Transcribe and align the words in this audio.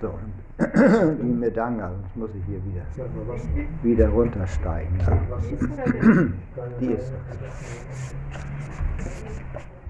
So, 0.00 0.18
die 0.58 1.22
Medanga, 1.24 1.90
sonst 1.90 2.16
muss 2.16 2.30
ich 2.34 2.44
hier 2.46 2.60
wieder, 2.64 2.84
wieder 3.82 4.08
runtersteigen. 4.08 4.98
Die 6.80 6.86
ist 6.86 7.12
Jayo 9.52 9.81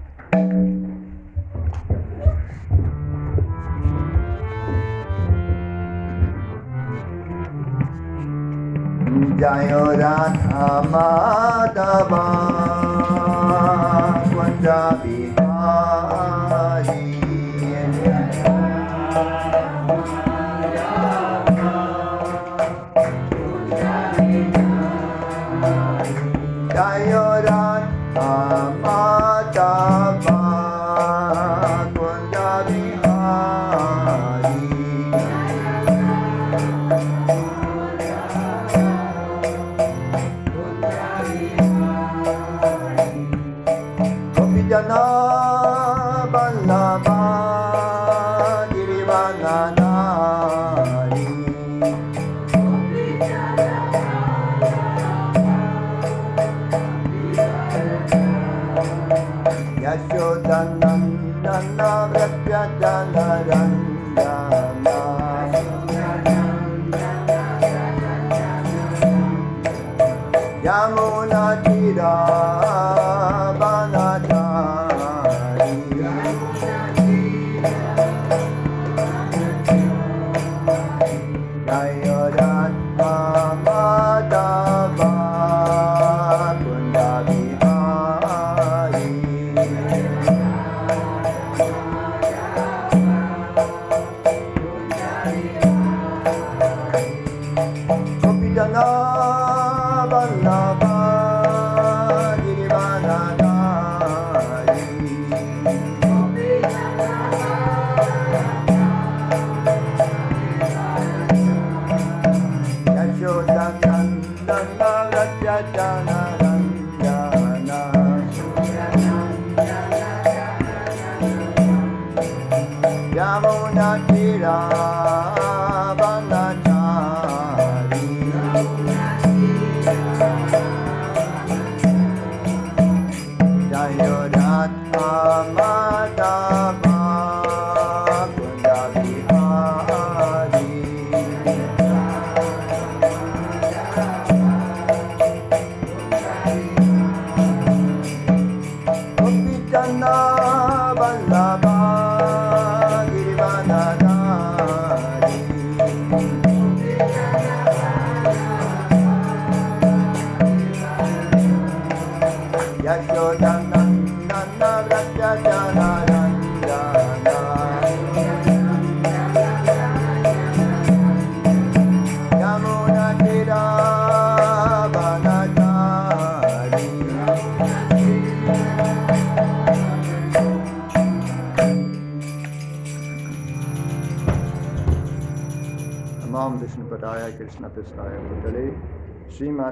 Jayo 9.43 9.91
Rana 9.99 10.87
Madhava 10.87 12.52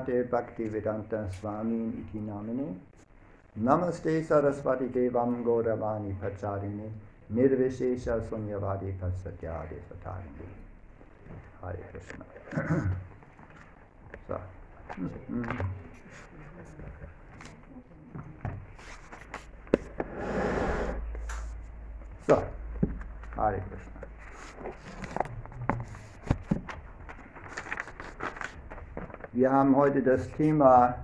Srimate 0.02 0.30
Bhakti 0.30 0.68
Vedanta 0.68 1.28
Swami 1.32 2.06
Iti 2.08 2.20
Namine 2.20 2.76
Namaste 3.60 4.26
Saraswati 4.26 4.86
Devam 4.86 5.44
Gauravani 5.44 6.16
Pacharini 6.20 6.90
Nirvishesha 7.34 8.22
Sunyavadi 8.22 8.94
Pasatyadi 8.98 9.80
Satarini 9.88 10.48
Hare 11.62 11.80
Krishna 11.92 12.26
So. 14.28 14.40
Mhm. 14.98 15.66
So, 22.28 22.44
Hare 23.36 23.64
Krishna. 23.68 23.81
Wir 29.34 29.50
haben 29.50 29.78
heute 29.78 30.04
das 30.04 30.30
Thema, 30.32 30.98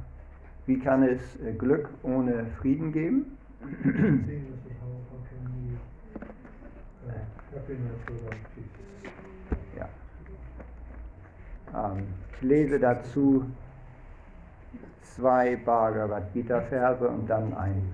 wie 0.65 0.77
kann 0.79 1.01
es 1.03 1.21
äh, 1.39 1.53
Glück 1.53 1.89
ohne 2.03 2.45
Frieden 2.59 2.91
geben? 2.91 3.37
Ja. 9.77 9.87
Ähm, 11.73 12.03
ich 12.33 12.41
lese 12.41 12.79
dazu 12.79 13.45
zwei 15.01 15.55
Bhagavad 15.55 16.33
Gita 16.33 16.59
Verse 16.59 17.07
und 17.07 17.29
dann 17.29 17.53
ein 17.53 17.93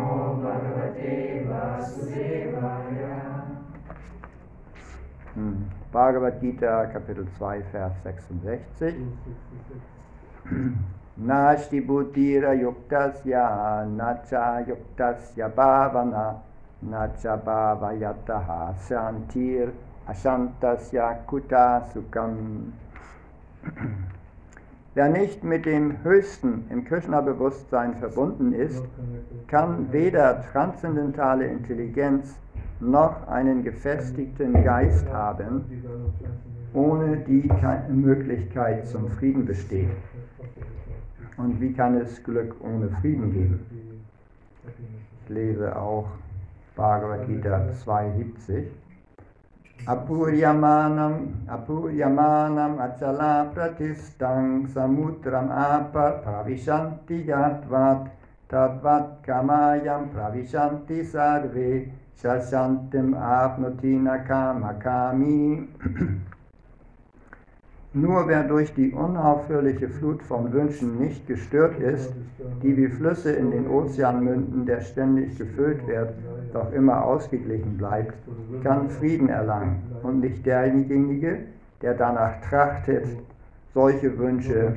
Bhagavad 5.91 6.39
Gita, 6.39 6.89
Kapitel 6.93 7.27
2, 7.37 7.63
Vers 7.71 7.93
66. 8.03 8.93
Nashti 11.19 11.81
buddhira 11.85 12.55
yuktasya 12.55 13.85
nacha 13.97 14.65
yuktasya 14.65 15.49
bhavana 15.53 16.39
nacha 16.81 17.37
bhavayataha 17.37 18.73
shantir 18.87 19.73
ashantasya 20.07 21.25
kuta 21.27 21.83
sukam. 21.93 22.71
Wer 24.93 25.07
nicht 25.07 25.41
mit 25.41 25.65
dem 25.65 26.03
Höchsten 26.03 26.65
im 26.69 26.83
Krishna-Bewusstsein 26.83 27.95
verbunden 27.95 28.51
ist, 28.51 28.83
kann 29.47 29.93
weder 29.93 30.43
transzendentale 30.51 31.45
Intelligenz 31.47 32.35
noch 32.81 33.25
einen 33.29 33.63
gefestigten 33.63 34.63
Geist 34.65 35.07
haben, 35.09 35.63
ohne 36.73 37.17
die 37.17 37.47
keine 37.47 37.93
Möglichkeit 37.93 38.85
zum 38.85 39.09
Frieden 39.11 39.45
besteht. 39.45 39.91
Und 41.37 41.61
wie 41.61 41.71
kann 41.71 41.95
es 41.95 42.21
Glück 42.23 42.55
ohne 42.59 42.89
Frieden 42.99 43.31
geben? 43.31 43.65
Ich 45.23 45.29
lese 45.29 45.73
auch 45.73 46.07
Bhagavad 46.75 47.27
Gita 47.27 47.69
2,70. 47.85 48.65
अपूर्यमानम् 49.89 51.49
अपूर्यमानम् 51.49 52.77
अचला 52.77 53.43
प्रतिष्ठं 53.43 54.67
समुद्रमाप 54.67 55.93
प्रविशन्ति 55.95 57.23
ज्ञात्वात् 57.23 58.07
तद्वत् 58.51 59.25
कमायं 59.25 60.07
प्रविशन्ति 60.07 61.03
सर्वे, 61.03 61.93
शशन्तिम् 62.23 63.15
आप्नोति 63.15 63.99
न 63.99 64.07
कामकामी। 64.07 65.69
Nur 67.93 68.29
wer 68.29 68.43
durch 68.43 68.73
die 68.73 68.91
unaufhörliche 68.91 69.89
Flut 69.89 70.23
von 70.23 70.53
Wünschen 70.53 70.97
nicht 70.97 71.27
gestört 71.27 71.77
ist, 71.77 72.13
die 72.63 72.77
wie 72.77 72.87
Flüsse 72.87 73.33
in 73.33 73.51
den 73.51 73.67
Ozean 73.67 74.23
münden, 74.23 74.65
der 74.65 74.79
ständig 74.79 75.37
gefüllt 75.37 75.85
wird, 75.87 76.13
doch 76.53 76.71
immer 76.71 77.03
ausgeglichen 77.03 77.77
bleibt, 77.77 78.13
kann 78.63 78.89
Frieden 78.89 79.27
erlangen 79.27 79.81
und 80.03 80.21
nicht 80.21 80.45
derjenige, 80.45 81.39
der 81.81 81.95
danach 81.95 82.39
trachtet, 82.49 83.05
solche 83.73 84.17
Wünsche 84.17 84.73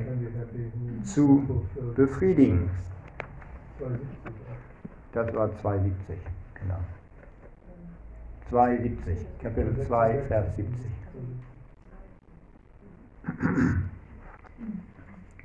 zu 1.03 1.63
befriedigen. 1.95 2.69
Das 5.13 5.33
war 5.33 5.49
270, 5.61 6.17
genau. 6.53 6.79
270, 8.49 9.25
Kapitel 9.41 9.85
2, 9.87 10.21
Vers 10.27 10.55
70. 10.57 10.75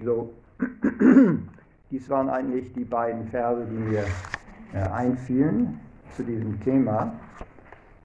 So, 0.02 0.32
dies 1.90 2.08
waren 2.08 2.30
eigentlich 2.30 2.72
die 2.72 2.84
beiden 2.84 3.28
Verse, 3.28 3.66
die 3.66 3.76
mir 3.76 4.04
äh, 4.72 4.88
einfielen 4.88 5.78
zu 6.16 6.22
diesem 6.22 6.58
Thema. 6.60 7.12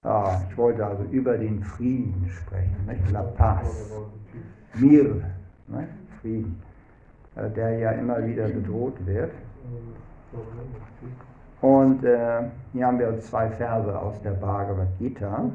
Ah, 0.02 0.40
ich 0.48 0.56
wollte 0.56 0.86
also 0.86 1.04
über 1.04 1.36
den 1.36 1.62
Frieden 1.62 2.28
sprechen, 2.28 2.76
nicht? 2.86 3.10
La 3.10 3.22
Paz, 3.22 3.90
Mir, 4.74 5.22
ne? 5.66 5.88
Frieden, 6.20 6.60
äh, 7.34 7.50
der 7.50 7.78
ja 7.78 7.90
immer 7.92 8.24
wieder 8.24 8.48
bedroht 8.48 9.04
wird. 9.04 9.32
Und 11.60 12.04
äh, 12.04 12.42
hier 12.72 12.86
haben 12.86 12.98
wir 12.98 13.18
zwei 13.20 13.48
Verse 13.50 13.98
aus 13.98 14.20
der 14.22 14.32
Bhagavad 14.32 14.88
Gita. 14.98 15.50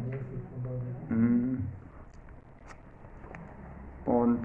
Mm. 1.10 1.58
Und 4.12 4.40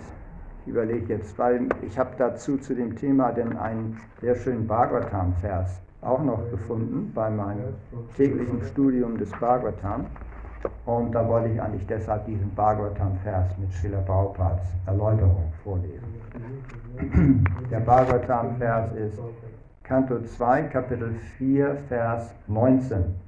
ich 0.64 0.68
überlege 0.72 1.14
jetzt, 1.14 1.36
weil 1.38 1.68
ich 1.82 1.98
habe 1.98 2.10
dazu 2.18 2.56
zu 2.56 2.74
dem 2.74 2.96
Thema 2.96 3.32
denn 3.32 3.56
einen 3.56 3.98
sehr 4.20 4.36
schönen 4.36 4.66
Bhagavatam-Vers 4.66 5.80
auch 6.02 6.22
noch 6.22 6.48
gefunden 6.50 7.10
bei 7.12 7.28
meinem 7.30 7.74
täglichen 8.16 8.62
Studium 8.62 9.18
des 9.18 9.30
Bhagavatam. 9.32 10.06
Und 10.84 11.12
da 11.12 11.26
wollte 11.28 11.48
ich 11.48 11.60
eigentlich 11.60 11.86
deshalb 11.86 12.26
diesen 12.26 12.54
Bhagavatam-Vers 12.54 13.58
mit 13.58 13.72
Srila 13.72 14.00
Prabhupads 14.00 14.68
Erläuterung 14.86 15.52
vorlesen. 15.64 16.06
Der 17.70 17.80
Bhagavatam-Vers 17.80 18.92
ist 18.94 19.20
Kanto 19.82 20.20
2, 20.20 20.62
Kapitel 20.62 21.12
4, 21.38 21.76
Vers 21.88 22.34
19. 22.46 23.25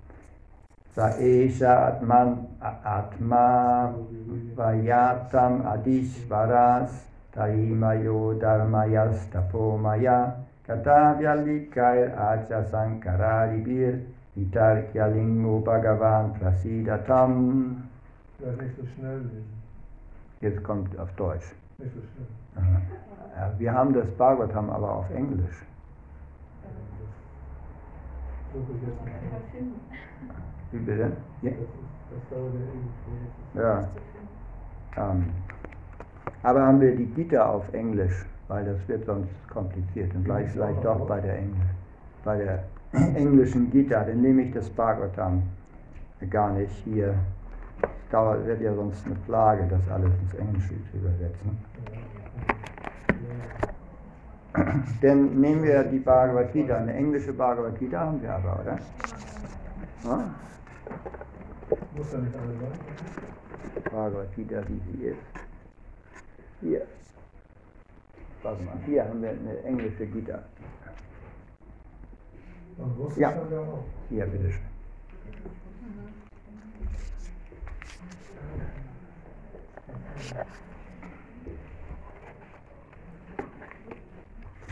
Saesha 0.99 1.95
Atman 1.95 2.59
Atma 2.61 3.95
Vayatam 4.56 5.62
Adishvaras 5.62 6.91
Taimayo 7.33 8.35
Dharmayas 8.41 9.31
Tapomaya 9.31 10.35
Katavyalikair 10.67 12.19
Acha 12.19 12.67
Sankararibir 12.69 14.03
Vitarkyalingo 14.37 15.62
Bhagavan 15.62 16.35
Prasidatam. 16.37 17.87
Ja, 18.41 18.50
nicht 18.61 18.75
so 18.77 18.83
schnell 18.97 19.19
lesen. 19.19 19.62
Jetzt 20.41 20.65
kommt 20.65 20.99
auf 20.99 21.12
Deutsch. 21.12 21.47
Nicht 21.79 21.95
so 21.95 22.00
schnell. 22.00 22.83
Ja, 23.37 23.53
Wir 23.56 23.73
haben 23.73 23.95
das 23.95 24.11
Bhagavatam 24.17 24.69
aber 24.71 24.97
auf 24.97 25.11
Englisch. 25.15 25.62
Wie 30.70 30.79
bitte? 30.79 31.12
Ja. 31.43 31.50
Ja. 33.55 33.88
Ähm, 34.97 35.26
aber 36.43 36.62
haben 36.62 36.81
wir 36.81 36.94
die 36.94 37.06
Gita 37.06 37.50
auf 37.50 37.73
Englisch, 37.73 38.26
weil 38.49 38.65
das 38.65 38.88
wird 38.88 39.05
sonst 39.06 39.31
kompliziert 39.49 40.15
und 40.15 40.25
gleich 40.25 40.50
vielleicht 40.50 40.85
doch 40.85 41.06
bei 41.06 41.20
der, 41.20 41.38
Engl 41.38 41.56
bei 42.25 42.37
der 42.37 42.65
englischen 43.17 43.70
Gita, 43.70 44.05
dann 44.05 44.20
nehme 44.20 44.43
ich 44.43 44.53
das 44.53 44.69
Bhagavatam 44.70 45.43
gar 46.31 46.53
nicht 46.53 46.73
hier. 46.85 47.14
Es 47.81 48.11
dauert, 48.11 48.47
wird 48.47 48.61
ja 48.61 48.75
sonst 48.75 49.06
eine 49.06 49.14
Plage, 49.26 49.67
das 49.69 49.81
alles 49.91 50.11
ins 50.23 50.35
Englische 50.35 50.75
zu 50.91 50.97
übersetzen. 50.97 51.59
Dann 55.03 55.41
nehmen 55.41 55.62
wir 55.62 55.85
die 55.85 55.99
Bhagavad 55.99 56.53
Gita, 56.53 56.76
eine 56.76 56.93
englische 56.94 57.32
Bhagavad 57.32 57.79
Gita 57.79 58.00
haben 58.00 58.21
wir 58.21 58.35
aber, 58.35 58.61
oder? 58.61 58.79
Ja? 60.05 60.25
Muss 61.97 62.13
ja 62.13 62.19
nicht 62.19 62.37
alle 62.37 62.55
sein. 62.59 63.83
Bhagavad 63.91 64.35
Gita, 64.35 64.63
wie 64.69 64.81
sie 64.93 65.05
ist. 65.07 65.19
Hier. 66.61 66.87
Mal, 68.45 68.57
hier 68.87 69.05
haben 69.05 69.21
wir 69.21 69.31
eine 69.31 69.62
englische 69.65 70.07
Gita. 70.07 70.43
Und 72.79 72.97
Russisch 72.99 73.19
Ja. 73.19 73.35
Hier, 74.09 74.27
bitteschön. 74.27 74.62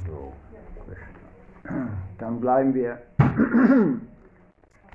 So, 0.07 0.33
dann 2.19 2.41
bleiben 2.41 2.75
wir 2.75 3.03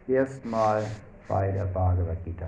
erstmal 0.07 0.85
bei 1.27 1.51
der 1.51 1.65
Bhagavad 1.65 2.23
Gita. 2.25 2.47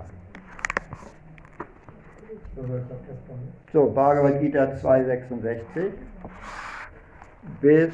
So 3.72 3.86
Bhagavad 3.90 4.40
Gita 4.40 4.76
266 4.76 5.92
bis 7.60 7.92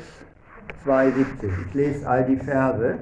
270. 0.84 1.50
Ich 1.66 1.74
lese 1.74 2.08
all 2.08 2.24
die 2.24 2.36
Verse 2.36 2.98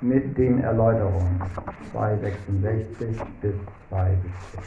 mit 0.00 0.36
den 0.36 0.62
Erläuterungen. 0.62 1.40
266 1.92 3.20
bis 3.40 3.54
270. 3.88 4.60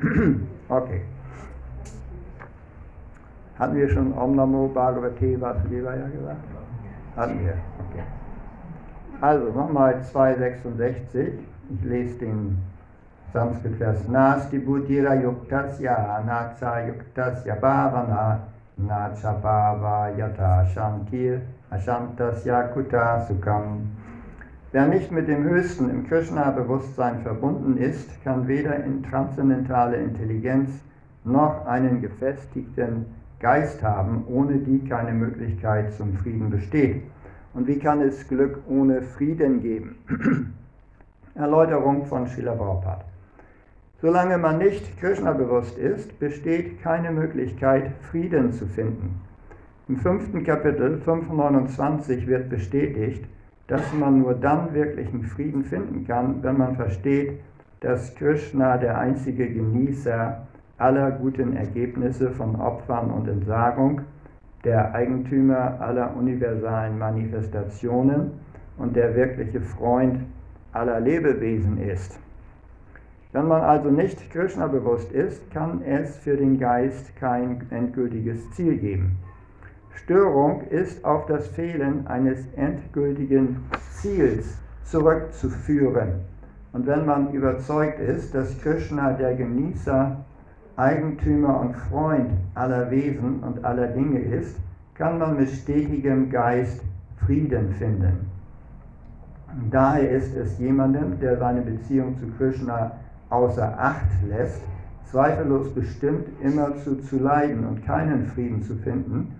Okay. 0.70 1.00
Hatten 3.58 3.76
wir 3.76 3.88
schon 3.88 4.16
Om 4.16 4.36
Namo 4.36 4.68
Bhagavate 4.68 5.40
Vasudevaya 5.40 6.06
gesagt? 6.08 6.44
Hatten 7.16 7.40
wir, 7.40 7.54
okay. 7.90 8.04
Also 9.20 9.50
nochmal 9.52 10.00
266. 10.00 11.32
Ich 11.70 11.84
lese 11.84 12.18
den 12.18 12.58
Sanskrit-Vers. 13.32 14.08
Nasti 14.08 14.58
buddhira 14.58 15.14
yuktasya 15.14 16.22
nacha 16.24 16.86
yuktasya 16.86 17.56
bhavana 17.56 18.38
nacha 18.76 19.32
bhava 19.42 20.08
yata 20.16 20.64
shantir 20.72 21.40
ashantasya 21.70 22.68
kuta 22.72 23.26
sukam. 23.26 23.90
Wer 24.70 24.86
nicht 24.86 25.10
mit 25.10 25.26
dem 25.26 25.44
Höchsten 25.44 25.90
im 25.90 26.06
Krishna-Bewusstsein 26.06 27.22
verbunden 27.22 27.76
ist, 27.76 28.22
kann 28.22 28.46
weder 28.46 28.76
in 28.84 29.02
transzendentale 29.02 29.96
Intelligenz 29.96 30.70
noch 31.24 31.66
einen 31.66 32.00
gefestigten 32.00 33.06
Geist 33.40 33.82
haben, 33.82 34.24
ohne 34.26 34.58
die 34.58 34.88
keine 34.88 35.12
Möglichkeit 35.12 35.92
zum 35.92 36.14
Frieden 36.14 36.50
besteht. 36.50 37.02
Und 37.54 37.66
wie 37.66 37.78
kann 37.78 38.00
es 38.00 38.26
Glück 38.28 38.60
ohne 38.68 39.02
Frieden 39.02 39.62
geben? 39.62 39.96
Erläuterung 41.34 42.04
von 42.06 42.26
Srila 42.26 42.52
Prabhupada. 42.52 43.04
Solange 44.00 44.38
man 44.38 44.58
nicht 44.58 44.98
Krishna 45.00 45.32
bewusst 45.32 45.76
ist, 45.78 46.18
besteht 46.18 46.82
keine 46.82 47.10
Möglichkeit, 47.10 47.92
Frieden 48.10 48.52
zu 48.52 48.66
finden. 48.66 49.20
Im 49.88 49.96
fünften 49.96 50.44
Kapitel 50.44 50.98
529 50.98 52.26
wird 52.26 52.48
bestätigt, 52.48 53.24
dass 53.68 53.82
man 53.94 54.20
nur 54.20 54.34
dann 54.34 54.74
wirklichen 54.74 55.22
Frieden 55.22 55.64
finden 55.64 56.06
kann, 56.06 56.42
wenn 56.42 56.58
man 56.58 56.76
versteht, 56.76 57.40
dass 57.80 58.14
Krishna 58.16 58.76
der 58.76 58.98
einzige 58.98 59.48
Genießer 59.48 60.46
aller 60.78 61.10
guten 61.10 61.56
Ergebnisse 61.56 62.30
von 62.30 62.56
Opfern 62.56 63.10
und 63.10 63.28
Entsagung, 63.28 64.02
der 64.64 64.94
Eigentümer 64.94 65.80
aller 65.80 66.16
universalen 66.16 66.98
Manifestationen 66.98 68.32
und 68.76 68.96
der 68.96 69.14
wirkliche 69.14 69.60
Freund 69.60 70.20
aller 70.72 71.00
Lebewesen 71.00 71.78
ist. 71.78 72.18
Wenn 73.32 73.46
man 73.46 73.62
also 73.62 73.90
nicht 73.90 74.30
Krishna 74.30 74.68
bewusst 74.68 75.12
ist, 75.12 75.50
kann 75.50 75.82
es 75.82 76.16
für 76.16 76.36
den 76.36 76.58
Geist 76.58 77.14
kein 77.16 77.66
endgültiges 77.70 78.50
Ziel 78.52 78.78
geben. 78.78 79.18
Störung 79.94 80.62
ist 80.70 81.04
auf 81.04 81.26
das 81.26 81.48
Fehlen 81.48 82.06
eines 82.06 82.46
endgültigen 82.56 83.56
Ziels 83.92 84.56
zurückzuführen. 84.84 86.20
Und 86.72 86.86
wenn 86.86 87.04
man 87.04 87.32
überzeugt 87.32 88.00
ist, 88.00 88.34
dass 88.34 88.58
Krishna 88.62 89.12
der 89.12 89.34
Genießer, 89.34 90.24
Eigentümer 90.78 91.60
und 91.60 91.74
Freund 91.74 92.30
aller 92.54 92.88
Wesen 92.90 93.40
und 93.40 93.64
aller 93.64 93.88
Dinge 93.88 94.20
ist, 94.20 94.56
kann 94.94 95.18
man 95.18 95.36
mit 95.36 95.50
stetigem 95.50 96.30
Geist 96.30 96.80
Frieden 97.26 97.72
finden. 97.72 98.30
Daher 99.70 100.10
ist 100.10 100.36
es 100.36 100.58
jemandem, 100.58 101.18
der 101.18 101.36
seine 101.36 101.62
Beziehung 101.62 102.16
zu 102.16 102.26
Krishna 102.38 102.92
außer 103.28 103.76
Acht 103.76 104.06
lässt, 104.28 104.62
zweifellos 105.10 105.74
bestimmt, 105.74 106.28
immerzu 106.40 106.96
zu 106.96 107.18
leiden 107.18 107.66
und 107.66 107.84
keinen 107.84 108.26
Frieden 108.26 108.62
zu 108.62 108.76
finden, 108.76 109.34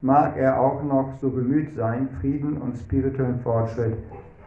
mag 0.00 0.36
er 0.36 0.60
auch 0.60 0.82
noch 0.82 1.12
so 1.20 1.30
bemüht 1.30 1.74
sein, 1.76 2.08
Frieden 2.20 2.56
und 2.56 2.76
spirituellen 2.76 3.38
Fortschritt 3.40 3.96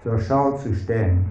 zur 0.03 0.19
Schau 0.19 0.57
zu 0.57 0.73
stellen. 0.73 1.23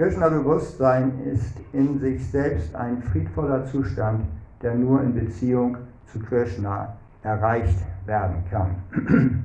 Krishna-Bewusstsein 0.00 1.12
ist 1.30 1.60
in 1.74 1.98
sich 1.98 2.26
selbst 2.30 2.74
ein 2.74 3.02
friedvoller 3.02 3.66
Zustand, 3.66 4.22
der 4.62 4.74
nur 4.74 5.02
in 5.02 5.14
Beziehung 5.14 5.76
zu 6.06 6.18
Krishna 6.20 6.96
erreicht 7.22 7.76
werden 8.06 8.36
kann. 8.50 8.76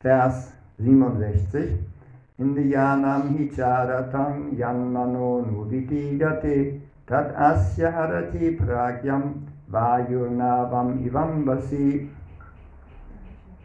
Vers 0.00 0.52
67 0.78 1.76
Indiyanam 2.38 3.30
hicharatam 3.36 4.56
yanmano 4.56 5.44
nuvitigate 5.44 6.80
tat 7.04 7.36
asya 7.36 7.92
harati 7.92 8.52
pragyam 8.52 9.48
Vayurnavam 9.66 11.04
Ivambasi, 11.04 12.08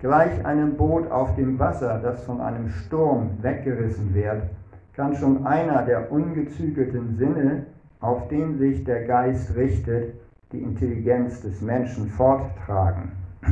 gleich 0.02 0.44
einem 0.44 0.76
Boot 0.76 1.12
auf 1.12 1.36
dem 1.36 1.60
Wasser, 1.60 2.00
das 2.02 2.24
von 2.24 2.42
einem 2.42 2.68
Sturm 2.70 3.30
weggerissen 3.44 4.12
wird, 4.16 4.42
kann 4.96 5.16
schon 5.16 5.46
einer 5.46 5.84
der 5.84 6.12
ungezügelten 6.12 7.18
Sinne, 7.18 7.66
auf 8.00 8.28
den 8.28 8.58
sich 8.58 8.84
der 8.84 9.06
Geist 9.06 9.56
richtet, 9.56 10.14
die 10.52 10.62
Intelligenz 10.62 11.42
des 11.42 11.62
Menschen 11.62 12.08
forttragen. 12.08 13.12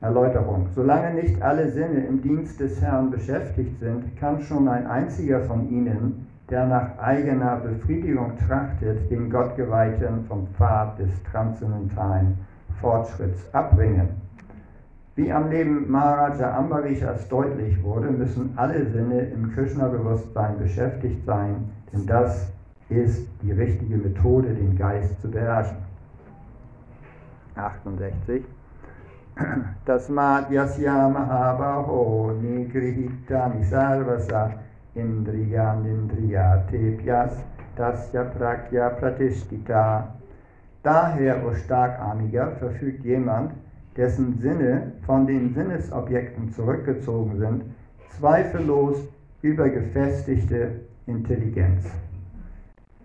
Erläuterung. 0.00 0.68
Solange 0.74 1.14
nicht 1.14 1.40
alle 1.40 1.70
Sinne 1.70 2.04
im 2.06 2.20
Dienst 2.20 2.60
des 2.60 2.80
Herrn 2.80 3.10
beschäftigt 3.10 3.80
sind, 3.80 4.16
kann 4.16 4.40
schon 4.40 4.68
ein 4.68 4.86
einziger 4.86 5.40
von 5.40 5.68
ihnen 5.70 6.26
der 6.50 6.66
nach 6.66 6.98
eigener 6.98 7.56
Befriedigung 7.56 8.32
trachtet, 8.46 9.10
den 9.10 9.30
Gottgeweihten 9.30 10.24
vom 10.26 10.46
Pfad 10.48 10.98
des 10.98 11.08
transzendentalen 11.24 12.38
Fortschritts 12.80 13.52
abbringen. 13.54 14.23
Wie 15.16 15.32
am 15.32 15.48
Leben 15.48 15.88
Maharaja 15.88 16.58
Ambarishas 16.58 17.28
deutlich 17.28 17.80
wurde, 17.84 18.10
müssen 18.10 18.52
alle 18.56 18.84
Sinne 18.86 19.20
im 19.20 19.54
Krishna-Bewusstsein 19.54 20.58
beschäftigt 20.58 21.24
sein, 21.24 21.70
denn 21.92 22.04
das 22.04 22.50
ist 22.88 23.24
die 23.40 23.52
richtige 23.52 23.96
Methode, 23.96 24.48
den 24.48 24.76
Geist 24.76 25.22
zu 25.22 25.30
beherrschen. 25.30 25.76
68. 27.54 28.44
Tasmat 29.86 30.50
yasya 30.50 31.08
mahabaho 31.08 32.32
nigrihita 32.32 33.48
nisarvasa 33.48 34.54
Indriyanindriyatebhyas 34.96 37.36
Tasya 37.76 38.24
Prakya 38.24 38.90
Pratishtita. 38.90 40.08
Daher, 40.82 41.46
o 41.46 41.54
Starkarmiger, 41.54 42.50
verfügt 42.58 43.04
jemand, 43.04 43.52
dessen 43.96 44.38
Sinne 44.38 44.92
von 45.06 45.26
den 45.26 45.54
Sinnesobjekten 45.54 46.50
zurückgezogen 46.50 47.38
sind, 47.38 47.64
zweifellos 48.08 48.96
über 49.42 49.68
gefestigte 49.68 50.80
Intelligenz. 51.06 51.84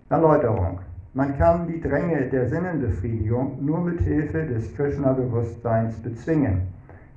Erläuterung. 0.09 0.79
Man 1.13 1.37
kann 1.37 1.67
die 1.67 1.81
Dränge 1.81 2.27
der 2.29 2.47
Sinnenbefriedigung 2.47 3.63
nur 3.63 3.81
mit 3.81 3.99
Hilfe 4.01 4.45
des 4.45 4.75
Krishna-Bewusstseins 4.75 5.95
bezwingen. 6.01 6.61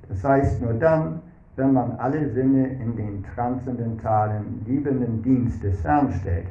Das 0.09 0.23
heißt 0.23 0.61
nur 0.61 0.73
dann, 0.73 1.21
wenn 1.55 1.73
man 1.73 1.91
alle 1.93 2.29
Sinne 2.31 2.67
in 2.67 2.95
den 2.95 3.23
transzendentalen, 3.35 4.63
liebenden 4.65 5.21
Dienst 5.21 5.63
des 5.63 5.83
Herrn 5.83 6.11
stellt. 6.11 6.47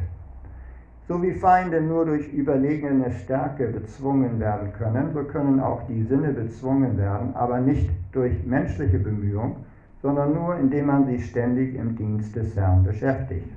So 1.08 1.20
wie 1.22 1.32
Feinde 1.32 1.80
nur 1.80 2.06
durch 2.06 2.32
überlegene 2.32 3.10
Stärke 3.10 3.66
bezwungen 3.66 4.38
werden 4.38 4.72
können, 4.72 5.12
so 5.12 5.24
können 5.24 5.58
auch 5.58 5.82
die 5.88 6.04
Sinne 6.04 6.32
bezwungen 6.32 6.96
werden, 6.96 7.34
aber 7.34 7.60
nicht 7.60 7.90
durch 8.12 8.44
menschliche 8.46 8.98
Bemühung, 8.98 9.56
sondern 10.00 10.32
nur 10.32 10.56
indem 10.56 10.86
man 10.86 11.06
sie 11.06 11.20
ständig 11.20 11.74
im 11.74 11.96
Dienst 11.96 12.36
des 12.36 12.54
Herrn 12.56 12.84
beschäftigt. 12.84 13.48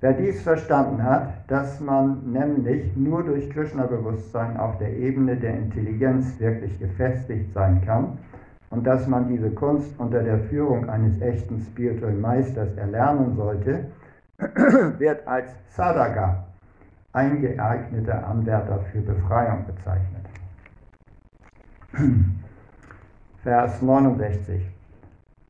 Wer 0.00 0.12
dies 0.12 0.42
verstanden 0.42 1.02
hat, 1.02 1.32
dass 1.48 1.80
man 1.80 2.30
nämlich 2.30 2.96
nur 2.96 3.22
durch 3.22 3.48
Krishna-Bewusstsein 3.50 4.56
auf 4.56 4.78
der 4.78 4.96
Ebene 4.96 5.36
der 5.36 5.54
Intelligenz 5.54 6.38
wirklich 6.38 6.78
gefestigt 6.78 7.52
sein 7.54 7.82
kann, 7.84 8.18
und 8.70 8.86
dass 8.86 9.06
man 9.06 9.28
diese 9.28 9.50
Kunst 9.50 9.88
unter 9.98 10.22
der 10.22 10.40
Führung 10.40 10.90
eines 10.90 11.20
echten 11.20 11.60
spirituellen 11.60 12.20
Meisters 12.20 12.76
erlernen 12.76 13.36
sollte, 13.36 13.86
wird 14.98 15.26
als 15.26 15.50
Sadaka, 15.70 16.44
ein 17.12 17.40
geeigneter 17.40 18.26
Anwärter 18.26 18.80
für 18.92 19.00
Befreiung 19.00 19.64
bezeichnet. 19.66 20.26
Vers 23.42 23.80
69. 23.80 24.66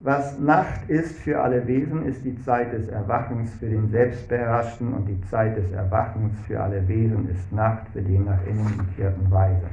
Was 0.00 0.38
Nacht 0.38 0.88
ist 0.88 1.18
für 1.18 1.40
alle 1.40 1.66
Wesen, 1.66 2.04
ist 2.06 2.22
die 2.24 2.38
Zeit 2.44 2.72
des 2.72 2.88
Erwachens 2.88 3.54
für 3.54 3.66
den 3.66 3.88
Selbstbeherrschten 3.88 4.92
und 4.92 5.06
die 5.06 5.20
Zeit 5.22 5.56
des 5.56 5.72
Erwachens 5.72 6.38
für 6.46 6.62
alle 6.62 6.86
Wesen 6.86 7.28
ist 7.30 7.50
Nacht 7.50 7.88
für 7.92 8.02
den 8.02 8.26
nach 8.26 8.44
innen 8.46 8.78
gekehrten 8.78 9.30
Weisen. 9.30 9.70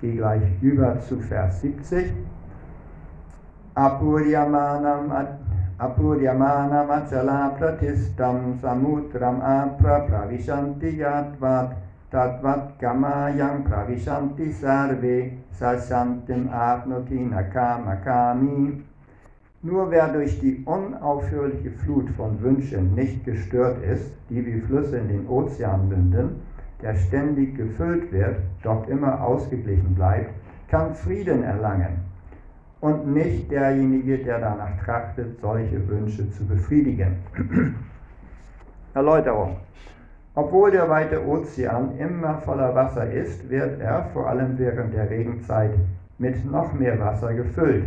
Gehe 0.00 0.16
gleich 0.16 0.42
über 0.62 0.98
zu 1.00 1.20
Vers 1.20 1.60
70. 1.60 2.12
Apuryamanam 3.74 5.12
pratistam 7.58 8.58
samutram 8.62 9.40
apra 9.42 10.06
pravishanti 10.08 10.98
yatvat 10.98 11.74
tatvat 12.12 12.78
kamayam 12.78 13.64
pravishanti 13.64 14.52
sarve 14.52 15.32
sasantim 15.58 16.48
apnoti 16.48 17.18
nakamakami. 17.30 18.82
Nur 19.64 19.90
wer 19.90 20.08
durch 20.12 20.40
die 20.40 20.62
unaufhörliche 20.66 21.70
Flut 21.70 22.10
von 22.10 22.40
Wünschen 22.42 22.94
nicht 22.94 23.24
gestört 23.24 23.82
ist, 23.82 24.12
die 24.28 24.44
wie 24.46 24.60
Flüsse 24.60 24.98
in 24.98 25.08
den 25.08 25.28
Ozean 25.28 25.88
münden, 25.88 26.42
der 26.80 26.94
ständig 26.94 27.56
gefüllt 27.56 28.12
wird, 28.12 28.36
doch 28.62 28.88
immer 28.88 29.20
ausgeglichen 29.20 29.94
bleibt, 29.94 30.30
kann 30.68 30.94
Frieden 30.94 31.42
erlangen 31.44 32.11
und 32.82 33.06
nicht 33.14 33.48
derjenige, 33.50 34.18
der 34.18 34.40
danach 34.40 34.76
trachtet, 34.84 35.40
solche 35.40 35.88
Wünsche 35.88 36.28
zu 36.32 36.44
befriedigen. 36.44 37.16
Erläuterung. 38.94 39.56
Obwohl 40.34 40.72
der 40.72 40.88
weite 40.88 41.24
Ozean 41.24 41.96
immer 41.96 42.38
voller 42.38 42.74
Wasser 42.74 43.08
ist, 43.08 43.48
wird 43.48 43.80
er, 43.80 44.06
vor 44.12 44.28
allem 44.28 44.58
während 44.58 44.92
der 44.94 45.08
Regenzeit, 45.08 45.70
mit 46.18 46.44
noch 46.50 46.72
mehr 46.72 46.98
Wasser 46.98 47.32
gefüllt. 47.34 47.84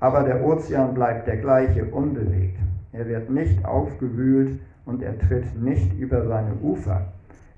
Aber 0.00 0.22
der 0.22 0.44
Ozean 0.44 0.92
bleibt 0.92 1.26
der 1.26 1.38
gleiche, 1.38 1.86
unbewegt. 1.86 2.58
Er 2.92 3.06
wird 3.06 3.30
nicht 3.30 3.64
aufgewühlt 3.64 4.60
und 4.84 5.02
er 5.02 5.18
tritt 5.18 5.58
nicht 5.62 5.98
über 5.98 6.26
seine 6.26 6.54
Ufer. 6.62 7.06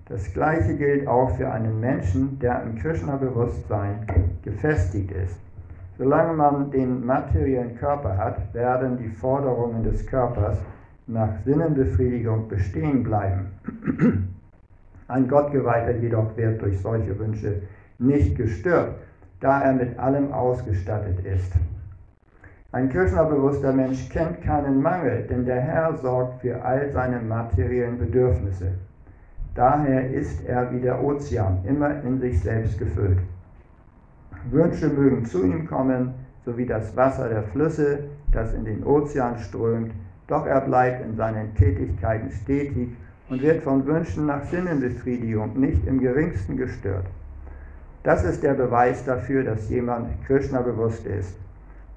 Das 0.08 0.32
gleiche 0.32 0.76
gilt 0.76 1.08
auch 1.08 1.36
für 1.36 1.50
einen 1.50 1.80
Menschen, 1.80 2.38
der 2.38 2.62
im 2.62 2.76
Krishna-Bewusstsein 2.76 4.06
gefestigt 4.42 5.10
ist. 5.10 5.40
Solange 5.98 6.32
man 6.32 6.70
den 6.70 7.04
materiellen 7.04 7.76
Körper 7.76 8.16
hat, 8.16 8.54
werden 8.54 8.96
die 8.96 9.08
Forderungen 9.08 9.82
des 9.84 10.06
Körpers 10.06 10.58
nach 11.06 11.30
Sinnenbefriedigung 11.44 12.48
bestehen 12.48 13.02
bleiben. 13.02 13.50
Ein 15.08 15.28
Gottgeweihter 15.28 15.96
jedoch 15.98 16.36
wird 16.36 16.62
durch 16.62 16.80
solche 16.80 17.18
Wünsche 17.18 17.62
nicht 17.98 18.36
gestört, 18.36 18.94
da 19.40 19.60
er 19.60 19.74
mit 19.74 19.98
allem 19.98 20.32
ausgestattet 20.32 21.24
ist. 21.26 21.52
Ein 22.72 22.88
Krishna-bewusster 22.88 23.72
Mensch 23.72 24.08
kennt 24.08 24.40
keinen 24.40 24.80
Mangel, 24.80 25.26
denn 25.28 25.44
der 25.44 25.60
Herr 25.60 25.94
sorgt 25.98 26.40
für 26.40 26.64
all 26.64 26.90
seine 26.90 27.20
materiellen 27.20 27.98
Bedürfnisse. 27.98 28.72
Daher 29.54 30.10
ist 30.10 30.46
er 30.46 30.72
wie 30.72 30.80
der 30.80 31.04
Ozean, 31.04 31.58
immer 31.64 32.02
in 32.02 32.18
sich 32.18 32.40
selbst 32.40 32.78
gefüllt. 32.78 33.18
Wünsche 34.50 34.88
mögen 34.88 35.24
zu 35.24 35.44
ihm 35.44 35.66
kommen, 35.66 36.14
so 36.44 36.56
wie 36.56 36.66
das 36.66 36.96
Wasser 36.96 37.28
der 37.28 37.42
Flüsse, 37.44 38.00
das 38.32 38.52
in 38.54 38.64
den 38.64 38.84
Ozean 38.84 39.38
strömt, 39.38 39.92
doch 40.26 40.46
er 40.46 40.62
bleibt 40.62 41.04
in 41.04 41.16
seinen 41.16 41.54
Tätigkeiten 41.54 42.30
stetig 42.30 42.88
und 43.28 43.42
wird 43.42 43.62
von 43.62 43.86
Wünschen 43.86 44.26
nach 44.26 44.44
Sinnenbefriedigung 44.44 45.58
nicht 45.58 45.86
im 45.86 46.00
geringsten 46.00 46.56
gestört. 46.56 47.06
Das 48.02 48.24
ist 48.24 48.42
der 48.42 48.54
Beweis 48.54 49.04
dafür, 49.04 49.44
dass 49.44 49.70
jemand 49.70 50.08
Krishna 50.26 50.60
bewusst 50.60 51.06
ist. 51.06 51.36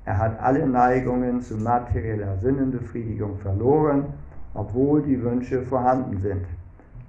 Er 0.05 0.19
hat 0.19 0.39
alle 0.39 0.67
Neigungen 0.67 1.41
zu 1.41 1.57
materieller 1.57 2.37
Sinnenbefriedigung 2.37 3.37
verloren, 3.39 4.05
obwohl 4.53 5.01
die 5.01 5.21
Wünsche 5.21 5.63
vorhanden 5.63 6.19
sind. 6.19 6.45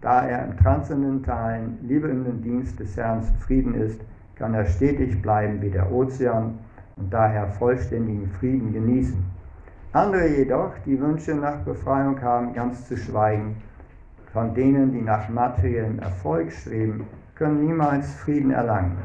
Da 0.00 0.26
er 0.26 0.46
im 0.46 0.56
transzendentalen, 0.56 1.78
liebenden 1.82 2.40
Dienst 2.42 2.80
des 2.80 2.96
Herrn 2.96 3.22
zufrieden 3.22 3.74
ist, 3.74 4.00
kann 4.36 4.54
er 4.54 4.66
stetig 4.66 5.20
bleiben 5.22 5.60
wie 5.62 5.70
der 5.70 5.90
Ozean 5.90 6.58
und 6.96 7.12
daher 7.12 7.48
vollständigen 7.48 8.30
Frieden 8.38 8.72
genießen. 8.72 9.24
Andere 9.92 10.28
jedoch, 10.28 10.72
die 10.84 11.00
Wünsche 11.00 11.34
nach 11.34 11.58
Befreiung 11.58 12.20
haben, 12.20 12.52
ganz 12.52 12.86
zu 12.86 12.96
schweigen, 12.96 13.56
von 14.32 14.54
denen, 14.54 14.92
die 14.92 15.00
nach 15.00 15.28
materiellem 15.28 15.98
Erfolg 15.98 16.52
streben, 16.52 17.06
können 17.34 17.66
niemals 17.66 18.14
Frieden 18.16 18.50
erlangen. 18.50 18.98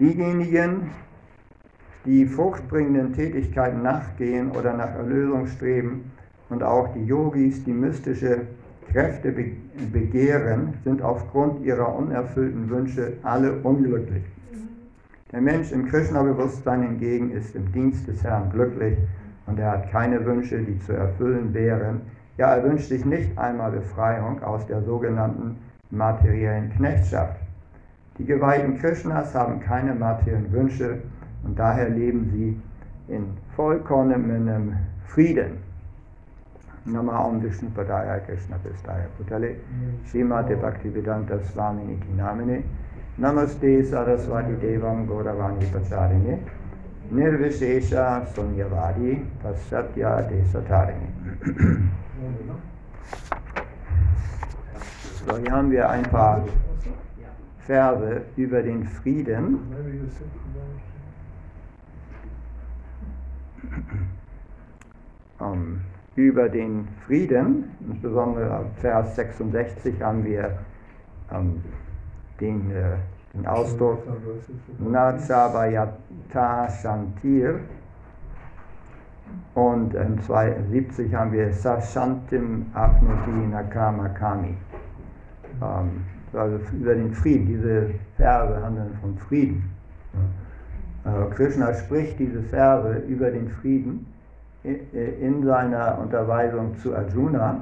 Diejenigen, 0.00 0.90
die 2.04 2.26
fruchtbringenden 2.26 3.12
Tätigkeiten 3.12 3.82
nachgehen 3.82 4.50
oder 4.50 4.72
nach 4.74 4.94
Erlösung 4.94 5.46
streben 5.46 6.12
und 6.48 6.62
auch 6.62 6.92
die 6.94 7.04
Yogis, 7.04 7.64
die 7.64 7.72
mystische 7.72 8.46
Kräfte 8.92 9.32
begehren, 9.92 10.74
sind 10.84 11.02
aufgrund 11.02 11.64
ihrer 11.64 11.94
unerfüllten 11.96 12.68
Wünsche 12.70 13.14
alle 13.22 13.52
unglücklich. 13.62 14.24
Der 15.32 15.40
Mensch 15.40 15.72
im 15.72 15.86
Krishna-Bewusstsein 15.86 16.82
hingegen 16.82 17.32
ist 17.32 17.56
im 17.56 17.72
Dienst 17.72 18.06
des 18.06 18.22
Herrn 18.22 18.50
glücklich 18.50 18.96
und 19.46 19.58
er 19.58 19.72
hat 19.72 19.90
keine 19.90 20.24
Wünsche, 20.24 20.58
die 20.58 20.78
zu 20.78 20.92
erfüllen 20.92 21.52
wären. 21.52 22.02
Ja, 22.38 22.54
er 22.54 22.62
wünscht 22.62 22.88
sich 22.88 23.04
nicht 23.04 23.36
einmal 23.36 23.72
Befreiung 23.72 24.42
aus 24.42 24.66
der 24.66 24.82
sogenannten 24.82 25.56
materiellen 25.90 26.70
Knechtschaft. 26.70 27.40
Die 28.18 28.24
Geweihten 28.24 28.78
Krishnas 28.78 29.34
haben 29.34 29.58
keine 29.60 29.94
materiellen 29.94 30.52
Wünsche 30.52 30.98
und 31.42 31.58
daher 31.58 31.88
leben 31.88 32.30
sie 32.32 33.12
in 33.12 33.26
vollkommenem 33.56 34.76
Frieden. 35.06 35.63
Nama 36.86 37.24
Om 37.24 37.40
Vishnu 37.40 37.70
Padaya 37.70 38.20
Krishna 38.26 38.58
Pistaya 38.58 39.08
Putale. 39.16 39.56
Srimate 40.06 40.54
Bhaktivedanta 40.56 41.40
Swamini 41.50 41.98
Namine 42.14 42.62
Namaste 43.18 43.82
Saraswati 43.84 44.52
Devam 44.60 45.06
Gauravani 45.06 45.64
Pacharine 45.70 46.38
Nirvishesha 47.10 48.26
Sunyavadi 48.34 49.24
Pasatya 49.42 50.28
Desatarini. 50.28 51.08
So, 55.26 55.38
hier 55.38 55.52
haben 55.52 55.70
wir 55.70 55.88
ein 55.88 56.02
paar 56.02 56.44
Verse 57.66 58.22
über 58.36 58.62
den 58.62 58.84
Frieden. 58.84 59.58
Um, 65.40 65.80
über 66.16 66.48
den 66.48 66.88
Frieden, 67.06 67.70
insbesondere 67.88 68.66
Vers 68.80 69.16
66 69.16 70.00
haben 70.02 70.24
wir 70.24 70.58
um, 71.30 71.62
den, 72.40 72.70
äh, 72.70 72.96
den 73.34 73.46
Ausdruck 73.46 73.98
Nachabayata 74.78 76.68
Shantir 76.68 77.60
und 79.54 79.94
in 79.94 80.20
72 80.20 81.14
haben 81.14 81.32
wir 81.32 81.52
Sashantim 81.52 82.66
Apnoti 82.74 83.46
Nakama 83.50 84.08
Kami. 84.08 84.56
Ähm, 85.62 86.04
also 86.32 86.58
über 86.72 86.94
den 86.94 87.12
Frieden. 87.12 87.46
Diese 87.46 87.90
Verse 88.16 88.60
handeln 88.62 88.96
von 89.00 89.16
Frieden. 89.18 89.70
Äh, 91.04 91.34
Krishna 91.34 91.72
spricht 91.74 92.18
diese 92.18 92.42
Verse 92.42 92.98
über 93.06 93.30
den 93.30 93.48
Frieden 93.48 94.06
in 94.64 95.44
seiner 95.44 95.98
Unterweisung 95.98 96.76
zu 96.78 96.96
Arjuna. 96.96 97.60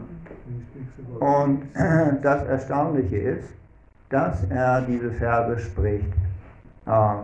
Und 1.18 1.62
das 2.22 2.44
Erstaunliche 2.44 3.16
ist, 3.16 3.48
dass 4.08 4.44
er 4.50 4.82
diese 4.82 5.10
Verse 5.10 5.58
spricht, 5.58 6.12
äh, 6.86 7.14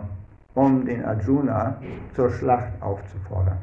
um 0.55 0.85
den 0.85 1.05
Arjuna 1.05 1.77
zur 2.15 2.29
Schlacht 2.31 2.81
aufzufordern. 2.81 3.57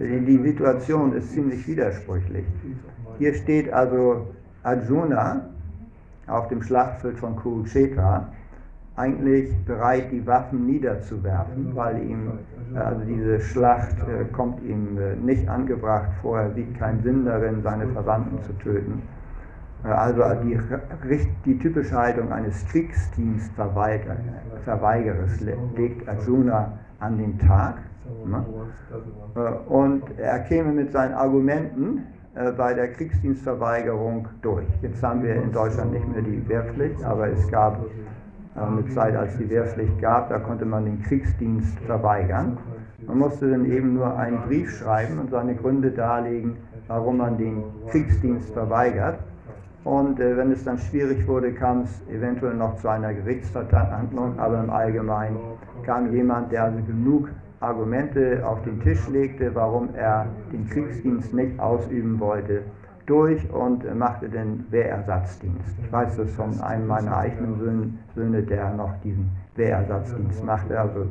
Die 0.00 0.38
Situation 0.38 1.12
ist 1.14 1.32
ziemlich 1.32 1.66
widersprüchlich. 1.66 2.46
Hier 3.18 3.34
steht 3.34 3.72
also 3.72 4.28
Arjuna 4.62 5.50
auf 6.26 6.48
dem 6.48 6.62
Schlachtfeld 6.62 7.18
von 7.18 7.36
Kurukshetra 7.36 8.28
eigentlich 8.96 9.56
bereit, 9.64 10.12
die 10.12 10.26
Waffen 10.26 10.66
niederzuwerfen, 10.66 11.74
weil 11.74 12.02
ihm 12.02 12.38
also 12.74 13.02
diese 13.04 13.40
Schlacht 13.40 13.96
äh, 14.00 14.24
kommt 14.32 14.62
ihm 14.62 14.98
äh, 14.98 15.14
nicht 15.16 15.48
angebracht 15.48 16.10
vor, 16.22 16.40
er 16.40 16.52
sieht 16.52 16.78
keinen 16.78 17.02
Sinn 17.02 17.24
darin, 17.24 17.62
seine 17.62 17.88
Verwandten 17.88 18.40
zu 18.42 18.52
töten. 18.58 19.02
Äh, 19.84 19.88
also 19.88 20.22
die, 20.42 20.60
die 21.44 21.58
typische 21.58 21.96
Haltung 21.96 22.32
eines 22.32 22.64
Kriegsdienstverweigerers 22.66 25.40
legt 25.76 26.08
Arjuna 26.08 26.78
an 26.98 27.18
den 27.18 27.38
Tag. 27.38 27.76
Ne? 28.26 28.44
Und 29.68 30.02
er 30.18 30.40
käme 30.40 30.72
mit 30.72 30.90
seinen 30.92 31.14
Argumenten 31.14 32.02
bei 32.56 32.74
der 32.74 32.92
Kriegsdienstverweigerung 32.92 34.28
durch. 34.42 34.66
Jetzt 34.82 35.00
haben 35.02 35.22
wir 35.22 35.36
in 35.36 35.52
Deutschland 35.52 35.92
nicht 35.92 36.06
mehr 36.08 36.20
die 36.20 36.46
Wehrpflicht, 36.48 37.02
aber 37.04 37.28
es 37.28 37.48
gab 37.48 37.78
eine 38.54 38.86
Zeit, 38.88 39.16
als 39.16 39.36
die 39.36 39.48
Wehrpflicht 39.50 40.00
gab, 40.00 40.28
da 40.28 40.38
konnte 40.38 40.64
man 40.64 40.84
den 40.84 41.02
Kriegsdienst 41.02 41.78
verweigern. 41.80 42.58
Man 43.06 43.18
musste 43.18 43.50
dann 43.50 43.70
eben 43.70 43.94
nur 43.94 44.16
einen 44.16 44.42
Brief 44.42 44.70
schreiben 44.78 45.18
und 45.18 45.30
seine 45.30 45.54
Gründe 45.54 45.90
darlegen, 45.90 46.56
warum 46.86 47.18
man 47.18 47.36
den 47.36 47.64
Kriegsdienst 47.90 48.52
verweigert. 48.52 49.18
Und 49.84 50.18
äh, 50.18 50.36
wenn 50.36 50.50
es 50.50 50.64
dann 50.64 50.78
schwierig 50.78 51.26
wurde, 51.28 51.52
kam 51.52 51.82
es 51.82 52.02
eventuell 52.08 52.54
noch 52.54 52.76
zu 52.76 52.88
einer 52.88 53.12
Gerichtsverhandlung, 53.12 54.38
aber 54.38 54.60
im 54.60 54.70
Allgemeinen 54.70 55.36
kam 55.84 56.10
jemand, 56.12 56.52
der 56.52 56.64
also 56.64 56.78
genug 56.86 57.28
Argumente 57.60 58.46
auf 58.46 58.62
den 58.62 58.80
Tisch 58.80 59.06
legte, 59.08 59.54
warum 59.54 59.94
er 59.94 60.26
den 60.52 60.68
Kriegsdienst 60.68 61.34
nicht 61.34 61.58
ausüben 61.58 62.18
wollte, 62.20 62.62
durch 63.06 63.50
und 63.50 63.84
machte 63.98 64.28
den 64.28 64.66
Wehrersatzdienst. 64.70 65.76
Ich 65.82 65.92
weiß 65.92 66.16
das 66.16 66.30
von 66.32 66.60
einem 66.60 66.86
meiner 66.86 67.16
eigenen 67.16 67.98
Söhne, 68.14 68.42
der 68.42 68.72
noch 68.74 68.94
diesen 69.02 69.30
Wehrersatzdienst 69.56 70.44
machte, 70.44 70.78
also 70.78 71.02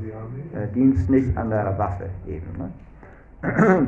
äh, 0.54 0.68
Dienst 0.74 1.10
nicht 1.10 1.38
an 1.38 1.50
der 1.50 1.78
Waffe 1.78 2.10
eben. 2.28 2.48
Ne? 2.58 3.88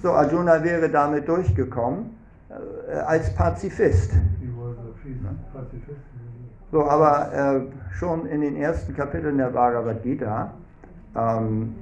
So, 0.00 0.12
Arjuna 0.12 0.62
wäre 0.62 0.88
damit 0.88 1.26
durchgekommen 1.28 2.10
äh, 2.48 2.98
als 2.98 3.34
Pazifist. 3.34 4.12
So, 6.70 6.84
aber 6.84 7.32
äh, 7.32 7.94
schon 7.94 8.26
in 8.26 8.42
den 8.42 8.54
ersten 8.54 8.94
Kapiteln 8.94 9.38
der 9.38 9.48
Bhagavad 9.48 10.04
Gita 10.04 10.52
ähm, 11.16 11.74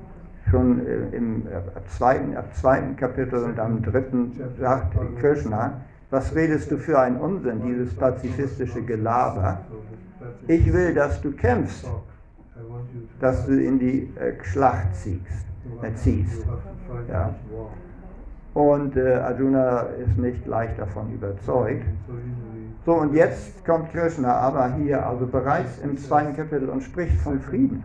schon 0.50 0.86
äh, 0.86 1.16
im 1.16 1.46
äh, 1.46 1.60
zweiten, 1.88 2.36
ab 2.36 2.54
zweiten 2.54 2.96
Kapitel 2.96 3.44
und 3.44 3.58
am 3.58 3.82
dritten 3.82 4.32
sagt 4.58 4.96
Krishna, 5.20 5.80
was 6.10 6.34
redest 6.34 6.70
du 6.70 6.78
für 6.78 6.98
einen 6.98 7.16
Unsinn, 7.16 7.62
dieses 7.62 7.94
pazifistische 7.94 8.82
Gelaber? 8.82 9.60
Ich 10.46 10.72
will, 10.72 10.94
dass 10.94 11.20
du 11.20 11.32
kämpfst, 11.32 11.88
dass 13.20 13.46
du 13.46 13.52
in 13.60 13.78
die 13.78 14.12
äh, 14.16 14.32
Schlacht 14.44 14.94
ziehst. 14.94 15.46
Äh, 15.82 15.94
ziehst. 15.94 16.46
Ja. 17.10 17.34
Und 18.54 18.96
äh, 18.96 19.14
Arjuna 19.16 19.80
ist 19.80 20.16
nicht 20.16 20.44
gleich 20.44 20.74
davon 20.76 21.12
überzeugt. 21.12 21.84
So, 22.86 22.94
und 22.94 23.14
jetzt 23.14 23.64
kommt 23.66 23.90
Krishna 23.90 24.32
aber 24.32 24.74
hier, 24.74 25.04
also 25.04 25.26
bereits 25.26 25.78
im 25.80 25.98
zweiten 25.98 26.36
Kapitel 26.36 26.68
und 26.68 26.82
spricht 26.82 27.20
von 27.20 27.40
Frieden. 27.40 27.82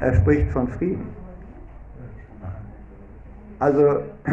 Er 0.00 0.14
spricht 0.14 0.50
von 0.50 0.68
Frieden. 0.68 1.08
Also, 3.58 4.02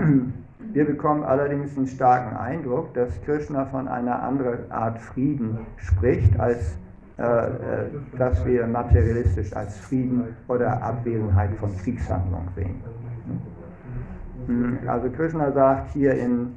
wir 0.73 0.85
bekommen 0.85 1.23
allerdings 1.23 1.75
einen 1.77 1.88
starken 1.88 2.38
Eindruck, 2.38 2.93
dass 2.93 3.21
Krishna 3.23 3.65
von 3.65 3.88
einer 3.88 4.21
anderen 4.21 4.71
Art 4.71 4.99
Frieden 4.99 5.59
spricht, 5.77 6.39
als 6.39 6.77
äh, 7.17 7.23
äh, 7.23 7.51
dass 8.17 8.45
wir 8.45 8.67
materialistisch 8.67 9.55
als 9.55 9.77
Frieden 9.77 10.35
oder 10.49 10.83
Abwesenheit 10.83 11.51
von 11.55 11.73
Kriegshandlungen 11.77 12.49
sehen. 12.55 12.81
Hm, 14.47 14.79
also 14.85 15.09
Krishna 15.09 15.49
sagt 15.53 15.91
hier 15.91 16.13
in 16.13 16.51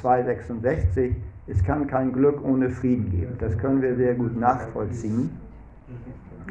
266, 0.00 1.10
äh, 1.10 1.14
es 1.46 1.62
kann 1.62 1.86
kein 1.86 2.10
Glück 2.10 2.42
ohne 2.42 2.70
Frieden 2.70 3.10
geben. 3.10 3.36
Das 3.38 3.58
können 3.58 3.82
wir 3.82 3.94
sehr 3.96 4.14
gut 4.14 4.34
nachvollziehen. 4.34 5.28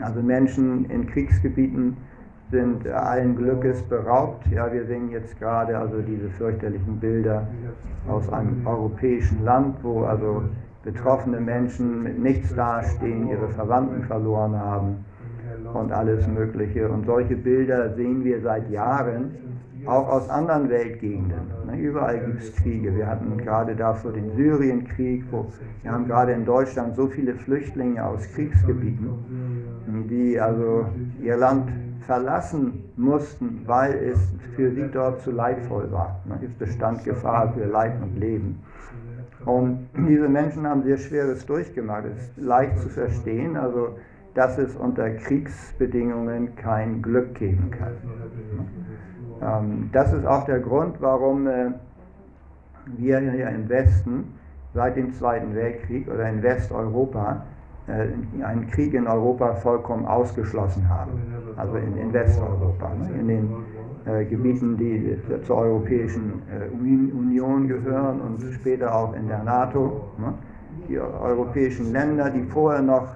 Also 0.03 0.21
Menschen 0.21 0.85
in 0.89 1.07
Kriegsgebieten 1.07 1.97
sind 2.51 2.87
allen 2.87 3.35
Glückes 3.35 3.81
beraubt. 3.83 4.45
Ja, 4.51 4.71
wir 4.71 4.85
sehen 4.85 5.09
jetzt 5.09 5.39
gerade 5.39 5.77
also 5.77 6.01
diese 6.01 6.29
fürchterlichen 6.31 6.99
Bilder 6.99 7.47
aus 8.07 8.31
einem 8.31 8.65
europäischen 8.65 9.43
Land, 9.43 9.77
wo 9.83 10.03
also 10.03 10.43
betroffene 10.83 11.39
Menschen 11.39 12.03
mit 12.03 12.19
nichts 12.19 12.53
dastehen, 12.55 13.29
ihre 13.29 13.47
Verwandten 13.49 14.03
verloren 14.03 14.57
haben 14.57 15.05
und 15.73 15.91
alles 15.91 16.27
Mögliche. 16.27 16.89
Und 16.89 17.05
solche 17.05 17.35
Bilder 17.35 17.93
sehen 17.95 18.23
wir 18.23 18.41
seit 18.41 18.69
Jahren 18.69 19.31
auch 19.85 20.09
aus 20.09 20.29
anderen 20.29 20.69
Weltgegenden. 20.69 21.39
Ne, 21.65 21.77
überall 21.77 22.19
gibt 22.19 22.43
es 22.43 22.55
Kriege. 22.55 22.95
Wir 22.95 23.07
hatten 23.07 23.37
gerade 23.37 23.75
dafür 23.75 24.11
den 24.11 24.35
Syrienkrieg, 24.35 25.23
wo 25.31 25.47
wir 25.81 25.91
haben 25.91 26.07
gerade 26.07 26.33
in 26.33 26.45
Deutschland 26.45 26.95
so 26.95 27.07
viele 27.07 27.33
Flüchtlinge 27.33 28.05
aus 28.05 28.27
Kriegsgebieten, 28.33 29.60
die 30.07 30.39
also 30.39 30.85
ihr 31.21 31.37
Land 31.37 31.71
verlassen 32.05 32.83
mussten, 32.97 33.61
weil 33.65 33.93
es 33.93 34.19
für 34.55 34.71
sie 34.71 34.89
dort 34.91 35.21
zu 35.21 35.31
leidvoll 35.31 35.91
war. 35.91 36.19
Es 36.41 36.53
bestand 36.53 37.03
Gefahr 37.03 37.53
für 37.53 37.65
Leib 37.65 38.01
und 38.01 38.17
Leben. 38.17 38.59
Und 39.45 39.89
diese 39.95 40.29
Menschen 40.29 40.67
haben 40.67 40.83
sehr 40.83 40.97
Schweres 40.97 41.45
durchgemacht. 41.45 42.05
Es 42.05 42.21
ist 42.21 42.37
leicht 42.37 42.79
zu 42.79 42.89
verstehen, 42.89 43.57
also 43.57 43.97
dass 44.33 44.57
es 44.57 44.75
unter 44.75 45.09
Kriegsbedingungen 45.09 46.55
kein 46.55 47.01
Glück 47.01 47.35
geben 47.35 47.71
kann. 47.71 47.93
Ähm, 49.41 49.89
das 49.91 50.13
ist 50.13 50.25
auch 50.25 50.45
der 50.45 50.59
Grund, 50.59 51.01
warum 51.01 51.47
äh, 51.47 51.71
wir 52.85 53.19
hier 53.19 53.49
im 53.49 53.67
Westen 53.67 54.35
seit 54.73 54.95
dem 54.95 55.13
Zweiten 55.13 55.53
Weltkrieg 55.53 56.07
oder 56.09 56.29
in 56.29 56.41
Westeuropa 56.43 57.43
einen 57.91 58.67
Krieg 58.71 58.93
in 58.93 59.07
Europa 59.07 59.53
vollkommen 59.55 60.05
ausgeschlossen 60.05 60.87
haben. 60.89 61.11
Also 61.57 61.75
in, 61.75 61.97
in 61.97 62.13
Westeuropa, 62.13 62.91
ne? 62.93 63.19
in 63.19 63.27
den 63.27 63.49
äh, 64.05 64.25
Gebieten, 64.25 64.77
die 64.77 65.17
zur 65.43 65.57
Europäischen 65.57 66.41
äh, 66.49 66.69
Union 66.73 67.67
gehören 67.67 68.21
und 68.21 68.41
später 68.53 68.95
auch 68.95 69.13
in 69.13 69.27
der 69.27 69.43
NATO. 69.43 70.09
Ne? 70.17 70.33
Die 70.87 70.99
europäischen 70.99 71.91
Länder, 71.91 72.29
die 72.29 72.43
vorher 72.43 72.81
noch 72.81 73.09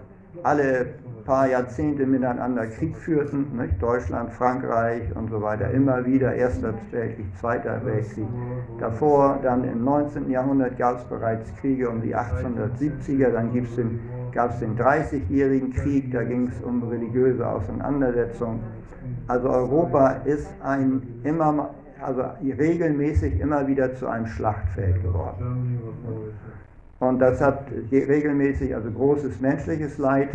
alle 0.43 0.87
paar 1.25 1.49
Jahrzehnte 1.49 2.05
miteinander 2.05 2.67
Krieg 2.67 2.95
führten, 2.95 3.57
nicht? 3.57 3.81
Deutschland, 3.81 4.31
Frankreich 4.31 5.03
und 5.15 5.29
so 5.29 5.41
weiter, 5.41 5.71
immer 5.71 6.05
wieder, 6.05 6.33
Erster 6.33 6.73
Weltkrieg, 6.91 7.25
Zweiter 7.39 7.83
Weltkrieg. 7.83 8.27
Davor, 8.79 9.39
dann 9.41 9.63
im 9.63 9.83
19. 9.83 10.29
Jahrhundert 10.29 10.77
gab 10.77 10.99
es 10.99 11.03
bereits 11.05 11.53
Kriege 11.55 11.89
um 11.89 12.01
die 12.01 12.15
1870er, 12.15 13.31
dann 13.31 13.51
gab 14.31 14.51
es 14.51 14.59
den 14.59 14.77
30-jährigen 14.77 15.73
Krieg, 15.73 16.11
da 16.11 16.23
ging 16.23 16.47
es 16.47 16.61
um 16.61 16.83
religiöse 16.83 17.47
Auseinandersetzungen. 17.47 18.59
Also 19.27 19.49
Europa 19.49 20.09
ist 20.25 20.47
ein 20.61 21.01
immer, 21.23 21.71
also 22.01 22.23
regelmäßig 22.41 23.39
immer 23.39 23.67
wieder 23.67 23.95
zu 23.95 24.07
einem 24.07 24.27
Schlachtfeld 24.27 25.01
geworden. 25.01 25.79
Und 26.99 27.19
das 27.19 27.41
hat 27.41 27.65
regelmäßig 27.91 28.75
also 28.75 28.89
großes 28.91 29.41
menschliches 29.41 29.97
Leid 29.97 30.29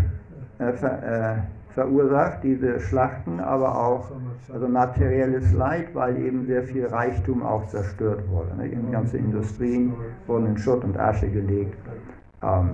ver, 0.73 1.03
äh, 1.03 1.73
verursacht, 1.73 2.43
diese 2.43 2.81
Schlachten, 2.81 3.41
aber 3.41 3.77
auch 3.77 4.11
also 4.53 4.69
materielles 4.69 5.53
Leid, 5.53 5.95
weil 5.95 6.17
eben 6.19 6.47
sehr 6.47 6.65
viel 6.65 6.87
Reichtum 6.87 7.43
auch 7.43 7.67
zerstört 7.69 8.29
wurde. 8.29 8.57
Ne? 8.57 8.71
Ganze 8.91 9.19
Industrien 9.19 9.95
wurden 10.27 10.47
in 10.47 10.59
Schutt 10.59 10.85
und 10.85 10.99
Asche 10.99 11.29
gelegt. 11.29 11.77
Ähm, 12.43 12.71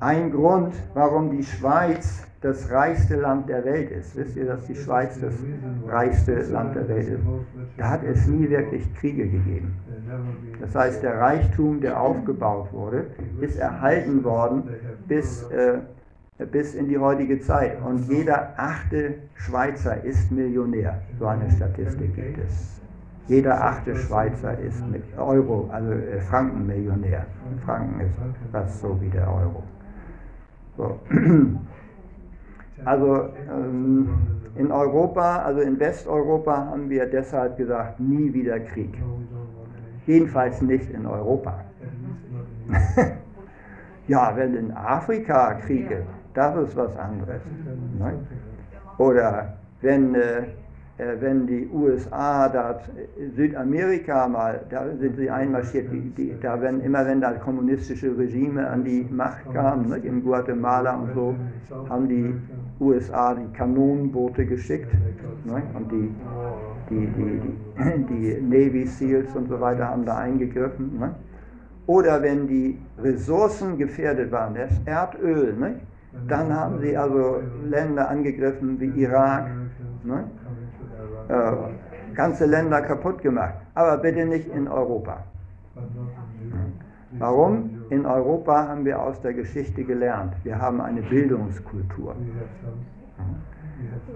ein 0.00 0.32
Grund, 0.32 0.74
warum 0.94 1.30
die 1.30 1.42
Schweiz 1.42 2.26
das 2.40 2.70
reichste 2.70 3.16
Land 3.16 3.48
der 3.48 3.64
Welt 3.64 3.90
ist. 3.90 4.14
Wisst 4.16 4.36
ihr, 4.36 4.44
dass 4.44 4.66
die 4.66 4.74
Schweiz 4.74 5.18
das 5.18 5.32
reichste 5.86 6.42
Land 6.42 6.76
der 6.76 6.88
Welt 6.88 7.08
ist? 7.08 7.24
Da 7.78 7.88
hat 7.88 8.04
es 8.04 8.26
nie 8.26 8.50
wirklich 8.50 8.92
Kriege 8.96 9.26
gegeben. 9.26 9.74
Das 10.60 10.74
heißt, 10.74 11.02
der 11.02 11.18
Reichtum, 11.18 11.80
der 11.80 11.98
aufgebaut 11.98 12.70
wurde, 12.72 13.06
ist 13.40 13.58
erhalten 13.58 14.24
worden 14.24 14.64
bis 15.08 15.44
äh, 15.44 15.78
bis 16.38 16.74
in 16.74 16.88
die 16.88 16.98
heutige 16.98 17.40
Zeit. 17.40 17.80
Und 17.82 18.08
jeder 18.08 18.54
achte 18.56 19.14
Schweizer 19.34 20.02
ist 20.02 20.30
Millionär. 20.32 21.00
So 21.18 21.26
eine 21.26 21.50
Statistik 21.50 22.14
gibt 22.14 22.38
es. 22.38 22.80
Jeder 23.26 23.62
achte 23.64 23.96
Schweizer 23.96 24.58
ist 24.58 24.86
mit 24.90 25.02
Euro, 25.16 25.70
also 25.72 25.92
äh, 25.92 26.20
Franken 26.20 26.66
Millionär. 26.66 27.24
Franken 27.64 28.00
ist 28.00 28.18
fast 28.52 28.80
so 28.80 29.00
wie 29.00 29.08
der 29.08 29.28
Euro. 29.28 29.62
So. 30.76 31.00
Also 32.84 33.28
ähm, 33.48 34.08
in 34.56 34.70
Europa, 34.70 35.38
also 35.38 35.60
in 35.60 35.78
Westeuropa 35.78 36.66
haben 36.66 36.90
wir 36.90 37.06
deshalb 37.06 37.56
gesagt, 37.56 38.00
nie 38.00 38.34
wieder 38.34 38.58
Krieg. 38.60 38.98
Jedenfalls 40.06 40.60
nicht 40.60 40.90
in 40.90 41.06
Europa. 41.06 41.64
ja, 44.08 44.36
wenn 44.36 44.54
in 44.54 44.72
Afrika 44.72 45.54
Kriege, 45.54 46.02
das 46.34 46.56
ist 46.56 46.76
was 46.76 46.96
anderes. 46.96 47.40
Ne? 47.98 48.14
Oder 48.98 49.54
wenn, 49.80 50.14
äh, 50.14 50.38
äh 50.98 51.20
wenn 51.20 51.46
die 51.46 51.68
USA 51.72 52.48
da 52.48 52.80
Südamerika 53.36 54.28
mal, 54.28 54.60
da 54.68 54.84
sind 54.98 55.16
sie 55.16 55.30
einmarschiert, 55.30 55.92
die, 55.92 56.10
die, 56.10 56.34
da 56.40 56.60
wenn, 56.60 56.80
immer 56.80 57.06
wenn 57.06 57.20
da 57.20 57.32
kommunistische 57.32 58.16
Regime 58.16 58.68
an 58.68 58.84
die 58.84 59.06
Macht 59.10 59.52
kamen, 59.52 59.88
ne, 59.88 59.96
in 59.98 60.22
Guatemala 60.22 60.94
und 60.96 61.14
so, 61.14 61.34
haben 61.88 62.08
die 62.08 62.34
USA 62.80 63.34
die 63.34 63.52
Kanonenboote 63.52 64.44
geschickt 64.44 64.92
ne, 65.44 65.62
und 65.74 65.90
die, 65.90 66.14
die, 66.90 67.06
die, 67.06 68.06
die, 68.08 68.42
Navy 68.42 68.86
Seals 68.86 69.34
und 69.34 69.48
so 69.48 69.60
weiter 69.60 69.88
haben 69.88 70.04
da 70.04 70.18
eingegriffen. 70.18 70.98
Ne? 70.98 71.14
Oder 71.86 72.22
wenn 72.22 72.46
die 72.46 72.78
Ressourcen 72.98 73.76
gefährdet 73.76 74.32
waren, 74.32 74.54
das 74.54 74.72
Erdöl, 74.86 75.54
ne? 75.58 75.80
Dann 76.28 76.54
haben 76.54 76.80
sie 76.80 76.96
also 76.96 77.42
Länder 77.64 78.08
angegriffen 78.08 78.80
wie 78.80 79.02
Irak, 79.02 79.50
ne? 80.04 80.24
äh, 81.28 82.14
ganze 82.14 82.46
Länder 82.46 82.80
kaputt 82.82 83.20
gemacht. 83.22 83.54
Aber 83.74 83.98
bitte 83.98 84.24
nicht 84.24 84.48
in 84.48 84.68
Europa. 84.68 85.24
Warum? 87.18 87.84
In 87.90 88.06
Europa 88.06 88.68
haben 88.68 88.84
wir 88.84 89.00
aus 89.00 89.20
der 89.20 89.34
Geschichte 89.34 89.84
gelernt. 89.84 90.34
Wir 90.42 90.58
haben 90.58 90.80
eine 90.80 91.02
Bildungskultur. 91.02 92.16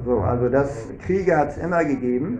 So, 0.05 0.21
also 0.21 0.49
das 0.49 0.89
Kriege 1.05 1.37
hat 1.37 1.51
es 1.51 1.59
immer 1.59 1.85
gegeben, 1.85 2.39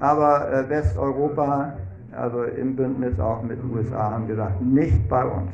aber 0.00 0.52
äh, 0.52 0.68
Westeuropa, 0.68 1.74
also 2.12 2.44
im 2.44 2.76
Bündnis 2.76 3.18
auch 3.20 3.42
mit 3.42 3.62
den 3.62 3.70
USA, 3.70 4.10
haben 4.10 4.26
gesagt, 4.26 4.60
nicht 4.60 5.08
bei 5.08 5.24
uns. 5.24 5.52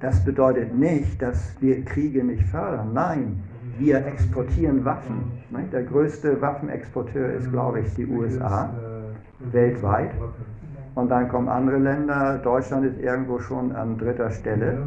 Das 0.00 0.24
bedeutet 0.24 0.74
nicht, 0.74 1.22
dass 1.22 1.56
wir 1.60 1.84
Kriege 1.84 2.22
nicht 2.22 2.44
fördern. 2.44 2.92
Nein, 2.92 3.42
wir 3.78 4.06
exportieren 4.06 4.84
Waffen. 4.84 5.32
Der 5.72 5.82
größte 5.84 6.40
Waffenexporteur 6.40 7.32
ist, 7.32 7.50
glaube 7.50 7.80
ich, 7.80 7.94
die 7.94 8.06
USA 8.06 8.70
weltweit. 9.52 10.10
Und 10.94 11.10
dann 11.10 11.28
kommen 11.28 11.48
andere 11.48 11.78
Länder. 11.78 12.38
Deutschland 12.42 12.86
ist 12.86 12.98
irgendwo 13.00 13.38
schon 13.38 13.72
an 13.72 13.98
dritter 13.98 14.30
Stelle. 14.30 14.78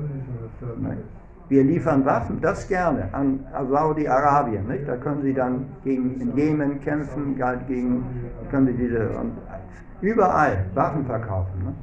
Wir 1.49 1.63
liefern 1.63 2.05
Waffen, 2.05 2.39
das 2.41 2.67
gerne, 2.67 3.09
an 3.11 3.39
Saudi-Arabien. 3.69 4.65
Da 4.85 4.95
können 4.97 5.23
sie 5.23 5.33
dann 5.33 5.65
gegen, 5.83 6.35
Jemen 6.35 6.79
kämpfen, 6.81 7.35
gegen, 7.67 8.03
können 8.51 8.67
sie 8.67 8.73
diese, 8.73 9.09
überall 10.01 10.65
Waffen 10.75 11.05
verkaufen. 11.05 11.75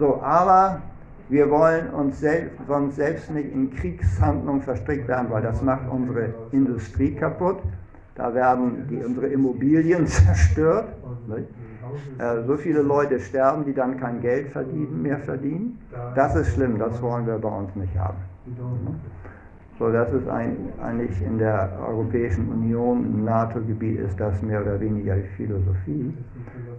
So, 0.00 0.20
aber 0.22 0.82
wir 1.28 1.50
wollen 1.50 1.90
uns 1.90 2.20
selbst, 2.20 2.56
sonst 2.66 2.96
selbst 2.96 3.30
nicht 3.30 3.52
in 3.52 3.70
Kriegshandlungen 3.74 4.62
verstrickt 4.62 5.08
werden, 5.08 5.30
weil 5.30 5.42
das 5.42 5.62
macht 5.62 5.88
unsere 5.90 6.32
Industrie 6.52 7.14
kaputt. 7.14 7.58
Da 8.14 8.34
werden 8.34 8.86
die, 8.90 8.96
unsere 8.96 9.26
Immobilien 9.28 10.06
zerstört. 10.06 10.88
Äh, 12.18 12.42
so 12.46 12.56
viele 12.56 12.82
Leute 12.82 13.20
sterben, 13.20 13.64
die 13.64 13.74
dann 13.74 13.98
kein 13.98 14.20
Geld 14.20 14.48
verdienen, 14.48 15.02
mehr 15.02 15.18
verdienen. 15.18 15.78
Das 16.14 16.34
ist 16.34 16.54
schlimm, 16.54 16.78
das 16.78 17.00
wollen 17.00 17.26
wir 17.26 17.38
bei 17.38 17.48
uns 17.48 17.74
nicht 17.76 17.96
haben. 17.96 18.18
So, 19.78 19.92
das 19.92 20.12
ist 20.12 20.28
ein, 20.28 20.56
eigentlich 20.82 21.22
in 21.22 21.38
der 21.38 21.70
Europäischen 21.86 22.48
Union, 22.48 23.04
im 23.04 23.24
NATO-Gebiet 23.24 24.00
ist 24.00 24.18
das 24.18 24.42
mehr 24.42 24.62
oder 24.62 24.80
weniger 24.80 25.14
die 25.14 25.28
Philosophie. 25.36 26.12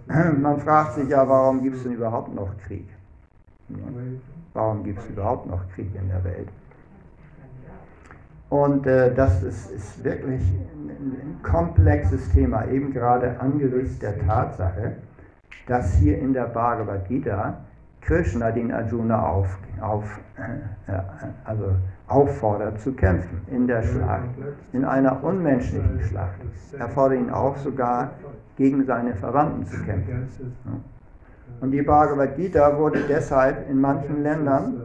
Man 0.40 0.60
fragt 0.60 0.94
sich 0.94 1.08
ja, 1.08 1.26
warum 1.26 1.62
gibt 1.62 1.76
es 1.76 1.84
denn 1.84 1.94
überhaupt 1.94 2.34
noch 2.34 2.50
Krieg? 2.58 2.86
Warum 4.52 4.82
gibt 4.84 4.98
es 4.98 5.08
überhaupt 5.08 5.46
noch 5.46 5.60
Krieg 5.74 5.90
in 5.94 6.08
der 6.08 6.24
Welt? 6.24 6.48
Und 8.48 8.84
äh, 8.86 9.14
das 9.14 9.42
ist, 9.44 9.70
ist 9.70 10.02
wirklich 10.02 10.42
ein, 10.42 10.90
ein, 10.90 11.42
komplexes 11.42 12.30
Thema, 12.32 12.66
eben 12.66 12.92
gerade 12.92 13.38
angesichts 13.38 14.00
der 14.00 14.18
Tatsache, 14.26 14.96
dass 15.68 15.94
hier 15.94 16.18
in 16.18 16.32
der 16.32 16.46
Bhagavad 16.46 17.06
Gita 17.06 17.58
Krishna 18.00 18.50
den 18.50 18.72
Arjuna 18.72 19.24
auf, 19.24 19.56
auf, 19.80 20.20
äh, 20.36 20.92
also 21.44 21.76
auffordert 22.08 22.80
zu 22.80 22.92
kämpfen 22.92 23.42
in 23.52 23.68
der 23.68 23.84
Schlacht, 23.84 24.30
in 24.72 24.84
einer 24.84 25.22
unmenschlichen 25.22 26.00
Schlacht. 26.00 26.40
Er 26.76 26.88
fordert 26.88 27.20
ihn 27.20 27.30
auf, 27.30 27.56
sogar 27.58 28.10
gegen 28.56 28.84
seine 28.84 29.14
Verwandten 29.14 29.64
zu 29.64 29.80
kämpfen. 29.84 30.28
Und 31.60 31.72
die 31.72 31.82
Bhagavad 31.82 32.36
Gita 32.36 32.78
wurde 32.78 33.00
deshalb 33.08 33.68
in 33.68 33.80
manchen 33.80 34.22
Ländern 34.22 34.82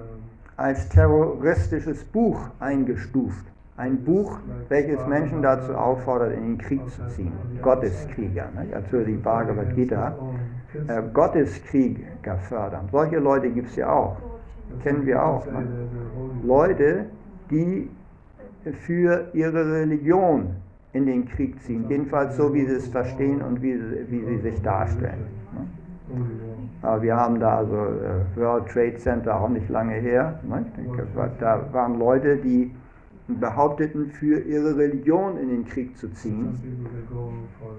als 0.58 0.88
terroristisches 0.90 2.04
Buch 2.04 2.40
eingestuft. 2.60 3.46
Ein 3.78 4.04
Buch, 4.04 4.38
welches 4.70 5.06
Menschen 5.06 5.42
dazu 5.42 5.74
auffordert, 5.74 6.34
in 6.34 6.44
den 6.44 6.58
Krieg 6.58 6.82
zu 6.90 7.06
ziehen. 7.08 7.34
Gotteskrieger, 7.62 8.48
ne? 8.56 8.74
also 8.74 9.04
die 9.04 9.14
Bhagavad 9.14 9.76
Gita. 9.76 10.16
Äh, 10.88 11.02
Gotteskrieger 11.14 12.38
fördern. 12.48 12.88
Solche 12.92 13.20
Leute 13.20 13.50
gibt 13.50 13.70
es 13.70 13.76
ja 13.76 13.92
auch. 13.92 14.18
Kennen 14.82 15.06
wir 15.06 15.24
auch. 15.24 15.46
Ne? 15.46 15.68
Leute, 16.44 17.06
die 17.50 17.90
für 18.72 19.26
ihre 19.34 19.74
Religion 19.82 20.56
in 20.94 21.06
den 21.06 21.28
Krieg 21.28 21.62
ziehen. 21.62 21.86
Jedenfalls 21.90 22.38
so, 22.38 22.54
wie 22.54 22.66
sie 22.66 22.76
es 22.76 22.88
verstehen 22.88 23.42
und 23.42 23.62
wie 23.62 23.78
wie 24.10 24.24
sie 24.24 24.38
sich 24.38 24.62
darstellen. 24.62 25.26
Ne? 26.86 27.02
Wir 27.02 27.16
haben 27.16 27.40
da 27.40 27.58
also 27.58 27.76
äh, 27.76 28.40
World 28.40 28.68
Trade 28.68 28.98
Center 28.98 29.40
auch 29.40 29.50
nicht 29.50 29.70
lange 29.70 29.96
her. 29.96 30.40
Ne? 30.44 30.66
Da 31.40 31.62
waren 31.72 32.00
Leute, 32.00 32.38
die 32.38 32.72
behaupteten, 33.28 34.12
für 34.12 34.40
ihre 34.40 34.78
Religion 34.78 35.38
in 35.38 35.50
den 35.50 35.66
Krieg 35.66 35.98
zu 35.98 36.12
ziehen. 36.12 36.60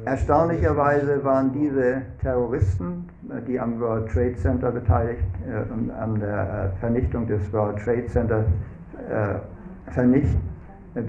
Erstaunlicherweise 0.04 1.24
waren 1.24 1.52
diese 1.52 2.02
Terroristen, 2.20 3.08
die 3.46 3.58
am 3.58 3.78
World 3.80 4.10
Trade 4.10 4.34
Center 4.36 4.72
beteiligt, 4.72 5.22
äh, 5.48 5.92
an 5.92 6.18
der 6.18 6.72
äh, 6.74 6.80
Vernichtung 6.80 7.26
des 7.26 7.52
World 7.52 7.78
Trade 7.78 8.06
Center 8.06 8.44
äh, 9.08 9.92
vernicht, 9.92 10.36
äh, 10.94 11.00
äh, 11.00 11.04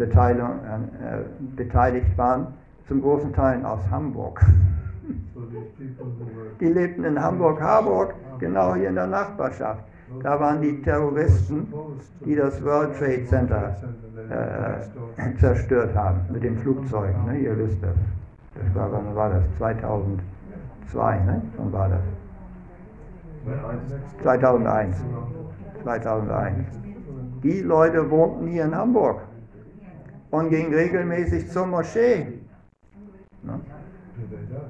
beteiligt 1.56 2.18
waren, 2.18 2.48
zum 2.88 3.02
großen 3.02 3.34
Teil 3.34 3.66
aus 3.66 3.82
Hamburg. 3.90 4.46
Die 6.60 6.66
lebten 6.66 7.04
in 7.04 7.22
Hamburg-Harburg, 7.22 8.14
genau 8.40 8.76
hier 8.76 8.90
in 8.90 8.96
der 8.96 9.08
Nachbarschaft. 9.08 9.84
Da 10.24 10.40
waren 10.40 10.62
die 10.62 10.82
Terroristen, 10.82 11.68
die 12.26 12.36
das 12.36 12.64
World 12.64 12.98
Trade 12.98 13.26
Center 13.26 13.76
äh, 14.30 15.38
zerstört 15.40 15.96
haben 15.96 16.22
mit 16.32 16.44
den 16.44 16.58
Flugzeugen. 16.58 17.26
Ne? 17.26 17.40
Ihr 17.40 17.58
wisst 17.58 17.84
das. 17.84 17.96
Das 18.56 18.76
war, 18.76 18.92
wann 18.92 19.16
war 19.16 19.30
das? 19.30 19.44
2002, 19.58 21.20
ne? 21.20 21.42
Wann 21.58 21.74
war 21.74 21.90
das? 21.90 22.02
2001. 24.24 24.98
2001. 25.84 26.66
Die 27.44 27.62
Leute 27.62 28.10
wohnten 28.10 28.48
hier 28.48 28.66
in 28.66 28.76
Hamburg 28.76 29.22
und 30.32 30.50
gingen 30.50 30.74
regelmäßig 30.74 31.50
zur 31.52 31.68
Moschee. 31.68 32.40
Ne? 33.44 33.60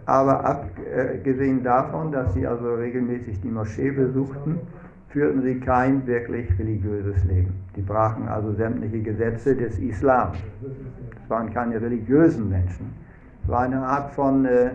Aber 0.07 0.45
abgesehen 0.45 1.63
davon, 1.63 2.13
dass 2.13 2.33
sie 2.33 2.47
also 2.47 2.75
regelmäßig 2.75 3.41
die 3.41 3.49
Moschee 3.49 3.91
besuchten, 3.91 4.57
führten 5.09 5.41
sie 5.41 5.59
kein 5.59 6.07
wirklich 6.07 6.47
religiöses 6.57 7.21
Leben. 7.25 7.53
Die 7.75 7.81
brachen 7.81 8.29
also 8.29 8.53
sämtliche 8.53 9.01
Gesetze 9.01 9.53
des 9.53 9.77
Islam. 9.79 10.31
Es 11.23 11.29
waren 11.29 11.53
keine 11.53 11.81
religiösen 11.81 12.49
Menschen. 12.49 12.93
Es 13.43 13.49
war 13.49 13.61
eine 13.61 13.81
Art 13.81 14.11
von 14.11 14.45
äh, 14.45 14.67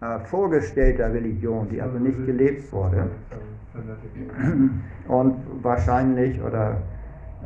äh, 0.00 0.18
vorgestellter 0.26 1.14
Religion, 1.14 1.66
die 1.70 1.80
also 1.80 1.98
nicht 1.98 2.26
gelebt 2.26 2.70
wurde. 2.70 3.06
Und 5.08 5.34
wahrscheinlich, 5.62 6.42
oder 6.42 6.76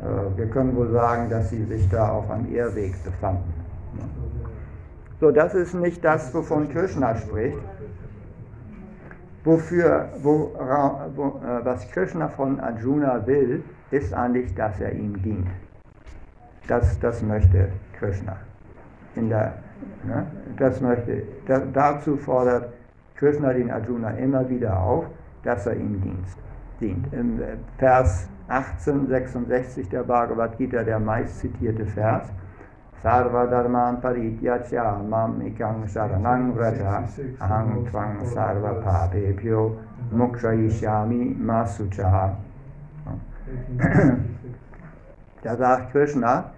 äh, 0.01 0.37
wir 0.37 0.47
können 0.47 0.75
wohl 0.75 0.91
sagen, 0.91 1.29
dass 1.29 1.51
sie 1.51 1.63
sich 1.63 1.87
da 1.87 2.09
auf 2.09 2.29
einem 2.29 2.53
Irrweg 2.53 3.01
befanden. 3.05 3.62
So, 5.23 5.31
das 5.31 5.53
ist 5.55 5.73
nicht 5.73 6.03
das, 6.03 6.33
wovon 6.33 6.67
Krishna 6.67 7.15
spricht 7.15 7.57
wofür, 9.45 10.09
wo, 10.21 10.51
wo, 11.15 11.39
äh, 11.39 11.63
was 11.63 11.89
Krishna 11.91 12.27
von 12.27 12.59
Arjuna 12.59 13.25
will, 13.25 13.63
ist 13.91 14.13
eigentlich, 14.13 14.53
dass 14.53 14.81
er 14.81 14.91
ihm 14.91 15.21
dient. 15.21 15.47
Das, 16.67 16.99
das 16.99 17.23
möchte 17.23 17.69
Krishna. 17.97 18.35
In 19.15 19.29
der, 19.29 19.53
ne, 20.03 20.27
das 20.57 20.81
möchte, 20.81 21.23
da, 21.47 21.59
dazu 21.71 22.17
fordert 22.17 22.73
Krishna 23.15 23.53
den 23.53 23.71
Arjuna 23.71 24.09
immer 24.17 24.49
wieder 24.49 24.77
auf, 24.77 25.05
dass 25.45 25.65
er 25.67 25.77
ihm 25.77 26.01
dienst, 26.01 26.37
dient. 26.81 27.13
Im 27.13 27.41
äh, 27.41 27.55
Vers 27.77 28.27
1866 28.49 29.87
der 29.87 30.03
Bhagavad 30.03 30.57
Gita, 30.57 30.83
der 30.83 30.99
meist 30.99 31.39
zitierte 31.39 31.85
Vers, 31.85 32.27
Parityacya 33.03 35.03
mam 35.09 35.41
ikam 35.41 35.87
saranang 35.87 36.55
vraja 36.55 37.03
aham 37.41 37.85
tvang 37.85 38.23
sarva 38.23 38.81
papebhyo 38.81 39.75
mukshayishyami 40.13 41.35
masucha. 41.35 42.37
Da 45.43 45.57
sagt 45.57 45.91
Krishna, 45.91 46.53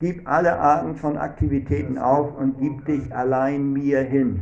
gib 0.00 0.26
alle 0.26 0.58
Arten 0.58 0.94
von 0.94 1.18
Aktivitäten 1.18 1.98
auf 1.98 2.34
und 2.38 2.58
gib 2.58 2.86
dich 2.86 3.14
allein 3.14 3.74
mir 3.74 4.00
hin. 4.00 4.40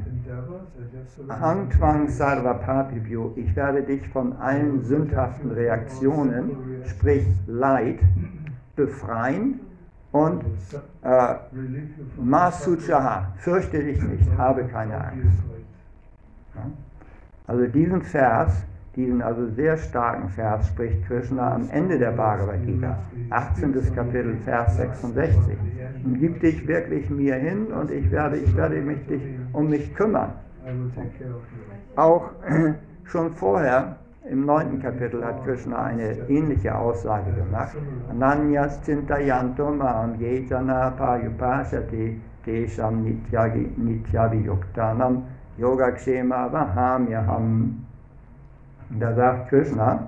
Aham 1.28 1.68
tvang 1.70 2.08
sarva 2.08 2.54
papebhyo, 2.54 3.32
ich 3.34 3.56
werde 3.56 3.82
dich 3.82 4.08
von 4.10 4.36
allen 4.36 4.84
sündhaften 4.84 5.50
Reaktionen, 5.50 6.52
sprich 6.86 7.26
Leid, 7.48 7.98
befreien 8.76 9.58
und 10.12 10.42
äh, 11.02 11.34
Masuchaha, 12.16 13.32
fürchte 13.36 13.82
dich 13.82 14.02
nicht, 14.02 14.38
habe 14.38 14.64
keine 14.64 14.94
Angst. 14.94 15.38
Ja? 16.54 16.62
Also 17.46 17.66
diesen 17.66 18.02
Vers, 18.02 18.52
diesen 18.96 19.22
also 19.22 19.48
sehr 19.48 19.76
starken 19.76 20.28
Vers 20.30 20.68
spricht 20.68 21.06
Krishna 21.06 21.54
am 21.54 21.68
Ende 21.70 21.98
der 21.98 22.12
Bhagavad 22.12 22.64
Gita, 22.64 22.98
18. 23.30 23.94
Kapitel, 23.94 24.36
Vers 24.44 24.76
66. 24.76 25.56
Und 26.04 26.18
gib 26.18 26.40
dich 26.40 26.66
wirklich 26.66 27.08
mir 27.10 27.36
hin 27.36 27.66
und 27.66 27.90
ich 27.90 28.10
werde, 28.10 28.38
ich 28.38 28.56
werde 28.56 28.80
mich 28.80 29.06
dich 29.06 29.22
um 29.52 29.68
mich 29.68 29.94
kümmern. 29.94 30.32
Auch 31.96 32.30
schon 33.04 33.32
vorher 33.32 33.96
im 34.30 34.44
neunten 34.44 34.80
Kapitel 34.80 35.24
hat 35.24 35.44
Krishna 35.44 35.84
eine 35.84 36.28
ähnliche 36.28 36.74
Aussage 36.74 37.32
gemacht. 37.32 37.76
Ananyas 38.10 38.80
Chintayanto 38.84 39.70
Mam 39.70 40.18
Yejana 40.20 40.90
Payupashati 40.90 42.20
Tesham 42.44 43.04
Nityaviyuktanam 43.04 45.22
Yogakshema 45.58 46.52
Vahamyaham. 46.52 47.84
Da 48.98 49.14
sagt 49.14 49.50
Krishna, 49.50 50.06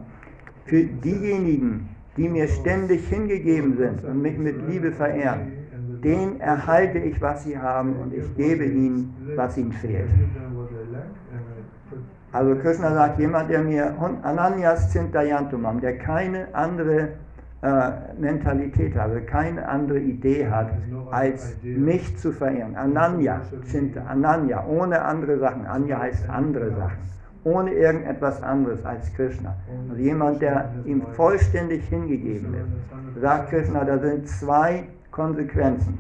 für 0.65 0.85
diejenigen, 0.85 1.89
die 2.17 2.29
mir 2.29 2.49
ständig 2.49 3.09
hingegeben 3.09 3.77
sind 3.77 4.05
und 4.05 4.23
mich 4.23 4.39
mit 4.39 4.69
Liebe 4.69 4.93
verehren, 4.93 5.53
den 6.03 6.41
erhalte 6.41 6.99
ich, 6.99 7.21
was 7.21 7.45
sie 7.45 7.59
haben 7.59 7.95
und 7.97 8.15
ich 8.15 8.35
gebe 8.37 8.65
ihnen, 8.65 9.15
was 9.37 9.59
ihnen 9.59 9.73
fehlt. 9.73 10.09
Also 12.33 12.55
Krishna 12.57 12.95
sagt, 12.95 13.19
jemand, 13.19 13.51
der 13.51 13.63
mir 13.63 13.95
Ananyas 14.23 14.93
Chintayantumam, 14.93 15.81
der 15.81 15.99
keine 15.99 16.47
andere 16.53 17.09
äh, 17.63 17.91
Mentalität 18.19 18.95
hat, 18.95 19.11
also 19.11 19.21
keine 19.27 19.69
andere 19.69 19.99
Idee 19.99 20.49
hat, 20.49 20.71
als 21.11 21.57
mich 21.63 22.17
zu 22.19 22.33
verehren. 22.33 22.75
Ananya, 22.77 23.43
Chinta, 23.71 24.03
Ananya, 24.09 24.65
ohne 24.67 25.03
andere 25.03 25.39
Sachen. 25.39 25.67
Anya 25.67 26.01
heißt 26.01 26.31
andere 26.31 26.71
Sachen. 26.71 26.99
Ohne 27.45 27.73
irgendetwas 27.73 28.43
anderes 28.43 28.85
als 28.85 29.13
Krishna. 29.15 29.57
Also 29.91 30.01
jemand, 30.01 30.41
der 30.41 30.71
ihm 30.85 31.03
vollständig 31.13 31.85
hingegeben 31.89 32.55
ist. 32.55 33.21
Sagt 33.21 33.51
Krishna, 33.51 33.85
da 33.85 33.99
sind 33.99 34.29
zwei 34.29 34.85
Konsequenzen. 35.21 35.99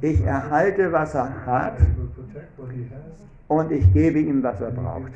Ich 0.00 0.20
erhalte, 0.24 0.92
was 0.92 1.14
er 1.14 1.30
hat 1.46 1.78
und 3.48 3.70
ich 3.70 3.92
gebe 3.92 4.18
ihm, 4.18 4.42
was 4.42 4.60
er 4.60 4.72
braucht. 4.72 5.12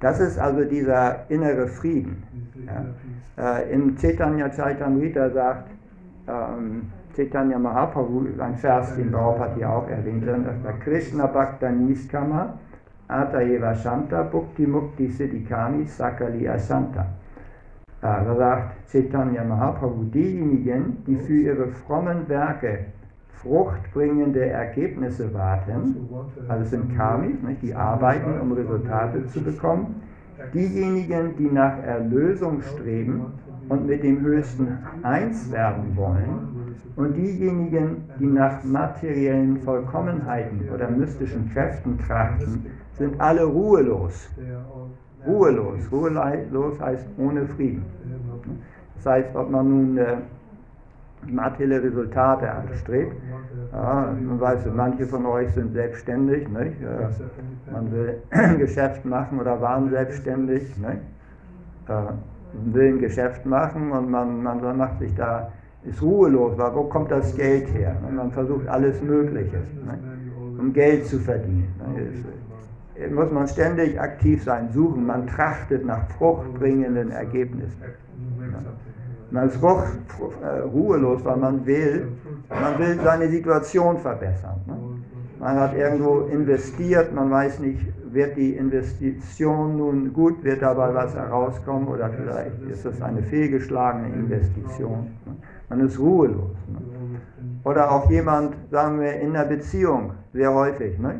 Das 0.00 0.20
ist 0.20 0.38
also 0.38 0.64
dieser 0.64 1.30
innere 1.30 1.66
Frieden. 1.66 2.22
Ja. 3.36 3.58
Äh, 3.58 3.72
Im 3.74 3.96
Chaitanya 3.96 4.48
Chaitamrita 4.50 5.30
sagt 5.30 5.70
ähm, 6.28 6.90
Chaitanya 7.14 7.58
Mahaprabhu, 7.58 8.26
ein 8.38 8.56
Vers, 8.56 8.96
den 8.96 9.12
Prabhupada 9.12 9.54
hier 9.54 9.70
auch 9.70 9.88
erwähnt 9.88 10.24
hat, 10.26 10.80
Krishna 10.80 11.26
Bhakta 11.26 11.70
Niskama 11.70 12.58
Atayeva 13.08 13.74
Shanta 13.74 14.22
Bhukti 14.22 14.66
Mukti 14.66 15.08
Siddhikami 15.08 15.84
Sakali 15.86 16.48
Asanta. 16.48 17.06
Da 18.04 18.22
sagt 18.36 18.90
Chaitanya 18.92 19.42
Mahaprabhu, 19.44 20.04
diejenigen, 20.12 21.02
die 21.06 21.16
für 21.16 21.38
ihre 21.38 21.68
frommen 21.68 22.28
Werke 22.28 22.80
fruchtbringende 23.42 24.44
Ergebnisse 24.44 25.32
warten, 25.32 26.06
also 26.46 26.64
sind 26.68 26.94
Kamis, 26.94 27.42
nicht, 27.42 27.62
die 27.62 27.74
arbeiten, 27.74 28.38
um 28.42 28.52
Resultate 28.52 29.26
zu 29.28 29.42
bekommen, 29.42 30.02
diejenigen, 30.52 31.34
die 31.38 31.50
nach 31.50 31.78
Erlösung 31.78 32.60
streben 32.60 33.24
und 33.70 33.86
mit 33.86 34.02
dem 34.02 34.20
Höchsten 34.20 34.80
eins 35.02 35.50
werden 35.50 35.96
wollen, 35.96 36.76
und 36.96 37.16
diejenigen, 37.16 38.04
die 38.20 38.26
nach 38.26 38.62
materiellen 38.64 39.56
Vollkommenheiten 39.62 40.68
oder 40.74 40.90
mystischen 40.90 41.50
Kräften 41.54 41.98
trachten, 42.06 42.66
sind 42.92 43.18
alle 43.18 43.44
ruhelos. 43.44 44.28
Ruhelos. 45.26 45.80
Ruhelos 45.90 46.80
heißt 46.80 47.06
ohne 47.18 47.46
Frieden. 47.46 47.84
Das 48.96 49.06
heißt, 49.06 49.34
ob 49.36 49.50
man 49.50 49.68
nun 49.68 49.98
äh, 49.98 50.16
materielle 51.26 51.82
Resultate 51.82 52.50
anstrebt, 52.50 53.14
ja, 53.72 54.14
man 54.20 54.40
weiß, 54.40 54.66
manche 54.74 55.06
von 55.06 55.26
euch 55.26 55.50
sind 55.52 55.72
selbstständig, 55.72 56.48
nicht? 56.48 56.76
Man 57.70 57.92
will 57.92 58.22
ein 58.30 58.58
Geschäft 58.58 59.04
machen 59.04 59.40
oder 59.40 59.60
waren 59.60 59.90
selbstständig, 59.90 60.76
nicht? 60.76 61.02
Man 61.88 62.74
will 62.74 62.94
ein 62.94 62.98
Geschäft 62.98 63.44
machen 63.46 63.90
und 63.90 64.10
man, 64.10 64.42
man 64.42 64.76
macht 64.76 64.98
sich 64.98 65.14
da, 65.14 65.50
ist 65.84 66.00
ruhelos, 66.00 66.56
weil 66.56 66.74
wo 66.74 66.84
kommt 66.84 67.10
das 67.10 67.34
Geld 67.36 67.72
her? 67.74 67.96
Und 68.06 68.16
man 68.16 68.30
versucht 68.30 68.66
alles 68.68 69.02
Mögliche, 69.02 69.56
nicht? 69.56 70.58
um 70.58 70.72
Geld 70.72 71.06
zu 71.06 71.18
verdienen. 71.18 71.68
nicht? 71.94 72.24
Muss 73.12 73.30
man 73.32 73.48
ständig 73.48 74.00
aktiv 74.00 74.44
sein, 74.44 74.70
suchen, 74.72 75.04
man 75.04 75.26
trachtet 75.26 75.84
nach 75.84 76.08
fruchtbringenden 76.10 77.10
Ergebnissen. 77.10 77.82
Man 79.30 79.48
ist 79.48 79.60
äh, 79.60 80.46
ruhelos, 80.60 81.24
weil 81.24 81.36
man 81.36 81.66
will, 81.66 82.06
man 82.48 82.78
will 82.78 83.00
seine 83.02 83.28
Situation 83.28 83.98
verbessern. 83.98 84.60
Ne? 84.66 84.76
Man 85.40 85.58
hat 85.58 85.74
irgendwo 85.74 86.20
investiert, 86.20 87.12
man 87.12 87.32
weiß 87.32 87.58
nicht, 87.58 87.80
wird 88.12 88.36
die 88.36 88.54
Investition 88.54 89.76
nun 89.76 90.12
gut, 90.12 90.44
wird 90.44 90.62
dabei 90.62 90.94
was 90.94 91.16
herauskommen 91.16 91.88
oder 91.88 92.10
vielleicht 92.10 92.62
ist 92.70 92.84
es 92.84 93.02
eine 93.02 93.22
fehlgeschlagene 93.22 94.14
Investition. 94.14 95.08
Ne? 95.26 95.34
Man 95.68 95.80
ist 95.80 95.98
ruhelos. 95.98 96.56
Ne? 96.68 96.94
Oder 97.64 97.90
auch 97.90 98.08
jemand, 98.10 98.54
sagen 98.70 99.00
wir, 99.00 99.18
in 99.20 99.34
einer 99.34 99.46
Beziehung, 99.46 100.12
sehr 100.32 100.54
häufig. 100.54 100.98
Ne? 100.98 101.14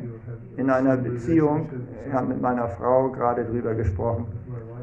In 0.56 0.70
einer 0.70 0.96
Beziehung, 0.96 1.68
ich 2.06 2.12
habe 2.12 2.28
mit 2.28 2.40
meiner 2.40 2.68
Frau 2.68 3.10
gerade 3.10 3.44
drüber 3.44 3.74
gesprochen, 3.74 4.26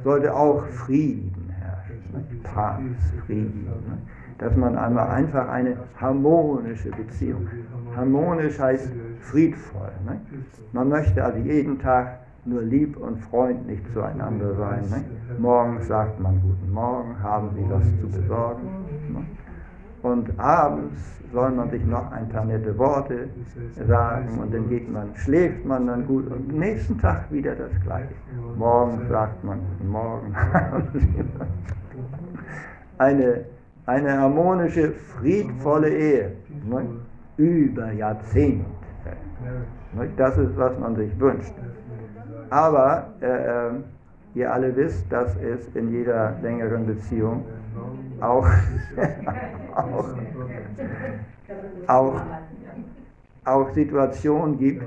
sollte 0.04 0.34
auch 0.34 0.66
Frieden 0.66 1.50
herrschen. 1.60 2.04
Ne? 2.12 2.24
Paz, 2.44 2.82
Frieden. 3.26 3.66
Ne? 3.66 3.98
Dass 4.38 4.56
man 4.58 4.78
einmal 4.78 5.10
einfach 5.10 5.48
eine 5.50 5.78
harmonische 6.00 6.92
Beziehung. 6.92 7.48
Harmonisch 7.96 8.60
heißt 8.60 8.92
friedvoll. 9.22 9.92
Ne? 10.06 10.20
Man 10.74 10.90
möchte 10.90 11.24
also 11.24 11.38
jeden 11.40 11.80
Tag 11.80 12.20
nur 12.44 12.64
lieb 12.64 12.98
und 12.98 13.20
freundlich 13.20 13.80
zueinander 13.94 14.56
sein. 14.56 14.84
Morgens 15.38 15.88
sagt 15.88 16.20
man 16.20 16.42
Guten 16.42 16.74
Morgen, 16.74 17.22
haben 17.22 17.52
Sie 17.56 17.66
was 17.70 17.84
zu 18.02 18.08
besorgen. 18.08 18.68
Und 20.02 20.40
abends 20.40 21.22
soll 21.32 21.52
man 21.52 21.70
sich 21.70 21.86
noch 21.86 22.12
ein 22.12 22.28
paar 22.30 22.46
nette 22.46 22.78
Worte 22.78 23.30
sagen 23.88 24.40
und 24.40 24.54
dann 24.54 24.68
geht 24.68 24.92
man, 24.92 25.16
schläft 25.16 25.66
man 25.66 25.88
dann 25.88 26.06
gut 26.08 26.26
und 26.28 26.50
am 26.50 26.58
nächsten 26.58 26.98
Tag 26.98 27.32
wieder 27.32 27.56
das 27.56 27.72
Gleiche. 27.84 28.14
Morgen 28.58 29.08
sagt 29.10 29.44
man 29.44 29.60
Guten 29.60 29.92
Morgen. 29.92 30.36
eine, 32.98 33.46
eine 33.86 34.18
harmonische, 34.18 34.92
friedvolle 34.92 35.90
Ehe 35.90 36.32
ne? 36.66 36.86
über 37.38 37.92
Jahrzehnte. 37.92 38.66
Ne? 39.94 40.10
Das 40.18 40.38
ist, 40.38 40.58
was 40.58 40.78
man 40.80 40.96
sich 40.96 41.18
wünscht. 41.20 41.54
Aber 42.50 43.08
äh, 43.22 43.26
äh, 43.26 43.72
ihr 44.34 44.52
alle 44.52 44.76
wisst, 44.76 45.12
dass 45.12 45.36
es 45.38 45.68
in 45.76 45.92
jeder 45.92 46.36
längeren 46.42 46.86
Beziehung 46.86 47.46
auch, 48.20 48.48
auch, 49.76 50.06
auch, 51.88 52.22
auch 53.46 53.70
Situationen 53.72 54.58
gibt, 54.58 54.84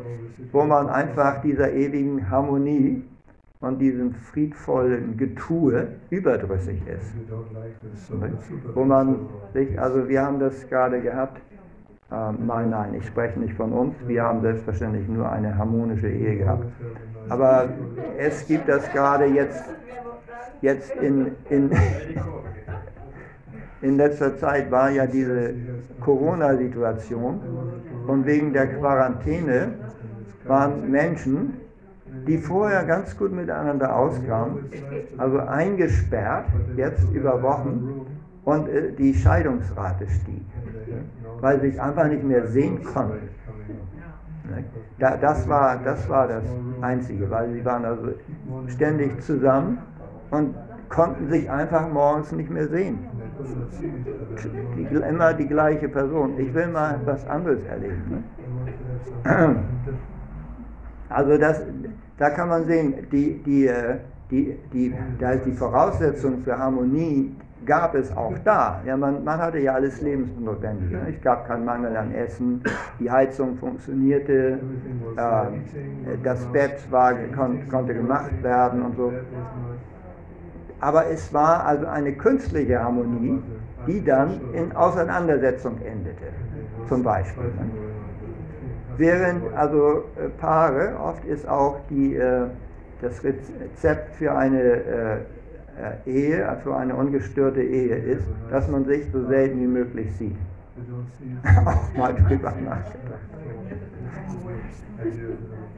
wo 0.52 0.64
man 0.64 0.88
einfach 0.88 1.42
dieser 1.42 1.72
ewigen 1.72 2.30
Harmonie 2.30 3.02
und 3.60 3.78
diesem 3.78 4.12
friedvollen 4.14 5.16
Getue 5.16 5.88
überdrüssig 6.10 6.80
ist. 6.86 7.14
Wo 8.74 8.84
man 8.84 9.26
sich, 9.52 9.80
also 9.80 10.08
wir 10.08 10.22
haben 10.22 10.38
das 10.38 10.68
gerade 10.68 11.00
gehabt, 11.00 11.40
ähm, 12.12 12.46
nein, 12.46 12.70
nein, 12.70 12.94
ich 12.94 13.06
spreche 13.06 13.40
nicht 13.40 13.54
von 13.54 13.72
uns, 13.72 13.94
wir 14.06 14.22
haben 14.22 14.42
selbstverständlich 14.42 15.08
nur 15.08 15.30
eine 15.30 15.56
harmonische 15.56 16.08
Ehe 16.08 16.36
gehabt. 16.36 16.66
Aber 17.28 17.70
es 18.18 18.46
gibt 18.46 18.68
das 18.68 18.90
gerade 18.92 19.24
jetzt, 19.24 19.64
jetzt 20.60 20.94
in, 20.96 21.32
in, 21.48 21.70
in 23.84 23.98
letzter 23.98 24.36
Zeit 24.38 24.70
war 24.70 24.90
ja 24.90 25.06
diese 25.06 25.54
Corona-Situation 26.00 27.40
und 28.06 28.26
wegen 28.26 28.52
der 28.52 28.66
Quarantäne 28.68 29.74
waren 30.46 30.90
Menschen, 30.90 31.54
die 32.26 32.38
vorher 32.38 32.84
ganz 32.84 33.16
gut 33.16 33.32
miteinander 33.32 33.94
auskamen, 33.94 34.70
also 35.18 35.38
eingesperrt, 35.38 36.46
jetzt 36.76 37.04
über 37.12 37.42
Wochen, 37.42 38.06
und 38.44 38.68
äh, 38.68 38.92
die 38.92 39.14
Scheidungsrate 39.14 40.06
stieg, 40.06 40.44
weil 41.40 41.60
sie 41.60 41.70
sich 41.70 41.80
einfach 41.80 42.08
nicht 42.08 42.24
mehr 42.24 42.46
sehen 42.46 42.84
konnten. 42.84 43.28
Da, 44.98 45.16
das, 45.16 45.48
war, 45.48 45.78
das 45.82 46.08
war 46.08 46.28
das 46.28 46.44
Einzige, 46.82 47.30
weil 47.30 47.52
sie 47.52 47.64
waren 47.64 47.84
also 47.84 48.08
ständig 48.68 49.22
zusammen 49.22 49.78
und 50.30 50.54
konnten 50.90 51.28
sich 51.30 51.50
einfach 51.50 51.88
morgens 51.88 52.30
nicht 52.32 52.50
mehr 52.50 52.68
sehen. 52.68 52.98
Die, 54.76 54.94
immer 54.94 55.34
die 55.34 55.46
gleiche 55.46 55.88
Person. 55.88 56.38
Ich 56.38 56.52
will 56.54 56.68
mal 56.68 57.00
was 57.04 57.26
anderes 57.28 57.64
erleben. 57.64 58.24
Ne? 59.24 59.56
Also 61.10 61.38
das, 61.38 61.62
da 62.18 62.30
kann 62.30 62.48
man 62.48 62.64
sehen, 62.64 62.94
die, 63.12 63.40
die, 63.44 63.70
die, 64.30 64.58
die, 64.72 64.94
da 65.20 65.32
ist 65.32 65.46
die 65.46 65.52
Voraussetzung 65.52 66.42
für 66.42 66.58
Harmonie 66.58 67.36
gab 67.66 67.94
es 67.94 68.14
auch 68.16 68.34
da. 68.44 68.80
Ja, 68.84 68.96
man, 68.96 69.24
man 69.24 69.38
hatte 69.38 69.58
ja 69.58 69.74
alles 69.74 70.00
Lebensnotwendige. 70.00 70.96
Ne? 70.96 71.14
Es 71.14 71.22
gab 71.22 71.46
keinen 71.46 71.64
Mangel 71.64 71.96
an 71.96 72.12
Essen, 72.12 72.62
die 72.98 73.10
Heizung 73.10 73.56
funktionierte, 73.56 74.58
äh, 75.16 76.18
das 76.22 76.44
Bett 76.46 76.90
war, 76.90 77.14
kon, 77.34 77.68
konnte 77.68 77.94
gemacht 77.94 78.42
werden 78.42 78.82
und 78.82 78.96
so. 78.96 79.12
Aber 80.84 81.10
es 81.10 81.32
war 81.32 81.64
also 81.64 81.86
eine 81.86 82.12
künstliche 82.12 82.78
Harmonie, 82.78 83.42
die 83.86 84.04
dann 84.04 84.38
in 84.52 84.76
Auseinandersetzung 84.76 85.80
endete, 85.80 86.26
zum 86.86 87.02
Beispiel. 87.02 87.44
Ne? 87.44 87.70
Während 88.98 89.50
also 89.54 90.04
äh, 90.16 90.28
Paare, 90.38 90.94
oft 91.02 91.24
ist 91.24 91.48
auch 91.48 91.80
die, 91.88 92.16
äh, 92.16 92.48
das 93.00 93.24
Rezept 93.24 94.14
für 94.16 94.36
eine 94.36 94.60
äh, 94.60 95.16
Ehe, 96.04 96.54
für 96.62 96.76
eine 96.76 96.94
ungestörte 96.94 97.62
Ehe 97.62 97.96
ist, 97.96 98.26
dass 98.50 98.68
man 98.68 98.84
sich 98.84 99.06
so 99.10 99.26
selten 99.26 99.62
wie 99.62 99.66
möglich 99.66 100.14
sieht. 100.18 100.36
Auch 101.64 101.96
mal 101.96 102.14
drüber 102.14 102.52
nachgedacht. 102.62 103.24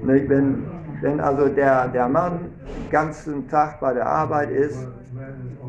Nicht, 0.02 0.28
wenn, 0.28 0.64
wenn 1.00 1.20
also 1.20 1.48
der, 1.48 1.88
der 1.88 2.08
Mann 2.08 2.50
den 2.84 2.90
ganzen 2.90 3.48
Tag 3.48 3.80
bei 3.80 3.92
der 3.94 4.06
Arbeit 4.06 4.50
ist, 4.50 4.86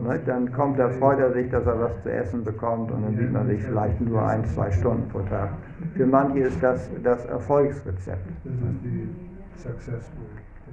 nicht, 0.08 0.28
dann 0.28 0.52
kommt 0.52 0.80
er, 0.80 0.90
freut 0.92 1.20
er 1.20 1.34
sich, 1.34 1.50
dass 1.50 1.66
er 1.66 1.80
was 1.80 2.04
zu 2.04 2.12
essen 2.12 2.44
bekommt 2.44 2.92
und 2.92 3.04
dann 3.04 3.18
sieht 3.18 3.32
man 3.32 3.48
sich 3.48 3.64
vielleicht 3.64 4.00
nur 4.02 4.26
ein, 4.26 4.46
zwei 4.46 4.72
Stunden 4.72 5.08
pro 5.10 5.20
Tag. 5.22 5.50
Für 5.96 6.06
manche 6.06 6.40
ist 6.40 6.62
das 6.62 6.90
das 7.04 7.26
Erfolgsrezept. 7.26 8.28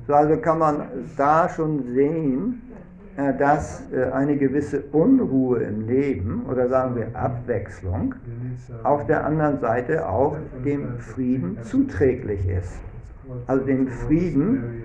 So, 0.06 0.14
also 0.14 0.36
kann 0.36 0.58
man 0.58 0.82
da 1.16 1.48
schon 1.48 1.82
sehen, 1.94 2.62
äh, 3.16 3.32
dass 3.38 3.90
äh, 3.92 4.10
eine 4.12 4.36
gewisse 4.36 4.82
Unruhe 4.92 5.60
im 5.60 5.86
Leben 5.86 6.44
oder 6.50 6.68
sagen 6.68 6.96
wir 6.96 7.16
Abwechslung 7.16 8.14
auf 8.82 9.06
der 9.06 9.24
anderen 9.24 9.60
Seite 9.60 10.08
auch 10.08 10.36
dem 10.64 10.98
Frieden 10.98 11.58
zuträglich 11.62 12.46
ist. 12.48 12.80
Also 13.46 13.64
den 13.64 13.88
Frieden 13.88 14.84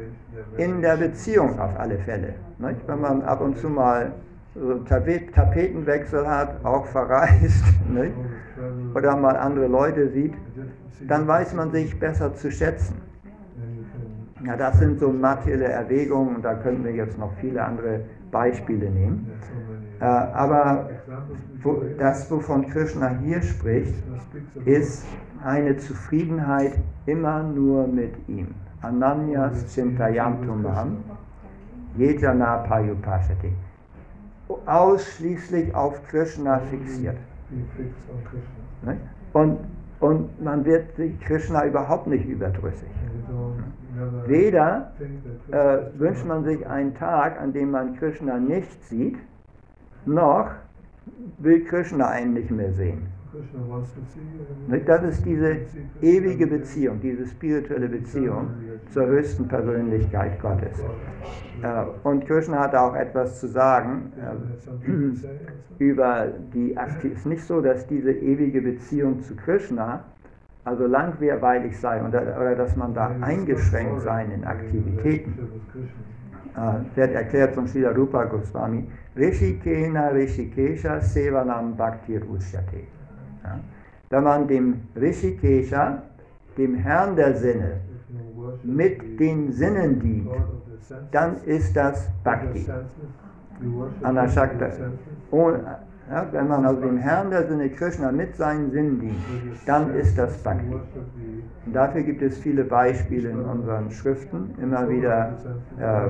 in 0.57 0.81
der 0.81 0.97
Beziehung 0.97 1.59
auf 1.59 1.79
alle 1.79 1.97
Fälle. 1.99 2.35
Nicht? 2.57 2.87
Wenn 2.87 3.01
man 3.01 3.21
ab 3.21 3.41
und 3.41 3.57
zu 3.57 3.69
mal 3.69 4.13
so 4.55 4.75
Tapet 4.79 5.33
Tapetenwechsel 5.33 6.27
hat, 6.27 6.63
auch 6.65 6.85
verreist, 6.87 7.63
nicht? 7.89 8.13
oder 8.93 9.15
mal 9.15 9.37
andere 9.37 9.67
Leute 9.67 10.09
sieht, 10.09 10.33
dann 11.07 11.27
weiß 11.27 11.53
man 11.53 11.71
sich 11.71 11.97
besser 11.99 12.33
zu 12.35 12.51
schätzen. 12.51 12.95
Ja, 14.45 14.55
das 14.55 14.79
sind 14.79 14.99
so 14.99 15.11
materielle 15.11 15.65
Erwägungen 15.65 16.37
und 16.37 16.45
da 16.45 16.55
könnten 16.55 16.83
wir 16.83 16.93
jetzt 16.93 17.17
noch 17.17 17.33
viele 17.39 17.63
andere 17.63 18.01
Beispiele 18.31 18.89
nehmen. 18.89 19.31
Äh, 19.99 20.05
aber 20.05 20.89
das, 21.97 22.29
wovon 22.31 22.67
Krishna 22.67 23.09
hier 23.21 23.41
spricht, 23.41 23.93
ist 24.65 25.05
eine 25.43 25.77
Zufriedenheit 25.77 26.79
immer 27.05 27.43
nur 27.43 27.87
mit 27.87 28.13
ihm. 28.27 28.47
Ananyas 28.81 29.73
Chintayantumam 29.73 30.97
Yejana 31.97 32.57
Payupashati. 32.59 33.51
Ausschließlich 34.65 35.75
auf 35.75 36.01
Krishna 36.07 36.59
fixiert. 36.59 37.17
Nicht? 38.83 39.01
Und, 39.33 39.59
und 39.99 40.41
man 40.41 40.63
wird 40.65 40.87
Krishna 41.21 41.65
überhaupt 41.65 42.07
nicht 42.07 42.25
überdrüssig. 42.25 42.89
Weder 44.27 44.91
äh, 45.51 45.99
wünscht 45.99 46.25
man 46.25 46.43
sich 46.43 46.65
einen 46.67 46.93
Tag, 46.95 47.39
an 47.39 47.53
dem 47.53 47.71
man 47.71 47.95
Krishna 47.95 48.37
nicht 48.37 48.83
sieht, 48.85 49.17
noch 50.05 50.51
will 51.37 51.63
Krishna 51.65 52.07
einen 52.07 52.33
nicht 52.33 52.51
mehr 52.51 52.71
sehen. 52.71 53.07
Das 54.85 55.03
ist 55.03 55.23
diese 55.23 55.57
ewige 56.01 56.47
Beziehung, 56.47 56.99
diese 56.99 57.27
spirituelle 57.27 57.87
Beziehung 57.87 58.47
zur 58.91 59.05
höchsten 59.05 59.47
Persönlichkeit 59.47 60.41
Gottes. 60.41 60.79
Äh, 61.61 61.85
und 62.03 62.25
Krishna 62.25 62.59
hat 62.59 62.73
auch 62.73 62.95
etwas 62.95 63.39
zu 63.39 63.47
sagen 63.47 64.11
äh, 64.17 65.83
über 65.83 66.27
die 66.53 66.75
Aktivität. 66.75 67.11
Es 67.13 67.19
ist 67.19 67.25
nicht 67.27 67.43
so, 67.43 67.61
dass 67.61 67.85
diese 67.85 68.11
ewige 68.11 68.61
Beziehung 68.61 69.21
zu 69.21 69.35
Krishna 69.35 70.05
also 70.63 70.85
langweilig 70.85 71.79
sei 71.79 72.03
oder, 72.03 72.21
oder 72.21 72.55
dass 72.55 72.75
man 72.75 72.93
da 72.93 73.15
eingeschränkt 73.21 74.01
sei 74.01 74.25
in 74.25 74.43
Aktivitäten. 74.43 75.49
Äh, 76.55 76.97
wird 76.97 77.13
erklärt 77.13 77.53
von 77.53 77.67
Srila 77.67 77.91
Rupa 77.91 78.25
Goswami, 78.25 78.87
Rishikena 79.15 80.07
Rishikesha 80.09 80.99
Sevanam 80.99 81.75
Bhaktir 81.75 82.21
Uchyate. 82.29 82.87
Ja? 83.43 83.59
Wenn 84.09 84.23
man 84.23 84.47
dem 84.47 84.81
Rishikesha, 84.95 86.01
dem 86.57 86.75
Herrn 86.75 87.15
der 87.15 87.35
Sinne, 87.35 87.81
mit 88.63 89.19
den 89.19 89.51
Sinnen 89.51 89.99
dient, 89.99 90.31
dann 91.11 91.37
ist 91.45 91.75
das 91.75 92.09
Bhakti. 92.23 92.65
Anashakta. 94.01 94.69
Ohne, 95.31 95.77
ja, 96.09 96.27
wenn 96.31 96.47
man 96.47 96.65
also 96.65 96.81
dem 96.81 96.97
Herrn 96.97 97.29
der 97.29 97.47
Sinne 97.47 97.69
Krishna 97.69 98.11
mit 98.11 98.35
seinen 98.35 98.71
Sinnen 98.71 98.99
dient, 98.99 99.15
dann 99.65 99.93
ist 99.95 100.17
das 100.17 100.37
Bhakti. 100.39 100.73
Und 101.65 101.73
dafür 101.73 102.01
gibt 102.01 102.21
es 102.21 102.37
viele 102.39 102.63
Beispiele 102.63 103.29
in 103.29 103.41
unseren 103.41 103.91
Schriften. 103.91 104.55
Immer 104.61 104.89
wieder 104.89 105.33
äh, 105.79 106.07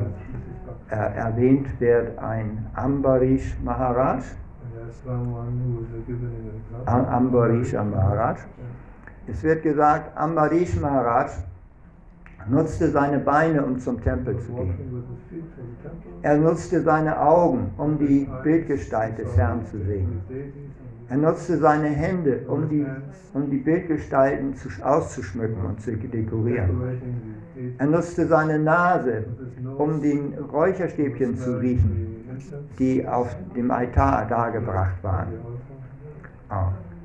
äh, 0.96 1.18
erwähnt 1.18 1.68
wird 1.80 2.18
ein 2.20 2.66
Ambarish 2.76 3.58
Maharaj, 3.64 4.24
Am- 6.86 7.06
Ambarisha 7.06 7.84
Maharaj. 7.84 8.38
Es 9.28 9.44
wird 9.44 9.64
gesagt, 9.64 10.18
Ambarish 10.18 10.80
Maharaj 10.80 11.30
nutzte 12.48 12.90
seine 12.90 13.20
Beine, 13.20 13.64
um 13.66 13.80
zum 13.80 14.02
Tempel 14.02 14.40
zu 14.40 14.54
gehen. 14.54 15.04
Er 16.22 16.38
nutzte 16.38 16.82
seine 16.82 17.20
Augen, 17.20 17.72
um 17.78 17.98
die 17.98 18.28
Bildgestalt 18.44 19.18
des 19.18 19.36
Herrn 19.38 19.66
zu 19.66 19.78
sehen. 19.80 20.22
Er 21.10 21.18
nutzte 21.18 21.58
seine 21.58 21.88
Hände, 21.88 22.42
um 22.48 22.70
die, 22.70 22.86
um 23.34 23.50
die 23.50 23.58
Bildgestalten 23.58 24.56
zu, 24.56 24.70
auszuschmücken 24.84 25.66
und 25.66 25.82
zu 25.82 25.98
dekorieren. 25.98 26.80
Er 27.78 27.88
nutzte 27.88 28.28
seine 28.28 28.60
Nase, 28.60 29.26
um 29.78 30.02
den 30.02 30.34
Räucherstäbchen 30.52 31.36
zu 31.36 31.60
riechen, 31.60 32.26
die 32.78 33.08
auf 33.08 33.36
dem 33.56 33.72
Altar 33.72 34.28
dargebracht 34.28 35.04
waren. 35.04 35.34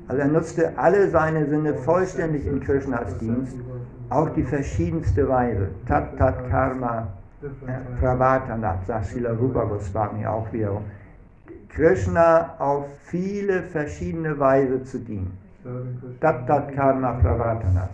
Also 0.07 0.21
er 0.21 0.27
nutzte 0.27 0.77
alle 0.77 1.09
seine 1.09 1.47
Sinne 1.47 1.73
vollständig 1.73 2.45
in 2.45 2.59
Krishnas 2.59 3.17
Dienst, 3.17 3.57
auf 4.09 4.33
die 4.33 4.43
verschiedenste 4.43 5.27
Weise. 5.27 5.69
Tat 5.87 6.17
Tat 6.17 6.49
Karma 6.49 7.07
äh, 7.41 7.99
Pravatanat, 7.99 8.85
sagt 8.85 9.05
Srila 9.05 9.31
Rupa 9.31 9.63
Goswami 9.65 10.25
auch 10.25 10.51
wiederum. 10.51 10.83
Krishna 11.69 12.55
auf 12.59 12.85
viele 13.03 13.63
verschiedene 13.63 14.37
Weise 14.39 14.83
zu 14.83 14.99
dienen. 14.99 15.37
Tat 16.21 16.47
Tat 16.47 16.73
Karma 16.73 17.13
Pravatanat. 17.13 17.89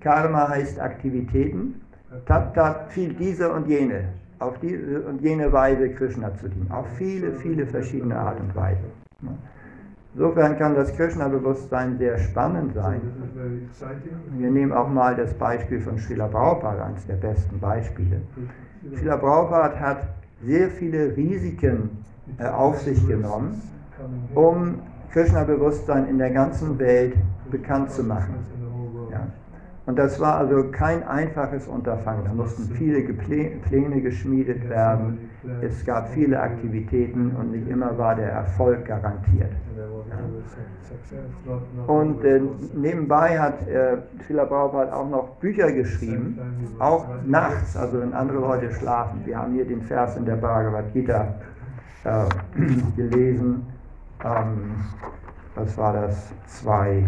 Karma 0.00 0.48
heißt 0.48 0.80
Aktivitäten. 0.80 1.80
Tat 2.26 2.54
Tat 2.54 2.92
viel 2.92 3.12
diese 3.14 3.52
und 3.52 3.66
jene. 3.66 4.04
Auf 4.38 4.58
diese 4.60 5.00
und 5.00 5.20
jene 5.20 5.52
Weise 5.52 5.90
Krishna 5.90 6.34
zu 6.36 6.48
dienen. 6.48 6.70
Auf 6.70 6.86
viele, 6.96 7.32
viele 7.32 7.66
verschiedene 7.66 8.16
Art 8.16 8.38
und 8.38 8.54
Weise. 8.54 8.84
Insofern 10.18 10.56
kann 10.56 10.74
das 10.74 10.96
Krishna-Bewusstsein 10.96 11.98
sehr 11.98 12.16
spannend 12.16 12.72
sein. 12.72 13.02
Wir 14.38 14.50
nehmen 14.50 14.72
auch 14.72 14.88
mal 14.88 15.14
das 15.14 15.34
Beispiel 15.34 15.78
von 15.78 15.98
Srila 15.98 16.26
Prabhupada, 16.26 16.86
eines 16.86 17.06
der 17.06 17.16
besten 17.16 17.60
Beispiele. 17.60 18.22
Srila 18.94 19.18
Prabhupada 19.18 19.78
hat 19.78 20.08
sehr 20.42 20.70
viele 20.70 21.14
Risiken 21.14 22.02
äh, 22.38 22.46
auf 22.46 22.80
sich 22.80 23.06
genommen, 23.06 23.60
um 24.34 24.76
Krishna-Bewusstsein 25.12 26.08
in 26.08 26.16
der 26.16 26.30
ganzen 26.30 26.78
Welt 26.78 27.14
bekannt 27.50 27.90
zu 27.90 28.02
machen. 28.02 28.36
Und 29.86 29.96
das 29.96 30.18
war 30.18 30.38
also 30.38 30.64
kein 30.72 31.04
einfaches 31.04 31.68
Unterfangen. 31.68 32.24
Da 32.24 32.32
mussten 32.32 32.74
viele 32.74 33.02
Pläne 33.02 34.00
geschmiedet 34.00 34.68
werden. 34.68 35.30
Es 35.62 35.84
gab 35.86 36.08
viele 36.08 36.40
Aktivitäten 36.40 37.36
und 37.36 37.52
nicht 37.52 37.68
immer 37.68 37.96
war 37.96 38.16
der 38.16 38.32
Erfolg 38.32 38.84
garantiert. 38.84 39.52
Und 41.86 42.24
äh, 42.24 42.40
nebenbei 42.74 43.38
hat 43.38 43.66
äh, 43.68 43.98
Srila 44.26 44.44
Prabhupada 44.46 44.92
auch 44.92 45.08
noch 45.08 45.28
Bücher 45.36 45.70
geschrieben, 45.70 46.38
auch 46.80 47.06
nachts, 47.24 47.76
also 47.76 48.00
wenn 48.00 48.12
andere 48.12 48.38
Leute 48.38 48.72
schlafen. 48.72 49.20
Wir 49.24 49.38
haben 49.38 49.52
hier 49.52 49.66
den 49.66 49.82
Vers 49.82 50.16
in 50.16 50.24
der 50.24 50.36
Bhagavad 50.36 50.92
Gita 50.92 51.34
äh, 52.04 52.24
gelesen. 52.96 53.66
Ähm, 54.24 54.76
was 55.54 55.76
war 55.78 55.92
das? 55.92 56.32
Zwei. 56.46 57.04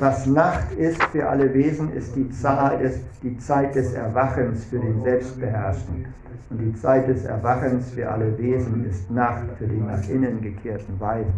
Was 0.00 0.26
Nacht 0.26 0.72
ist 0.78 1.02
für 1.04 1.28
alle 1.28 1.52
Wesen, 1.52 1.92
ist 1.92 2.16
die, 2.16 2.30
Zahl 2.30 2.78
des, 2.78 3.00
die 3.22 3.36
Zeit 3.36 3.74
des 3.74 3.92
Erwachens 3.92 4.64
für 4.64 4.78
den 4.78 5.02
Selbstbeherrschten. 5.02 6.06
Und 6.48 6.58
die 6.58 6.72
Zeit 6.72 7.06
des 7.06 7.26
Erwachens 7.26 7.90
für 7.90 8.08
alle 8.08 8.36
Wesen 8.38 8.86
ist 8.86 9.10
Nacht 9.10 9.44
für 9.58 9.66
den 9.66 9.86
nach 9.86 10.08
innen 10.08 10.40
gekehrten 10.40 10.98
Weisen. 10.98 11.34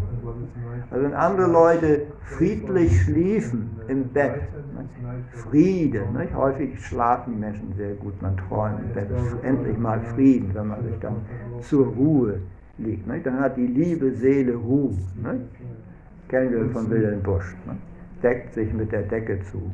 Also 0.89 1.03
wenn 1.03 1.13
andere 1.13 1.51
Leute 1.51 2.01
friedlich 2.23 3.01
schliefen 3.01 3.69
im 3.89 4.07
Bett, 4.07 4.35
ne? 4.73 4.87
Friede, 5.33 6.03
nicht? 6.17 6.33
häufig 6.33 6.79
schlafen 6.85 7.33
die 7.33 7.39
Menschen 7.39 7.73
sehr 7.75 7.95
gut, 7.95 8.19
man 8.21 8.37
träumt 8.37 8.79
im 8.79 8.93
Bett, 8.93 9.09
endlich 9.43 9.77
mal 9.77 9.99
Frieden, 10.15 10.51
wenn 10.53 10.67
man 10.67 10.83
sich 10.83 10.97
dann 11.01 11.17
zur 11.59 11.87
Ruhe 11.87 12.39
legt. 12.77 13.05
Nicht? 13.05 13.25
Dann 13.25 13.41
hat 13.41 13.57
die 13.57 13.67
liebe 13.67 14.13
Seele 14.13 14.55
Ruhe. 14.55 14.91
Nicht? 15.15 16.29
Kennen 16.29 16.51
wir 16.51 16.69
von 16.69 16.89
Wilhelm 16.89 17.21
Busch. 17.21 17.55
Ne? 17.67 17.75
Deckt 18.23 18.53
sich 18.53 18.73
mit 18.73 18.91
der 18.91 19.03
Decke 19.03 19.39
zu. 19.41 19.71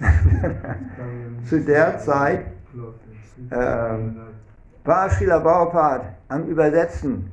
Zu 1.48 1.60
der 1.60 1.98
Zeit 1.98 2.46
ähm, 3.52 4.16
war 4.84 5.08
Srila 5.08 5.38
Prabhupada 5.38 6.16
am 6.28 6.46
Übersetzen 6.46 7.30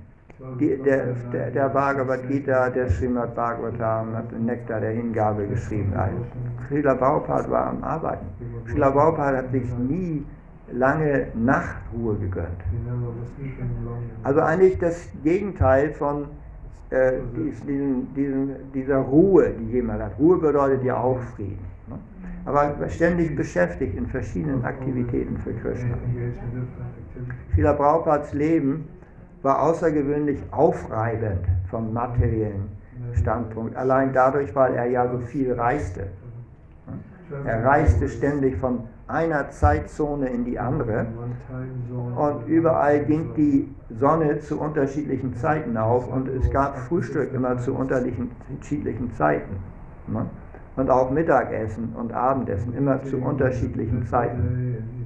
die, 0.60 0.78
der, 0.78 1.14
der, 1.32 1.52
der 1.52 1.70
Bhagavad 1.70 2.28
Gita, 2.28 2.70
der 2.70 2.90
Srimad 2.90 3.36
Bhagavatam, 3.36 4.16
hat 4.16 4.32
den 4.32 4.46
Nektar 4.46 4.80
der 4.80 4.92
Hingabe 4.92 5.48
geschrieben. 5.48 5.94
Also, 5.96 6.18
Srila 6.68 6.96
Prabhupada 6.96 7.50
war 7.50 7.68
am 7.68 7.84
Arbeiten. 7.84 8.26
Srila 8.68 8.92
Prabhupada 8.92 9.38
hat 9.38 9.52
sich 9.52 9.72
nie 9.78 10.26
lange 10.72 11.28
Nachtruhe 11.36 12.16
gegönnt. 12.16 12.62
Also 14.24 14.40
eigentlich 14.42 14.78
das 14.80 15.10
Gegenteil 15.24 15.92
von 15.92 16.28
äh, 16.92 17.14
dies, 17.36 17.60
diesen, 17.66 18.14
diesen, 18.14 18.72
dieser 18.74 18.98
Ruhe, 18.98 19.52
die 19.60 19.72
jemand 19.72 20.02
hat. 20.02 20.20
Ruhe 20.20 20.38
bedeutet 20.38 20.84
ja 20.84 20.98
auch 20.98 21.20
Frieden. 21.36 21.66
Ne? 21.88 21.98
aber 22.46 22.90
ständig 22.90 23.36
beschäftigt 23.36 23.96
in 23.96 24.08
verschiedenen 24.08 24.64
Aktivitäten 24.66 25.38
für 25.38 25.54
Krishna. 25.54 25.96
Srila 27.54 27.74
Prabhupads 27.74 28.34
Leben 28.34 28.88
war 29.42 29.62
außergewöhnlich 29.62 30.40
aufreibend 30.52 31.46
vom 31.70 31.94
materiellen 31.94 32.70
Standpunkt, 33.14 33.76
allein 33.76 34.14
dadurch, 34.14 34.54
weil 34.56 34.76
er 34.76 34.86
ja 34.86 35.10
so 35.10 35.20
viel 35.20 35.54
reiste. 35.54 36.08
Er 37.46 37.66
reiste 37.66 38.08
ständig 38.08 38.58
von 38.58 38.84
einer 39.08 39.50
Zeitzone 39.50 40.30
in 40.30 40.46
die 40.46 40.58
andere 40.58 41.06
und 42.16 42.48
überall 42.48 43.04
ging 43.06 43.34
die 43.36 43.74
Sonne 44.00 44.40
zu 44.40 44.60
unterschiedlichen 44.60 45.36
Zeiten 45.36 45.76
auf 45.78 46.08
und 46.08 46.28
es 46.30 46.50
gab 46.52 46.78
Frühstück 46.78 47.34
immer 47.34 47.58
zu 47.58 47.76
unterschiedlichen 47.76 49.14
Zeiten. 49.14 49.58
ne? 50.08 50.26
Und 50.78 50.90
auch 50.90 51.12
Mittagessen 51.12 51.94
und 51.98 52.14
Abendessen 52.14 52.74
immer 52.74 53.04
zu 53.04 53.18
unterschiedlichen 53.18 54.06
Zeiten. 54.06 55.01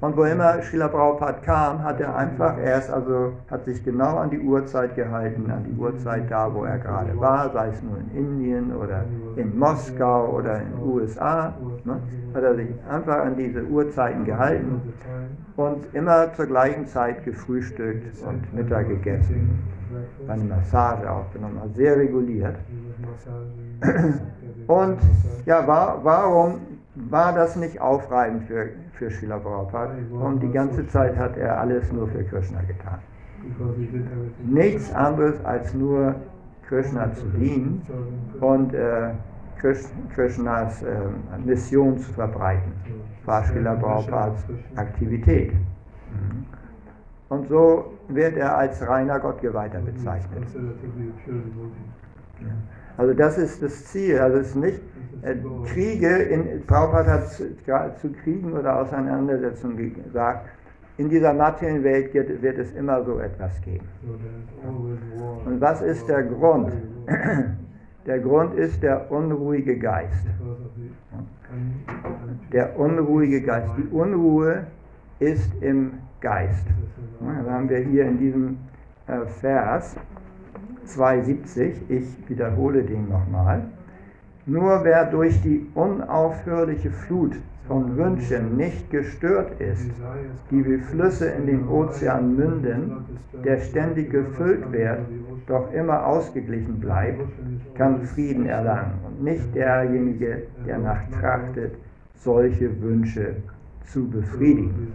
Und 0.00 0.16
wo 0.16 0.24
immer 0.24 0.60
Srila 0.62 0.88
Prabhupada 0.88 1.38
kam, 1.40 1.82
hat 1.82 2.00
er 2.00 2.14
einfach 2.14 2.58
erst, 2.58 2.90
also 2.90 3.32
hat 3.50 3.64
sich 3.64 3.82
genau 3.82 4.16
an 4.18 4.28
die 4.28 4.40
Uhrzeit 4.40 4.94
gehalten, 4.94 5.50
an 5.50 5.64
die 5.64 5.72
Uhrzeit 5.80 6.30
da, 6.30 6.52
wo 6.52 6.64
er 6.64 6.78
gerade 6.78 7.18
war, 7.18 7.50
sei 7.50 7.68
es 7.68 7.82
nur 7.82 7.96
in 7.98 8.10
Indien 8.16 8.76
oder 8.76 9.04
in 9.36 9.58
Moskau 9.58 10.34
oder 10.36 10.60
in 10.60 10.72
den 10.72 10.82
USA, 10.82 11.54
ne, 11.84 11.98
hat 12.34 12.42
er 12.42 12.54
sich 12.56 12.68
einfach 12.90 13.24
an 13.24 13.36
diese 13.36 13.64
Uhrzeiten 13.64 14.24
gehalten 14.26 14.82
und 15.56 15.94
immer 15.94 16.32
zur 16.34 16.46
gleichen 16.46 16.86
Zeit 16.86 17.24
gefrühstückt 17.24 18.22
und 18.22 18.52
Mittag 18.52 18.88
gegessen, 18.88 19.58
eine 20.28 20.44
Massage 20.44 21.10
auch 21.10 21.32
genommen, 21.32 21.58
also 21.62 21.74
sehr 21.74 21.96
reguliert. 21.96 22.56
Und 24.66 24.98
ja, 25.46 25.66
wa 25.66 26.00
warum 26.02 26.60
war 26.96 27.34
das 27.34 27.56
nicht 27.56 27.80
aufreibend 27.80 28.44
für, 28.44 28.68
für 28.96 29.10
Srila 29.10 29.38
Prabhupada? 29.38 29.94
Und 30.10 30.42
die 30.42 30.50
ganze 30.50 30.86
Zeit 30.88 31.16
hat 31.16 31.36
er 31.36 31.60
alles 31.60 31.92
nur 31.92 32.08
für 32.08 32.24
Krishna 32.24 32.60
getan. 32.62 32.98
Nichts 34.44 34.92
anderes 34.92 35.44
als 35.44 35.72
nur 35.74 36.14
Krishna 36.68 37.12
zu 37.12 37.26
dienen 37.26 37.82
und 38.40 38.74
äh, 38.74 39.10
Krish- 39.60 39.90
Krishnas 40.14 40.82
äh, 40.82 40.88
Mission 41.44 41.96
zu 41.98 42.12
verbreiten, 42.12 42.72
war 43.24 43.44
Srila 43.44 43.74
Prabhupads 43.74 44.44
Aktivität. 44.74 45.52
Mhm. 45.52 46.46
Und 47.28 47.48
so 47.48 47.92
wird 48.08 48.36
er 48.36 48.56
als 48.56 48.86
reiner 48.86 49.18
Gottgeweihter 49.20 49.80
bezeichnet. 49.80 50.44
Also 52.96 53.14
das 53.14 53.38
ist 53.38 53.62
das 53.62 53.84
Ziel. 53.86 54.18
Also 54.18 54.38
es 54.38 54.48
ist 54.48 54.56
nicht 54.56 54.80
Kriege, 55.72 56.08
in, 56.08 56.64
Prabhupada 56.66 57.12
hat 57.12 57.98
zu, 57.98 58.12
Kriegen 58.22 58.52
oder 58.52 58.80
Auseinandersetzungen 58.80 59.76
ge- 59.76 59.90
gesagt, 59.90 60.48
in 60.98 61.08
dieser 61.10 61.32
materiellen 61.34 61.82
Welt 61.84 62.14
wird, 62.14 62.40
wird 62.42 62.58
es 62.58 62.72
immer 62.74 63.02
so 63.04 63.18
etwas 63.18 63.60
geben. 63.62 63.84
Und 65.44 65.60
was 65.60 65.82
ist 65.82 66.08
der 66.08 66.22
Grund? 66.22 66.72
Der 68.06 68.20
Grund 68.20 68.54
ist 68.54 68.84
der 68.84 69.10
unruhige 69.10 69.76
Geist. 69.80 70.26
Der 72.52 72.78
unruhige 72.78 73.42
Geist. 73.42 73.68
Die 73.76 73.88
Unruhe 73.92 74.64
ist 75.18 75.50
im 75.60 75.94
Geist. 76.20 76.64
Ja, 77.20 77.42
Da 77.44 77.50
haben 77.52 77.68
wir 77.68 77.78
hier 77.78 78.04
in 78.06 78.18
diesem 78.18 78.58
äh, 79.08 79.26
Vers 79.40 79.96
2,70, 80.86 81.72
ich 81.88 82.28
wiederhole 82.28 82.84
den 82.84 83.08
nochmal. 83.08 83.62
Nur 84.46 84.84
wer 84.84 85.06
durch 85.06 85.40
die 85.42 85.66
unaufhörliche 85.74 86.90
Flut 86.90 87.34
von 87.66 87.96
Wünschen 87.96 88.56
nicht 88.56 88.90
gestört 88.90 89.60
ist, 89.60 89.90
die 90.52 90.64
wie 90.64 90.78
Flüsse 90.78 91.30
in 91.30 91.46
den 91.46 91.68
Ozean 91.68 92.36
münden, 92.36 92.92
der 93.44 93.58
ständig 93.58 94.10
gefüllt 94.10 94.70
wird, 94.70 95.00
doch 95.48 95.72
immer 95.72 96.06
ausgeglichen 96.06 96.78
bleibt, 96.78 97.22
kann 97.74 98.02
Frieden 98.02 98.46
erlangen 98.46 98.92
und 99.04 99.24
nicht 99.24 99.52
derjenige, 99.54 100.44
der 100.64 100.78
nach 100.78 101.02
trachtet, 101.10 101.74
solche 102.14 102.80
Wünsche 102.82 103.36
zu 103.84 104.08
befriedigen. 104.08 104.92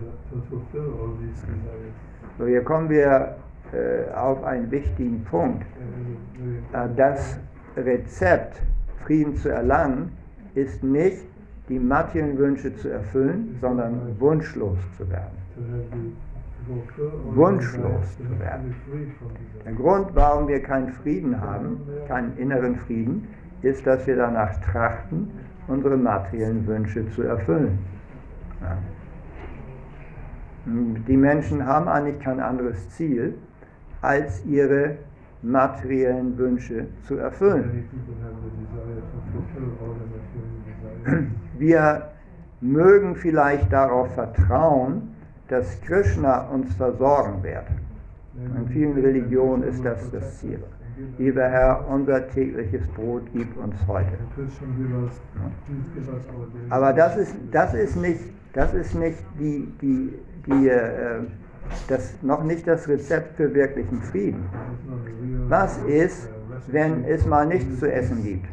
So, 2.38 2.46
hier 2.46 2.64
kommen 2.64 2.90
wir 2.90 3.36
äh, 3.74 4.14
auf 4.14 4.44
einen 4.44 4.72
wichtigen 4.72 5.24
Punkt. 5.26 5.64
Äh, 6.74 6.88
Das 6.96 7.38
Rezept, 7.78 8.62
Frieden 9.12 9.36
zu 9.36 9.50
erlangen, 9.50 10.14
ist 10.56 10.82
nicht, 10.82 11.26
die 11.68 11.78
materiellen 11.78 12.38
Wünsche 12.38 12.74
zu 12.78 12.88
erfüllen, 12.88 13.58
sondern 13.60 14.18
wunschlos 14.20 14.78
zu 14.98 15.10
werden. 15.10 15.36
Wunschlos 17.34 18.06
zu 18.16 18.40
werden. 18.40 18.74
Der 19.66 19.74
Grund, 19.74 20.12
warum 20.14 20.48
wir 20.48 20.64
keinen 20.64 20.94
Frieden 20.94 21.42
haben, 21.42 21.82
keinen 22.08 22.38
inneren 22.38 22.78
Frieden, 22.78 23.28
ist, 23.64 23.86
dass 23.86 24.08
wir 24.08 24.16
danach 24.16 24.58
trachten, 24.62 25.30
unsere 25.68 25.98
materiellen 25.98 26.66
Wünsche 26.66 27.06
zu 27.10 27.24
erfüllen. 27.24 27.80
Ja. 28.62 28.78
Die 30.66 31.18
Menschen 31.18 31.66
haben 31.66 31.90
eigentlich 31.90 32.20
kein 32.22 32.40
anderes 32.40 32.90
Ziel, 32.92 33.34
als 34.02 34.46
ihre 34.46 34.96
materiellen 35.44 36.38
Wünsche 36.38 36.88
zu 37.08 37.18
erfüllen. 37.18 37.86
Wir 41.58 42.10
mögen 42.62 43.16
vielleicht 43.16 43.72
darauf 43.72 44.14
vertrauen, 44.14 45.16
dass 45.48 45.82
Krishna 45.82 46.48
uns 46.50 46.74
versorgen 46.76 47.44
wird. 47.44 47.66
In 48.56 48.68
vielen 48.70 48.94
Religionen 48.94 49.64
ist 49.64 49.84
das 49.84 50.10
das 50.12 50.40
Ziel. 50.40 50.60
Lieber 51.18 51.48
Herr, 51.48 51.88
unser 51.90 52.28
tägliches 52.30 52.88
Brot 52.90 53.24
gib 53.34 53.58
uns 53.58 53.76
heute. 53.88 54.18
Aber 56.70 56.94
das 56.94 57.18
ist, 57.18 57.36
das 57.52 57.74
ist 57.74 57.96
nicht, 57.96 58.22
das 58.54 58.74
ist 58.74 58.96
nicht 58.96 59.18
die, 59.40 59.68
die, 59.82 60.14
die, 60.46 60.70
äh, 60.70 61.22
das, 61.88 62.14
noch 62.22 62.44
nicht 62.44 62.68
das 62.68 62.88
Rezept 62.88 63.36
für 63.36 63.54
wirklichen 63.54 64.02
Frieden. 64.02 64.46
Was 65.48 65.78
ist, 65.80 66.30
wenn 66.68 67.04
es 67.06 67.26
mal 67.26 67.46
nichts 67.46 67.80
zu 67.80 67.92
essen 67.92 68.24
gibt? 68.24 68.48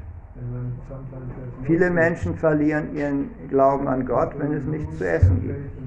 Viele 1.64 1.90
Menschen 1.90 2.34
verlieren 2.36 2.96
ihren 2.96 3.30
Glauben 3.48 3.88
an 3.88 4.06
Gott, 4.06 4.32
wenn 4.38 4.52
es 4.52 4.64
nichts 4.64 4.98
zu 4.98 5.08
essen 5.08 5.42
gibt. 5.42 5.78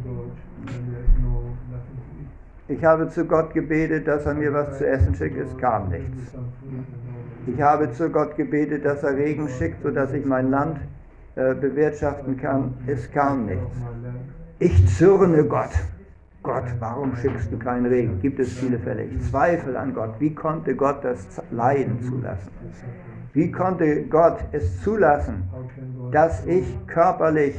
Ich 2.67 2.85
habe 2.85 3.09
zu 3.09 3.25
Gott 3.25 3.53
gebetet, 3.53 4.07
dass 4.07 4.25
er 4.25 4.33
mir 4.33 4.53
was 4.53 4.77
zu 4.77 4.87
essen 4.87 5.13
schickt, 5.15 5.37
es 5.37 5.57
kam 5.57 5.89
nichts. 5.89 6.33
Ich 7.47 7.61
habe 7.61 7.91
zu 7.91 8.09
Gott 8.09 8.37
gebetet, 8.37 8.85
dass 8.85 9.03
er 9.03 9.17
Regen 9.17 9.49
schickt, 9.49 9.83
sodass 9.83 10.13
ich 10.13 10.25
mein 10.25 10.51
Land 10.51 10.79
äh, 11.35 11.53
bewirtschaften 11.55 12.37
kann, 12.37 12.75
es 12.87 13.11
kam 13.11 13.45
nichts. 13.47 13.75
Ich 14.59 14.87
zürne 14.97 15.43
Gott. 15.45 15.71
Gott, 16.43 16.63
warum 16.79 17.15
schickst 17.17 17.51
du 17.51 17.59
keinen 17.59 17.85
Regen? 17.85 18.19
Gibt 18.19 18.39
es 18.39 18.51
viele 18.53 18.79
Fälle. 18.79 19.03
Ich 19.03 19.29
zweifle 19.29 19.77
an 19.77 19.93
Gott. 19.93 20.15
Wie 20.19 20.33
konnte 20.33 20.75
Gott 20.75 21.03
das 21.03 21.41
Leiden 21.51 22.01
zulassen? 22.01 22.51
Wie 23.33 23.51
konnte 23.51 24.03
Gott 24.05 24.39
es 24.51 24.81
zulassen, 24.81 25.43
dass 26.11 26.45
ich 26.47 26.65
körperlich, 26.87 27.55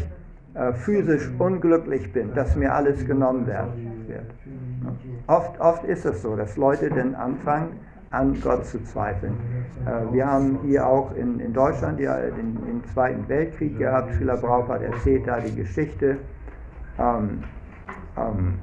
äh, 0.55 0.73
physisch 0.73 1.31
unglücklich 1.39 2.13
bin, 2.13 2.35
dass 2.35 2.57
mir 2.57 2.75
alles 2.75 3.07
genommen 3.07 3.47
wird? 3.47 3.69
Oft, 5.29 5.61
oft 5.61 5.85
ist 5.85 6.05
es 6.05 6.21
so, 6.21 6.35
dass 6.35 6.57
Leute 6.57 6.91
dann 6.91 7.15
anfangen, 7.15 7.79
an 8.11 8.39
Gott 8.43 8.67
zu 8.67 8.83
zweifeln. 8.83 9.35
Äh, 9.87 10.13
wir 10.13 10.27
haben 10.27 10.59
hier 10.65 10.87
auch 10.87 11.15
in, 11.15 11.39
in 11.39 11.53
Deutschland 11.53 12.01
ja 12.01 12.17
den, 12.21 12.57
den 12.67 12.85
Zweiten 12.93 13.27
Weltkrieg 13.29 13.79
gehabt. 13.79 14.15
Schiller 14.15 14.37
Braufert 14.37 14.83
erzählt 14.83 15.27
da 15.27 15.41
die 15.41 15.55
Geschichte. 15.55 16.19
Ähm, 16.99 17.45
ähm, 18.17 18.59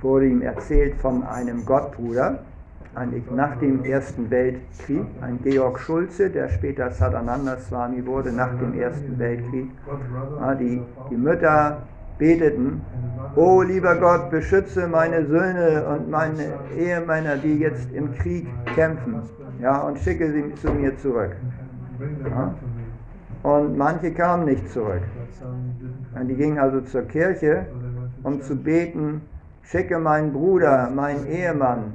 wurde 0.00 0.26
ihm 0.26 0.42
erzählt 0.42 0.94
von 0.96 1.22
einem 1.24 1.64
Gottbruder, 1.64 2.40
eigentlich 2.94 3.30
nach 3.30 3.56
dem 3.58 3.84
Ersten 3.84 4.30
Weltkrieg, 4.30 5.04
ein 5.20 5.38
Georg 5.42 5.78
Schulze, 5.78 6.28
der 6.28 6.48
später 6.48 6.90
Sadananda 6.90 7.56
Swami 7.58 8.04
wurde, 8.04 8.32
nach 8.32 8.58
dem 8.58 8.78
Ersten 8.78 9.18
Weltkrieg. 9.18 9.70
Ja, 10.40 10.54
die, 10.54 10.82
die 11.10 11.16
Mütter 11.16 11.82
beteten, 12.18 12.82
oh 13.36 13.62
lieber 13.62 13.96
Gott, 13.96 14.30
beschütze 14.30 14.88
meine 14.88 15.24
Söhne 15.26 15.86
und 15.86 16.10
meine 16.10 16.54
Ehemänner, 16.76 17.36
die 17.36 17.58
jetzt 17.58 17.92
im 17.92 18.12
Krieg 18.14 18.48
kämpfen, 18.74 19.22
ja, 19.60 19.80
und 19.80 19.98
schicke 19.98 20.30
sie 20.32 20.54
zu 20.56 20.72
mir 20.72 20.96
zurück. 20.98 21.36
Ja. 22.28 22.54
Und 23.42 23.78
manche 23.78 24.12
kamen 24.12 24.44
nicht 24.44 24.68
zurück. 24.70 25.02
Und 26.14 26.28
die 26.28 26.34
gingen 26.34 26.58
also 26.58 26.80
zur 26.82 27.02
Kirche, 27.02 27.66
um 28.22 28.40
zu 28.42 28.56
beten, 28.56 29.22
schicke 29.62 29.98
meinen 29.98 30.32
Bruder, 30.32 30.90
meinen 30.90 31.26
Ehemann 31.26 31.92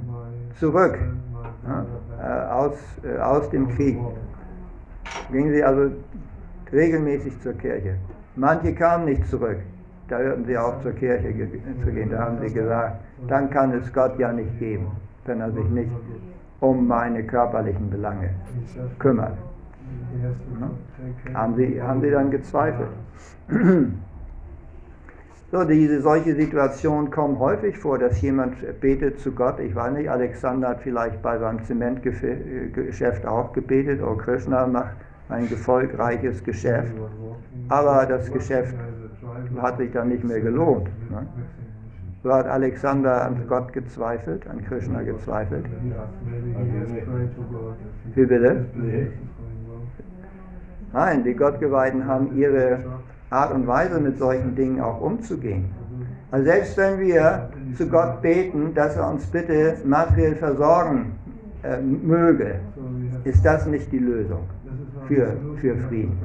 zurück 0.58 0.98
ja, 1.66 1.86
äh, 2.22 2.50
aus, 2.50 2.74
äh, 3.04 3.18
aus 3.18 3.50
dem 3.50 3.68
Krieg. 3.68 3.98
Gingen 5.30 5.52
sie 5.52 5.62
also 5.62 5.90
regelmäßig 6.72 7.40
zur 7.40 7.52
Kirche. 7.54 7.96
Manche 8.34 8.74
kamen 8.74 9.06
nicht 9.06 9.26
zurück. 9.26 9.58
Da 10.08 10.18
hörten 10.18 10.44
sie 10.44 10.56
auf, 10.56 10.82
zur 10.82 10.92
Kirche 10.92 11.32
zu 11.82 11.90
gehen. 11.90 12.10
Da 12.10 12.18
haben 12.20 12.38
sie 12.40 12.52
gesagt, 12.52 13.00
dann 13.28 13.50
kann 13.50 13.72
es 13.72 13.92
Gott 13.92 14.18
ja 14.18 14.32
nicht 14.32 14.58
geben, 14.58 14.86
wenn 15.24 15.40
er 15.40 15.50
sich 15.50 15.68
nicht 15.68 15.90
um 16.60 16.86
meine 16.86 17.24
körperlichen 17.24 17.90
Belange 17.90 18.30
kümmert. 18.98 19.36
Haben 21.34 21.56
sie, 21.56 21.82
haben 21.82 22.00
sie 22.00 22.10
dann 22.10 22.30
gezweifelt. 22.30 22.88
So, 25.56 25.64
diese 25.64 26.02
solche 26.02 26.34
Situationen 26.34 27.10
kommen 27.10 27.38
häufig 27.38 27.78
vor, 27.78 27.98
dass 27.98 28.20
jemand 28.20 28.56
betet 28.82 29.18
zu 29.20 29.32
Gott. 29.32 29.58
Ich 29.58 29.74
weiß 29.74 29.94
nicht, 29.94 30.10
Alexander 30.10 30.68
hat 30.68 30.82
vielleicht 30.82 31.22
bei 31.22 31.38
seinem 31.38 31.64
Zementgeschäft 31.64 33.24
auch 33.24 33.54
gebetet, 33.54 34.02
oh 34.02 34.16
Krishna 34.16 34.66
macht 34.66 34.96
ein 35.30 35.50
erfolgreiches 35.50 36.44
Geschäft. 36.44 36.92
Aber 37.70 38.04
das 38.04 38.30
Geschäft 38.30 38.74
hat 39.56 39.78
sich 39.78 39.90
dann 39.92 40.08
nicht 40.08 40.24
mehr 40.24 40.42
gelohnt. 40.42 40.88
Ne? 41.10 41.26
So 42.22 42.34
hat 42.34 42.46
Alexander 42.46 43.24
an 43.24 43.42
Gott 43.48 43.72
gezweifelt, 43.72 44.46
an 44.48 44.62
Krishna 44.62 45.00
gezweifelt. 45.04 45.64
Wie 48.14 48.26
bitte? 48.26 48.66
Nein, 50.92 51.24
die 51.24 51.32
Gottgeweihten 51.32 52.06
haben 52.06 52.36
ihre 52.36 52.80
Art 53.30 53.52
und 53.52 53.66
Weise, 53.66 54.00
mit 54.00 54.18
solchen 54.18 54.54
Dingen 54.54 54.80
auch 54.80 55.00
umzugehen. 55.00 55.66
Also 56.30 56.46
selbst 56.46 56.76
wenn 56.76 57.00
wir 57.00 57.50
zu 57.76 57.88
Gott 57.88 58.20
beten, 58.22 58.74
dass 58.74 58.96
er 58.96 59.10
uns 59.10 59.26
bitte 59.26 59.76
materiell 59.84 60.34
versorgen 60.36 61.12
äh, 61.62 61.80
möge, 61.80 62.56
ist 63.24 63.44
das 63.44 63.66
nicht 63.66 63.90
die 63.92 63.98
Lösung 63.98 64.44
für, 65.08 65.36
für 65.56 65.76
Frieden. 65.76 66.18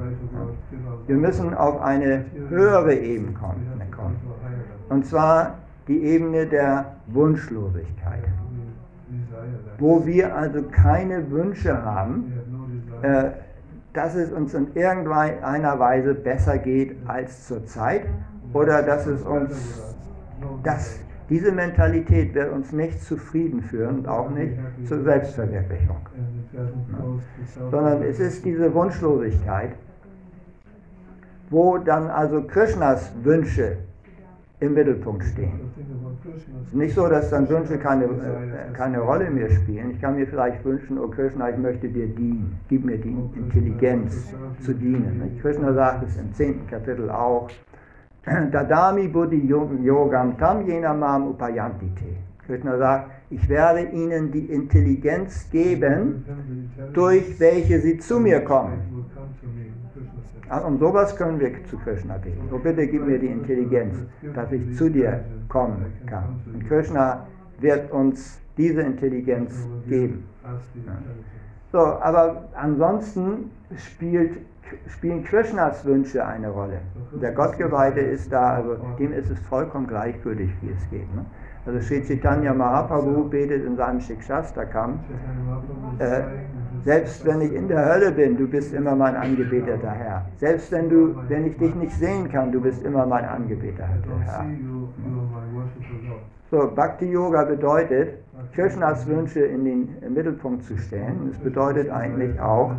Wir 1.06 1.16
müssen 1.16 1.54
auf 1.54 1.80
eine 1.80 2.24
höhere 2.48 2.94
Ebene 2.94 3.32
kommen. 3.32 4.16
Und 4.88 5.06
zwar 5.06 5.58
die 5.88 6.02
Ebene 6.02 6.46
der 6.46 6.96
Wunschlosigkeit. 7.08 8.24
Wo 9.78 10.04
wir 10.06 10.34
also 10.34 10.62
keine 10.70 11.30
Wünsche 11.30 11.82
haben, 11.84 12.32
äh, 13.02 13.30
dass 13.92 14.14
es 14.14 14.32
uns 14.32 14.54
in 14.54 14.74
irgendeiner 14.74 15.78
Weise 15.78 16.14
besser 16.14 16.58
geht 16.58 16.96
als 17.06 17.46
zurzeit 17.46 18.06
oder 18.52 18.82
dass 18.82 19.06
es 19.06 19.22
uns, 19.22 19.82
dass 20.62 20.98
diese 21.28 21.52
Mentalität 21.52 22.34
wird 22.34 22.52
uns 22.52 22.72
nicht 22.72 23.02
zufrieden 23.02 23.62
führen 23.62 24.00
und 24.00 24.08
auch 24.08 24.30
nicht 24.30 24.54
zur 24.86 25.02
Selbstverwirklichung. 25.02 25.96
Sondern 27.70 28.02
es 28.02 28.18
ist 28.18 28.44
diese 28.44 28.72
Wunschlosigkeit, 28.74 29.70
wo 31.50 31.78
dann 31.78 32.10
also 32.10 32.42
Krishnas 32.42 33.12
Wünsche 33.22 33.78
im 34.62 34.74
Mittelpunkt 34.74 35.24
stehen. 35.24 35.60
Es 36.62 36.68
ist 36.68 36.74
nicht 36.74 36.94
so, 36.94 37.08
dass 37.08 37.30
dann 37.30 37.48
Wünsche 37.48 37.78
keine, 37.78 38.04
äh, 38.04 38.72
keine 38.72 39.00
Rolle 39.00 39.28
mehr 39.30 39.50
spielen. 39.50 39.90
Ich 39.90 40.00
kann 40.00 40.14
mir 40.14 40.26
vielleicht 40.26 40.64
wünschen, 40.64 40.98
oh 40.98 41.08
Krishna, 41.08 41.50
ich 41.50 41.58
möchte 41.58 41.88
dir 41.88 42.06
dienen. 42.06 42.58
Gib 42.68 42.84
mir 42.84 42.98
die 42.98 43.16
Intelligenz 43.34 44.32
zu 44.60 44.72
dienen. 44.72 45.38
Krishna 45.40 45.72
sagt 45.72 46.04
es 46.06 46.16
im 46.16 46.32
zehnten 46.32 46.66
Kapitel 46.68 47.10
auch. 47.10 47.50
Dadami 48.24 49.08
Buddhi 49.08 49.44
Yogam 49.46 50.38
Tam 50.38 50.66
Yenamam 50.66 51.30
Upayantite. 51.30 52.16
Krishna 52.46 52.78
sagt, 52.78 53.10
ich 53.30 53.48
werde 53.48 53.82
ihnen 53.90 54.30
die 54.30 54.46
Intelligenz 54.46 55.48
geben, 55.50 56.24
durch 56.92 57.38
welche 57.40 57.80
sie 57.80 57.98
zu 57.98 58.20
mir 58.20 58.40
kommen. 58.44 59.06
Also 60.48 60.66
um 60.66 60.78
sowas 60.78 61.16
können 61.16 61.40
wir 61.40 61.52
zu 61.64 61.78
Krishna 61.78 62.18
beten. 62.18 62.48
Oh 62.52 62.58
bitte 62.58 62.86
gib 62.86 63.06
mir 63.06 63.18
die 63.18 63.28
Intelligenz, 63.28 63.96
dass 64.34 64.52
ich 64.52 64.76
zu 64.76 64.90
dir 64.90 65.24
kommen 65.48 65.86
kann. 66.06 66.40
Und 66.52 66.66
Krishna 66.68 67.26
wird 67.60 67.90
uns 67.92 68.40
diese 68.56 68.82
Intelligenz 68.82 69.66
geben. 69.88 70.24
So, 71.70 71.78
aber 71.78 72.48
ansonsten 72.54 73.50
spielt, 73.76 74.38
spielen 74.88 75.24
Krishnas 75.24 75.84
Wünsche 75.84 76.24
eine 76.26 76.50
Rolle. 76.50 76.80
Der 77.20 77.32
Gottgeweihte 77.32 78.00
ist 78.00 78.30
da, 78.30 78.54
also 78.54 78.76
dem 78.98 79.12
ist 79.12 79.30
es 79.30 79.38
vollkommen 79.40 79.86
gleichgültig, 79.86 80.50
wie 80.60 80.70
es 80.70 80.90
geht. 80.90 81.14
Ne? 81.14 81.24
Also 81.64 81.80
Sri 81.80 82.02
Chaitanya 82.02 82.52
Mahaprabhu 82.52 83.28
betet 83.28 83.64
in 83.64 83.76
seinem 83.76 84.00
Shikshastakam, 84.00 84.98
äh, 85.98 86.22
selbst 86.84 87.24
wenn 87.24 87.40
ich 87.40 87.52
in 87.52 87.68
der 87.68 87.84
Hölle 87.84 88.10
bin, 88.10 88.36
du 88.36 88.46
bist 88.48 88.74
immer 88.74 88.96
mein 88.96 89.14
angebeteter 89.14 89.90
Herr. 89.90 90.26
Selbst 90.36 90.72
wenn, 90.72 90.88
du, 90.88 91.14
wenn 91.28 91.46
ich 91.46 91.56
dich 91.56 91.74
nicht 91.74 91.92
sehen 91.92 92.30
kann, 92.30 92.50
du 92.50 92.60
bist 92.60 92.82
immer 92.82 93.06
mein 93.06 93.24
angebeteter 93.24 93.86
Herr. 94.24 94.44
So, 96.50 96.70
Bhakti 96.74 97.06
Yoga 97.10 97.44
bedeutet, 97.44 98.18
Krishnas 98.54 99.06
Wünsche 99.06 99.40
in 99.40 99.64
den 99.64 99.88
Mittelpunkt 100.12 100.64
zu 100.64 100.76
stellen. 100.76 101.30
Es 101.30 101.38
bedeutet 101.38 101.88
eigentlich 101.88 102.38
auch, 102.40 102.72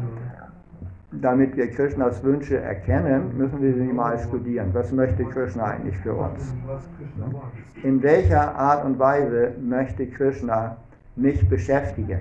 damit 1.22 1.56
wir 1.56 1.72
Krishnas 1.72 2.24
Wünsche 2.24 2.60
erkennen, 2.60 3.38
müssen 3.38 3.62
wir 3.62 3.74
sie 3.74 3.94
mal 3.94 4.20
studieren. 4.20 4.70
Was 4.74 4.92
möchte 4.92 5.24
Krishna 5.26 5.64
eigentlich 5.64 5.98
für 6.00 6.14
uns? 6.14 6.54
In 7.84 8.04
welcher 8.04 8.56
Art 8.56 8.86
und 8.86 9.00
Weise 9.00 9.54
möchte 9.62 10.08
Krishna 10.08 10.78
mich 11.16 11.48
beschäftigen? 11.48 12.20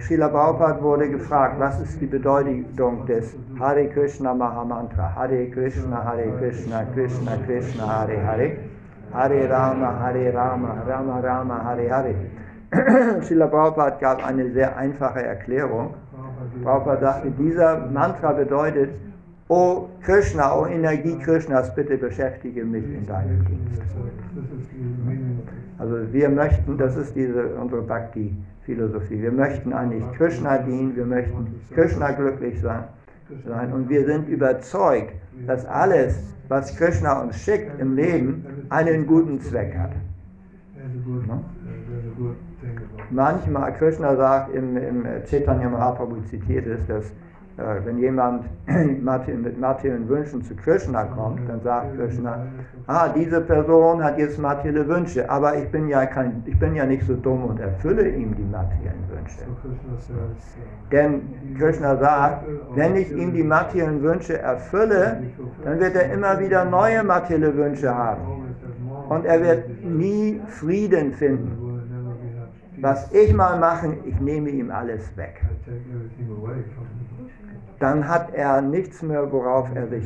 Srila 0.00 0.28
Prabhupada 0.28 0.82
wurde 0.82 1.10
gefragt, 1.10 1.60
was 1.60 1.78
ist 1.80 2.00
die 2.00 2.06
Bedeutung 2.06 3.04
des 3.06 3.36
Hare 3.58 3.86
Krishna 3.88 4.32
Mahamantra? 4.32 5.14
Hare 5.14 5.46
Krishna, 5.50 6.02
Hare 6.02 6.32
Krishna, 6.38 6.84
Krishna 6.94 7.36
Krishna, 7.44 7.86
Hare 7.86 8.18
Hare, 8.24 8.56
Hare 9.12 9.48
Rama, 9.50 10.00
Hare 10.00 10.32
Rama, 10.32 10.82
Rama 10.86 11.20
Rama, 11.20 11.64
Hare 11.64 11.90
Hare. 11.90 12.14
Srila 13.22 13.46
Prabhupada 13.46 13.98
gab 14.00 14.26
eine 14.26 14.50
sehr 14.52 14.74
einfache 14.76 15.22
Erklärung. 15.22 15.94
Prabhupada 16.62 17.00
sagte, 17.00 17.30
dieser 17.32 17.86
Mantra 17.86 18.32
bedeutet, 18.32 18.90
O 19.48 19.90
Krishna, 20.02 20.54
O 20.54 20.66
Energie 20.66 21.18
Krishnas, 21.18 21.74
bitte 21.74 21.98
beschäftige 21.98 22.64
mich 22.64 22.84
in 22.84 23.06
deinem 23.06 23.44
Dienst. 23.44 23.82
Also 25.80 25.96
wir 26.12 26.28
möchten, 26.28 26.76
das 26.76 26.94
ist 26.94 27.16
diese, 27.16 27.54
unsere 27.54 27.80
Bhakti-Philosophie, 27.80 29.22
wir 29.22 29.32
möchten 29.32 29.72
eigentlich 29.72 30.04
Krishna 30.12 30.58
dienen, 30.58 30.94
wir 30.94 31.06
möchten 31.06 31.58
Krishna 31.72 32.12
glücklich 32.12 32.60
sein, 32.60 32.84
sein. 33.46 33.72
Und 33.72 33.88
wir 33.88 34.04
sind 34.04 34.28
überzeugt, 34.28 35.14
dass 35.46 35.64
alles, 35.64 36.22
was 36.48 36.76
Krishna 36.76 37.22
uns 37.22 37.36
schickt 37.36 37.80
im 37.80 37.96
Leben, 37.96 38.44
einen 38.68 39.06
guten 39.06 39.40
Zweck 39.40 39.74
hat. 39.74 39.92
Manchmal, 43.10 43.72
Krishna 43.72 44.16
sagt 44.16 44.54
im, 44.54 44.76
im 44.76 45.06
Chaitanya 45.24 45.70
Mahaprabhu 45.70 46.20
zitiert 46.24 46.66
es, 46.66 46.86
dass 46.88 47.10
wenn 47.84 47.98
jemand 47.98 48.44
mit 48.66 49.60
materiellen 49.60 50.08
Wünschen 50.08 50.42
zu 50.42 50.54
Krishna 50.54 51.04
kommt, 51.04 51.48
dann 51.48 51.60
sagt 51.62 51.96
Krishna, 51.96 52.46
ah, 52.86 53.08
diese 53.08 53.40
Person 53.40 54.02
hat 54.02 54.18
jetzt 54.18 54.38
materielle 54.38 54.86
Wünsche, 54.88 55.28
aber 55.28 55.56
ich 55.56 55.68
bin 55.70 55.88
ja, 55.88 56.06
kein, 56.06 56.42
ich 56.46 56.58
bin 56.58 56.74
ja 56.74 56.86
nicht 56.86 57.06
so 57.06 57.14
dumm 57.14 57.44
und 57.44 57.60
erfülle 57.60 58.08
ihm 58.08 58.34
die 58.34 58.44
materiellen 58.44 59.04
Wünsche. 59.08 59.38
Denn 60.90 61.22
Krishna 61.58 61.96
sagt, 61.96 62.44
wenn 62.74 62.96
ich 62.96 63.10
ihm 63.12 63.32
die 63.32 63.44
materiellen 63.44 64.02
Wünsche 64.02 64.38
erfülle, 64.38 65.22
dann 65.64 65.80
wird 65.80 65.94
er 65.94 66.12
immer 66.12 66.38
wieder 66.40 66.64
neue 66.64 67.02
materielle 67.02 67.54
Wünsche 67.56 67.94
haben. 67.94 68.22
Und 69.08 69.24
er 69.24 69.42
wird 69.42 69.84
nie 69.84 70.40
Frieden 70.46 71.12
finden 71.12 71.70
was 72.80 73.12
ich 73.12 73.32
mal 73.34 73.58
mache, 73.58 73.96
ich 74.04 74.18
nehme 74.20 74.50
ihm 74.50 74.70
alles 74.70 75.14
weg. 75.16 75.42
Dann 77.80 78.06
hat 78.06 78.34
er 78.34 78.60
nichts 78.60 79.02
mehr, 79.02 79.32
worauf 79.32 79.68
er 79.74 79.88
sich, 79.88 80.04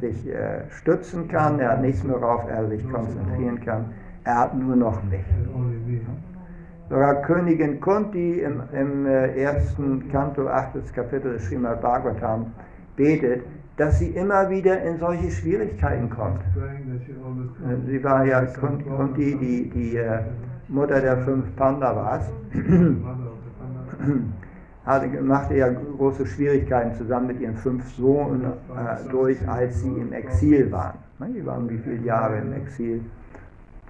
sich 0.00 0.28
äh, 0.28 0.70
stützen 0.70 1.26
kann, 1.26 1.58
er 1.58 1.72
hat 1.72 1.80
nichts 1.80 2.04
mehr, 2.04 2.20
worauf 2.20 2.46
er 2.48 2.68
sich 2.68 2.86
konzentrieren 2.90 3.60
kann, 3.64 3.86
er 4.24 4.40
hat 4.40 4.54
nur 4.54 4.76
noch 4.76 5.02
mich. 5.04 5.24
Sogar 6.90 7.22
Königin 7.22 7.80
Kunti 7.80 8.40
im, 8.40 8.62
im 8.72 9.06
äh, 9.06 9.42
ersten 9.42 10.06
Kanto, 10.12 10.46
achtes 10.48 10.92
Kapitel 10.92 11.32
des 11.32 11.46
Srimad 11.46 11.80
Bhagavatam 11.80 12.52
betet, 12.94 13.42
dass 13.78 13.98
sie 13.98 14.10
immer 14.10 14.50
wieder 14.50 14.82
in 14.82 14.98
solche 14.98 15.30
Schwierigkeiten 15.30 16.10
kommt. 16.10 16.42
Sie 17.86 18.04
war 18.04 18.26
ja 18.26 18.44
Kunti, 18.44 19.34
die, 19.40 19.70
die 19.70 19.96
äh, 19.96 20.20
Mutter 20.68 21.00
der 21.00 21.16
fünf 21.18 21.56
Pandavas, 21.56 22.30
machte 25.22 25.56
ja 25.56 25.68
große 25.70 26.26
Schwierigkeiten 26.26 26.94
zusammen 26.94 27.28
mit 27.28 27.40
ihren 27.40 27.56
fünf 27.56 27.88
Sohnen 27.94 28.44
äh, 28.44 29.10
durch, 29.10 29.38
als 29.48 29.80
sie 29.80 29.88
im 29.88 30.12
Exil 30.12 30.70
waren. 30.70 30.98
Die 31.34 31.44
waren 31.46 31.68
wie 31.70 31.78
viele 31.78 32.04
Jahre 32.04 32.38
im 32.38 32.52
Exil? 32.52 33.00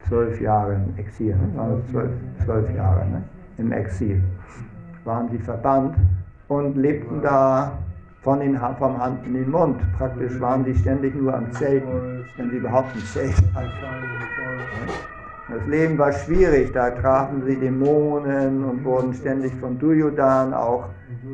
Zwölf 0.06 0.40
Jahre 0.40 0.74
im 0.74 0.98
Exil, 0.98 1.34
ne? 1.34 1.56
waren 1.56 1.82
zwölf, 1.90 2.10
zwölf 2.44 2.74
Jahre 2.76 3.06
ne? 3.06 3.22
im 3.58 3.72
Exil. 3.72 4.22
Waren 5.04 5.28
sie 5.30 5.38
verbannt 5.38 5.96
und 6.48 6.76
lebten 6.76 7.20
da 7.22 7.72
von 8.20 8.40
den, 8.40 8.58
vom 8.78 8.98
Hand 8.98 9.26
in 9.26 9.34
den 9.34 9.50
Mund. 9.50 9.80
Praktisch 9.98 10.38
waren 10.40 10.64
sie 10.64 10.74
ständig 10.74 11.14
nur 11.14 11.34
am 11.34 11.50
Zelten, 11.52 12.24
wenn 12.36 12.50
sie 12.50 12.56
überhaupt 12.56 12.94
ein 12.94 13.02
Zelt 13.02 13.34
hatten. 13.54 13.70
Das 15.48 15.66
Leben 15.66 15.98
war 15.98 16.12
schwierig, 16.12 16.72
da 16.72 16.90
trafen 16.90 17.42
sie 17.44 17.56
Dämonen 17.56 18.64
und 18.64 18.82
wurden 18.82 19.12
ständig 19.12 19.52
von 19.60 19.78
Duryodhan 19.78 20.54
auch 20.54 20.88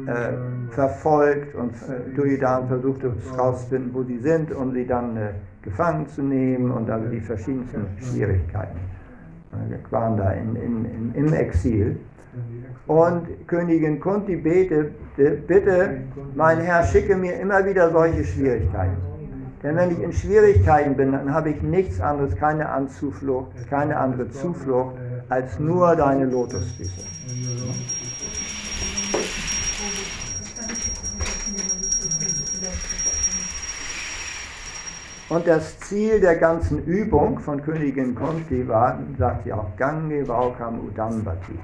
äh, 0.06 0.72
verfolgt 0.72 1.54
und 1.54 1.72
äh, 1.74 2.14
Duryodhan 2.16 2.66
versuchte 2.66 3.12
herauszufinden, 3.30 3.94
wo 3.94 4.02
sie 4.02 4.18
sind, 4.18 4.52
um 4.52 4.72
sie 4.72 4.84
dann 4.84 5.16
äh, 5.16 5.30
gefangen 5.62 6.08
zu 6.08 6.22
nehmen 6.22 6.72
und 6.72 6.90
also 6.90 7.08
die 7.08 7.20
verschiedensten 7.20 7.86
Schwierigkeiten. 8.00 8.78
Wir 9.68 9.78
waren 9.90 10.16
da 10.16 10.32
in, 10.32 10.56
in, 10.56 10.84
in, 10.84 11.14
im 11.14 11.32
Exil. 11.32 11.98
Und 12.86 13.26
Königin 13.46 14.00
Kunti 14.00 14.36
bete, 14.36 14.92
bitte, 15.16 16.02
mein 16.34 16.60
Herr, 16.60 16.84
schicke 16.84 17.16
mir 17.16 17.38
immer 17.40 17.64
wieder 17.64 17.90
solche 17.90 18.24
Schwierigkeiten. 18.24 19.09
Denn 19.62 19.76
wenn 19.76 19.90
ich 19.90 20.00
in 20.00 20.12
Schwierigkeiten 20.12 20.96
bin, 20.96 21.12
dann 21.12 21.34
habe 21.34 21.50
ich 21.50 21.60
nichts 21.60 22.00
anderes, 22.00 22.34
keine 22.36 22.70
Anzuflucht, 22.70 23.50
keine 23.68 23.98
andere 23.98 24.30
Zuflucht 24.30 24.96
als 25.28 25.58
nur 25.58 25.94
deine 25.96 26.24
Lotusfüße. 26.24 27.02
Und 35.28 35.46
das 35.46 35.78
Ziel 35.78 36.20
der 36.20 36.36
ganzen 36.36 36.82
Übung 36.84 37.38
von 37.38 37.62
Königin 37.62 38.16
Kunti 38.16 38.66
war, 38.66 38.98
sagt 39.16 39.44
sie 39.44 39.52
auch, 39.52 39.76
Gange 39.76 40.26
Vaukam 40.26 40.80
Udambati. 40.80 41.56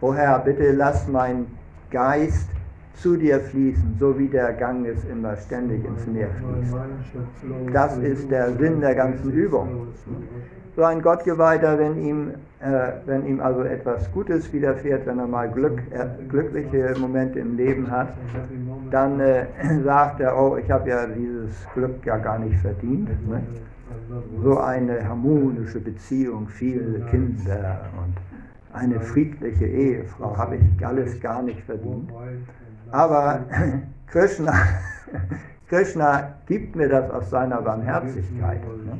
O 0.00 0.14
Herr, 0.14 0.38
bitte 0.38 0.72
lass 0.72 1.06
mein 1.08 1.46
Geist 1.90 2.48
zu 2.94 3.16
dir 3.16 3.40
fließen, 3.40 3.96
so 3.98 4.18
wie 4.18 4.28
der 4.28 4.52
Ganges 4.52 5.04
immer 5.04 5.36
ständig 5.36 5.84
ins 5.84 6.06
Meer 6.06 6.28
fließt. 6.30 6.76
Das 7.72 7.96
ist 7.98 8.30
der 8.30 8.52
Sinn 8.52 8.80
der 8.80 8.94
ganzen 8.94 9.32
Übung. 9.32 9.88
So 10.76 10.82
ein 10.82 11.02
Gottgeweihter, 11.02 11.78
wenn 11.78 11.96
ihm, 12.04 12.30
äh, 12.60 12.92
wenn 13.06 13.24
ihm 13.26 13.40
also 13.40 13.62
etwas 13.62 14.10
Gutes 14.10 14.52
widerfährt, 14.52 15.06
wenn 15.06 15.20
er 15.20 15.28
mal 15.28 15.48
Glück, 15.48 15.80
äh, 15.92 16.06
glückliche 16.28 16.94
Momente 16.98 17.38
im 17.38 17.56
Leben 17.56 17.88
hat, 17.88 18.08
dann 18.90 19.20
äh, 19.20 19.46
sagt 19.84 20.20
er, 20.20 20.36
oh, 20.36 20.56
ich 20.56 20.68
habe 20.70 20.90
ja 20.90 21.06
dieses 21.06 21.64
Glück 21.74 22.04
ja 22.04 22.16
gar 22.16 22.40
nicht 22.40 22.58
verdient. 22.58 23.08
Ne? 23.28 23.42
So 24.42 24.58
eine 24.58 25.08
harmonische 25.08 25.78
Beziehung, 25.78 26.48
viele 26.48 27.00
Kinder 27.10 27.82
und 27.96 28.14
eine 28.74 29.00
friedliche 29.00 29.66
Ehefrau 29.66 30.36
habe 30.36 30.56
ich 30.56 30.84
alles 30.84 31.20
gar 31.20 31.42
nicht 31.42 31.60
verdient. 31.60 32.10
Aber 32.90 33.40
Krishna, 34.06 34.52
Krishna 35.68 36.34
gibt 36.46 36.76
mir 36.76 36.88
das 36.88 37.10
aus 37.10 37.30
seiner 37.30 37.60
Barmherzigkeit. 37.62 38.60
Ne? 38.84 38.98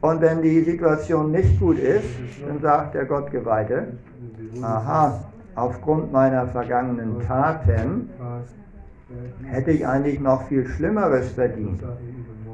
Und 0.00 0.20
wenn 0.20 0.42
die 0.42 0.60
Situation 0.62 1.32
nicht 1.32 1.58
gut 1.58 1.78
ist, 1.78 2.08
dann 2.46 2.60
sagt 2.60 2.94
der 2.94 3.06
Gottgeweihte, 3.06 3.88
aha, 4.62 5.24
aufgrund 5.54 6.12
meiner 6.12 6.46
vergangenen 6.46 7.20
Taten 7.26 8.10
hätte 9.44 9.70
ich 9.70 9.86
eigentlich 9.86 10.20
noch 10.20 10.46
viel 10.48 10.66
Schlimmeres 10.66 11.32
verdient. 11.32 11.82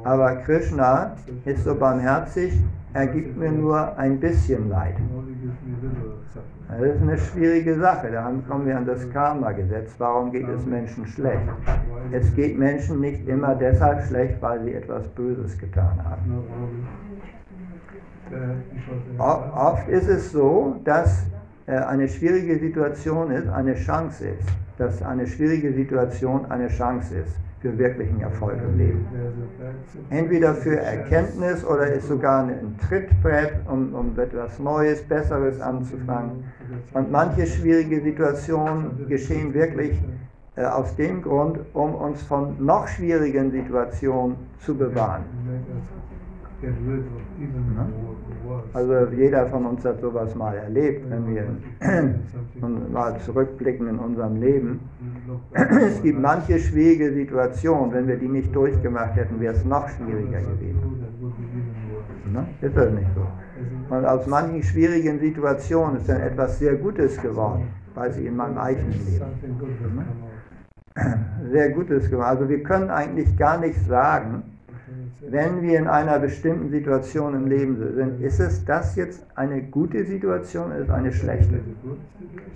Aber 0.03 0.35
Krishna 0.37 1.15
ist 1.45 1.63
so 1.63 1.75
barmherzig, 1.75 2.53
er 2.93 3.07
gibt 3.07 3.37
mir 3.37 3.51
nur 3.51 3.97
ein 3.97 4.19
bisschen 4.19 4.69
Leid. 4.69 4.95
Das 6.67 6.81
ist 6.81 7.01
eine 7.01 7.17
schwierige 7.17 7.79
Sache. 7.79 8.11
Da 8.11 8.31
kommen 8.47 8.65
wir 8.65 8.77
an 8.77 8.85
das 8.85 9.09
Karma-Gesetz. 9.11 9.93
Warum 9.97 10.31
geht 10.31 10.47
es 10.47 10.65
Menschen 10.65 11.05
schlecht? 11.07 11.41
Es 12.11 12.33
geht 12.35 12.57
Menschen 12.57 12.99
nicht 12.99 13.27
immer 13.27 13.55
deshalb 13.55 14.03
schlecht, 14.03 14.41
weil 14.41 14.63
sie 14.63 14.73
etwas 14.73 15.07
Böses 15.09 15.57
getan 15.57 15.99
haben. 16.03 16.87
Oft 19.19 19.87
ist 19.89 20.07
es 20.07 20.31
so, 20.31 20.77
dass 20.83 21.25
äh, 21.67 21.75
eine 21.75 22.07
schwierige 22.07 22.57
Situation 22.57 23.29
ist, 23.31 23.47
eine 23.47 23.75
Chance 23.75 24.29
ist. 24.29 24.49
Dass 24.77 25.03
eine 25.03 25.27
schwierige 25.27 25.71
Situation 25.73 26.45
eine 26.49 26.67
Chance 26.67 27.15
ist 27.15 27.35
für 27.63 27.77
wirklichen 27.77 28.19
Erfolg 28.19 28.57
im 28.61 28.77
Leben. 28.77 29.07
Entweder 30.09 30.53
für 30.53 30.77
Erkenntnis 30.77 31.63
oder 31.63 31.87
ist 31.93 32.09
sogar 32.09 32.43
ein 32.43 32.75
Trittbrett, 32.87 33.53
um, 33.71 33.95
um 33.95 34.19
etwas 34.19 34.59
Neues, 34.59 35.01
Besseres 35.01 35.61
anzufangen. 35.61 36.43
Und 36.93 37.09
manche 37.09 37.47
schwierige 37.47 38.01
Situationen 38.01 39.07
geschehen 39.07 39.53
wirklich 39.53 39.97
äh, 40.57 40.65
aus 40.65 40.93
dem 40.97 41.21
Grund, 41.21 41.59
um 41.73 41.95
uns 41.95 42.21
von 42.23 42.63
noch 42.63 42.85
schwierigen 42.89 43.49
Situationen 43.51 44.35
zu 44.59 44.75
bewahren. 44.75 45.23
Also 48.73 48.93
jeder 49.15 49.47
von 49.47 49.65
uns 49.65 49.83
hat 49.85 49.99
sowas 50.01 50.35
mal 50.35 50.55
erlebt, 50.55 51.09
wenn 51.09 51.27
wir 51.27 51.45
mal 52.91 53.19
zurückblicken 53.19 53.87
in 53.87 53.99
unserem 53.99 54.39
Leben. 54.39 54.79
Es 55.53 56.01
gibt 56.01 56.19
manche 56.19 56.59
schwierige 56.59 57.13
Situationen, 57.13 57.93
wenn 57.93 58.07
wir 58.07 58.17
die 58.17 58.27
nicht 58.27 58.55
durchgemacht 58.55 59.15
hätten, 59.15 59.39
wäre 59.39 59.53
es 59.53 59.65
noch 59.65 59.87
schwieriger 59.89 60.39
gewesen. 60.39 61.03
Ne? 62.31 62.45
Ist 62.61 62.75
das 62.75 62.91
nicht 62.91 63.09
so? 63.13 63.95
Und 63.95 64.05
aus 64.05 64.25
manchen 64.27 64.63
schwierigen 64.63 65.19
Situationen 65.19 65.97
ist 65.97 66.09
dann 66.09 66.21
etwas 66.21 66.59
sehr 66.59 66.75
Gutes 66.75 67.21
geworden, 67.21 67.67
weil 67.93 68.11
sie 68.13 68.25
in 68.25 68.35
meinem 68.35 68.57
eigenen 68.57 68.91
Leben. 68.91 69.25
Ne? 69.95 70.05
Sehr 71.51 71.71
Gutes 71.71 72.07
geworden. 72.07 72.27
Also 72.27 72.47
wir 72.47 72.61
können 72.61 72.91
eigentlich 72.91 73.35
gar 73.35 73.59
nicht 73.59 73.79
sagen, 73.87 74.52
wenn 75.21 75.61
wir 75.61 75.79
in 75.79 75.87
einer 75.87 76.19
bestimmten 76.19 76.69
Situation 76.69 77.33
im 77.33 77.47
Leben 77.47 77.77
sind, 77.95 78.21
ist 78.21 78.39
es 78.39 78.65
das 78.65 78.95
jetzt 78.95 79.25
eine 79.35 79.61
gute 79.61 80.05
Situation 80.05 80.67
oder 80.67 80.79
ist 80.79 80.89
eine 80.89 81.11
schlechte? 81.13 81.59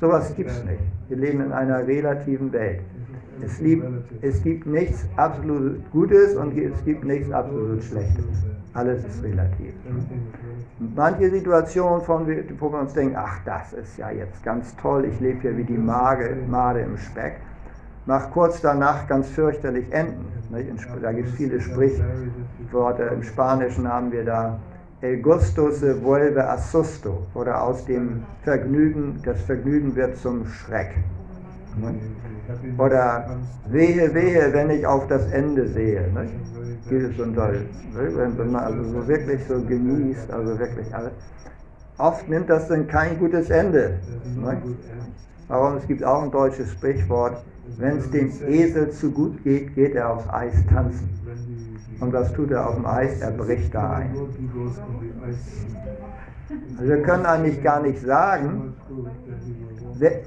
Sowas 0.02 0.36
gibt 0.36 0.50
es 0.50 0.64
nicht. 0.66 0.82
Wir 1.08 1.18
leben 1.18 1.42
in 1.42 1.52
einer 1.52 1.86
relativen 1.88 2.52
Welt. 2.52 2.82
Es, 3.42 3.60
lieb, 3.62 3.84
es 4.22 4.42
gibt 4.42 4.66
nichts 4.66 5.06
absolut 5.16 5.80
Gutes 5.92 6.36
und 6.36 6.58
es 6.58 6.84
gibt 6.86 7.04
nichts 7.04 7.32
absolut 7.32 7.84
Schlechtes. 7.84 8.26
Alles 8.74 9.06
ist 9.06 9.24
relativ. 9.24 9.74
manche 10.96 11.30
Situationen, 11.30 12.02
von, 12.02 12.28
wo 12.60 12.72
wir 12.72 12.80
uns 12.80 12.94
denken, 12.94 13.16
ach, 13.18 13.40
das 13.46 13.74
ist 13.74 13.98
ja 13.98 14.12
jetzt 14.12 14.44
ganz 14.44 14.76
toll, 14.78 15.06
ich 15.06 15.20
lebe 15.20 15.42
hier 15.42 15.58
wie 15.58 15.64
die 15.64 15.78
Mage, 15.78 16.36
Made 16.48 16.82
im 16.82 16.98
Speck 16.98 17.38
mag 18.08 18.32
kurz 18.32 18.62
danach 18.62 19.06
ganz 19.08 19.28
fürchterlich 19.28 19.92
enden. 19.92 20.26
Da 21.02 21.12
gibt 21.12 21.28
es 21.28 21.36
viele 21.36 21.60
Sprichworte. 22.58 23.04
Im 23.04 23.24
Spanischen 23.24 23.88
haben 23.88 24.12
wir 24.12 24.26
da 24.26 24.60
El 25.00 25.22
gusto 25.22 25.70
se 25.70 25.94
vuelve 26.02 26.44
a 26.44 26.58
susto 26.58 27.28
oder 27.36 27.62
aus 27.62 27.86
dem 27.86 28.24
Vergnügen, 28.44 29.20
das 29.24 29.40
Vergnügen 29.42 29.96
wird 29.96 30.18
zum 30.18 30.48
Schreck. 30.48 30.96
Oder 32.80 33.38
wehe, 33.70 34.12
wehe, 34.12 34.52
wenn 34.54 34.72
ich 34.72 34.88
auf 34.88 35.06
das 35.06 35.32
Ende 35.32 35.68
sehe. 35.68 36.04
Es 36.90 37.20
unter, 37.20 37.54
wenn 37.94 38.52
man 38.52 38.64
also 38.64 38.84
so 38.86 39.08
wirklich 39.08 39.46
so 39.48 39.62
genießt, 39.62 40.32
also 40.32 40.58
wirklich 40.58 40.96
alles. 40.96 41.12
Oft 42.00 42.28
nimmt 42.28 42.50
das 42.50 42.68
dann 42.68 42.88
kein 42.88 43.20
gutes 43.20 43.52
Ende. 43.52 44.00
Warum? 45.48 45.78
Es 45.78 45.88
gibt 45.88 46.04
auch 46.04 46.24
ein 46.24 46.32
deutsches 46.32 46.72
Sprichwort, 46.72 47.44
wenn 47.78 47.98
es 47.98 48.10
dem 48.10 48.32
Esel 48.48 48.90
zu 48.90 49.12
gut 49.12 49.44
geht, 49.44 49.76
geht 49.76 49.94
er 49.94 50.10
aufs 50.10 50.28
Eis 50.30 50.56
tanzen. 50.68 51.08
Und 52.00 52.14
was 52.14 52.34
tut 52.34 52.52
er 52.52 52.68
auf 52.68 52.76
dem 52.76 52.86
Eis? 52.86 53.20
Er 53.22 53.32
bricht 53.32 53.74
da 53.74 53.98
ein. 53.98 54.16
Also 56.78 56.90
wir 56.90 57.02
können 57.02 57.26
eigentlich 57.26 57.62
gar 57.64 57.82
nicht 57.82 58.02
sagen, 58.02 58.74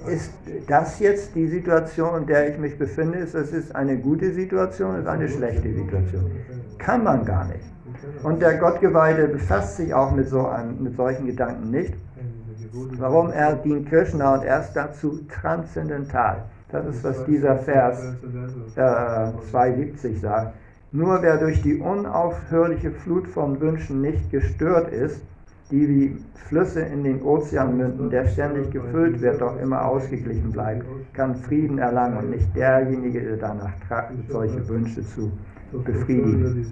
ist 0.07 0.33
das 0.66 0.99
jetzt 0.99 1.35
die 1.35 1.47
Situation, 1.47 2.23
in 2.23 2.27
der 2.27 2.51
ich 2.51 2.59
mich 2.59 2.79
befinde? 2.79 3.18
Ist 3.18 3.35
das 3.35 3.53
ist 3.53 3.75
eine 3.75 3.97
gute 3.97 4.33
Situation, 4.33 4.97
ist 4.97 5.07
eine 5.07 5.29
schlechte 5.29 5.73
Situation? 5.73 6.31
Kann 6.79 7.05
man 7.05 7.25
gar 7.25 7.47
nicht. 7.47 7.64
Und 8.23 8.43
der 8.43 8.59
Gottgeweihte 8.59 9.29
befasst 9.29 9.77
sich 9.77 9.95
auch 9.95 10.11
mit, 10.12 10.29
so 10.29 10.47
einem, 10.47 10.83
mit 10.83 10.97
solchen 10.97 11.27
Gedanken 11.27 11.71
nicht. 11.71 11.95
Warum? 12.99 13.31
Er 13.31 13.57
dient 13.57 13.89
Krishna 13.89 14.35
und 14.35 14.45
er 14.45 14.61
ist 14.61 14.73
dazu 14.75 15.21
transzendental. 15.29 16.45
Das 16.71 16.87
ist, 16.87 17.03
was 17.03 17.25
dieser 17.25 17.57
Vers 17.57 18.14
äh, 18.77 19.33
270 19.51 20.21
sagt. 20.21 20.55
Nur 20.93 21.22
wer 21.22 21.38
durch 21.38 21.62
die 21.62 21.76
unaufhörliche 21.78 22.91
Flut 22.91 23.28
von 23.28 23.61
Wünschen 23.61 24.01
nicht 24.01 24.30
gestört 24.30 24.93
ist, 24.93 25.22
die 25.70 25.88
wie 25.88 26.16
Flüsse 26.49 26.80
in 26.80 27.05
den 27.05 27.22
Ozean 27.22 27.76
münden, 27.76 28.11
der 28.11 28.26
ständig 28.26 28.72
gefüllt 28.72 29.20
wird, 29.20 29.41
doch 29.41 29.57
immer 29.61 29.84
ausgeglichen 29.84 30.51
bleibt, 30.51 30.84
kann 31.12 31.36
Frieden 31.36 31.78
erlangen 31.78 32.18
und 32.18 32.30
nicht 32.30 32.57
derjenige, 32.57 33.20
der 33.20 33.36
danach 33.36 33.72
tragt, 33.86 34.14
solche 34.28 34.68
Wünsche 34.68 35.07
zu 35.07 35.30
befriedigen. 35.84 36.66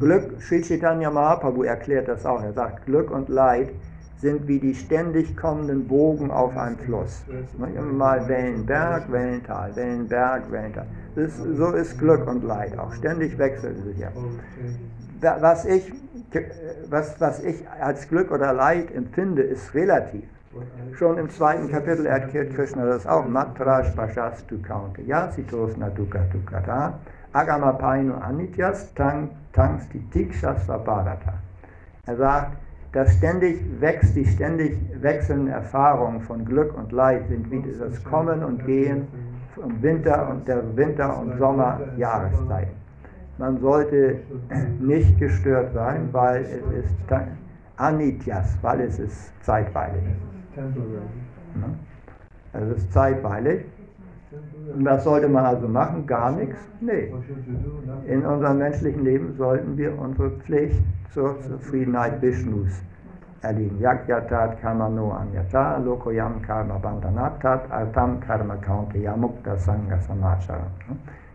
Glück, 0.00 0.40
Sri 0.40 0.62
Chaitanya 0.62 1.10
Mahaprabhu 1.10 1.64
erklärt 1.64 2.08
das 2.08 2.24
auch. 2.24 2.42
Er 2.42 2.54
sagt, 2.54 2.86
Glück 2.86 3.10
und 3.10 3.28
Leid 3.28 3.68
sind 4.20 4.46
wie 4.46 4.58
die 4.58 4.74
ständig 4.74 5.36
kommenden 5.36 5.88
Bogen 5.88 6.30
auf 6.30 6.56
einem 6.56 6.76
Fluss. 6.78 7.24
Mal 7.92 8.28
Wellenberg, 8.28 9.10
Wellental, 9.10 9.74
Wellenberg, 9.74 10.50
Wellental. 10.50 10.86
Das, 11.14 11.36
so 11.36 11.72
ist 11.72 11.98
Glück 11.98 12.26
und 12.26 12.44
Leid 12.44 12.78
auch. 12.78 12.92
Ständig 12.92 13.38
wechselt 13.38 13.82
sich 13.84 14.06
ab. 14.06 14.12
Was 15.40 15.64
ich, 15.64 15.92
was, 16.88 17.20
was 17.20 17.42
ich 17.42 17.64
als 17.80 18.08
Glück 18.08 18.30
oder 18.30 18.52
Leid 18.52 18.94
empfinde, 18.94 19.42
ist 19.42 19.74
relativ. 19.74 20.24
Schon 20.98 21.16
im 21.16 21.30
zweiten 21.30 21.70
Kapitel 21.70 22.06
erklärt 22.06 22.54
Krishna 22.54 22.84
das 22.84 23.06
auch. 23.06 23.26
Matraj 23.26 23.90
Pashastu 23.94 24.60
Kaunte 24.60 25.00
Yasitos 25.02 25.76
Naduka 25.76 26.18
Dukata 26.32 26.98
Agamapainu 27.32 28.14
Anityas 28.14 28.92
Tang 28.94 29.30
Tangsti 29.52 30.00
Tikshas 30.12 30.66
Vabharata. 30.66 31.34
Er 32.06 32.16
sagt, 32.16 32.56
dass 32.92 33.14
ständig 33.14 33.60
wächst, 33.80 34.16
die 34.16 34.24
ständig 34.24 34.78
wechselnden 35.00 35.48
Erfahrungen 35.48 36.20
von 36.22 36.44
Glück 36.44 36.76
und 36.76 36.90
Leid 36.92 37.28
sind 37.28 37.50
wie 37.50 37.62
das 37.78 38.02
Kommen 38.04 38.42
und 38.42 38.66
Gehen 38.66 39.06
vom 39.54 39.80
Winter 39.82 40.28
und 40.30 40.48
der 40.48 40.76
Winter- 40.76 41.18
und 41.18 41.38
Sommerjahreszeit. 41.38 42.68
Man 43.38 43.60
sollte 43.60 44.20
nicht 44.80 45.18
gestört 45.18 45.72
sein, 45.72 46.08
weil 46.12 46.42
es 46.42 46.84
ist 46.84 46.94
Anityas, 47.76 48.58
weil 48.62 48.80
es 48.82 48.98
ist 48.98 49.32
zeitweilig. 49.44 50.02
Also 52.52 52.72
es 52.72 52.78
ist 52.78 52.92
zeitweilig. 52.92 53.64
Was 54.76 55.04
sollte 55.04 55.28
man 55.28 55.44
also 55.44 55.66
machen? 55.66 56.06
Gar 56.06 56.32
nichts? 56.32 56.56
Nee. 56.80 57.12
In 58.06 58.24
unserem 58.24 58.58
menschlichen 58.58 59.04
Leben 59.04 59.34
sollten 59.36 59.76
wir 59.76 59.98
unsere 59.98 60.30
Pflicht 60.30 60.82
zur 61.12 61.40
Zufriedenheit 61.40 62.22
Vishnus 62.22 62.70
erledigen. 63.42 63.80
Yakyatat 63.80 64.60
karma 64.60 64.88
no 64.88 65.12
anyata, 65.12 65.78
lokoyam 65.78 66.40
karma 66.42 66.78
bandhanatat, 66.78 67.70
artam 67.70 68.20
karma 68.20 68.56
kaunte 68.56 68.98
yamukta 68.98 69.56
sangha 69.56 69.98
samachara. 69.98 70.66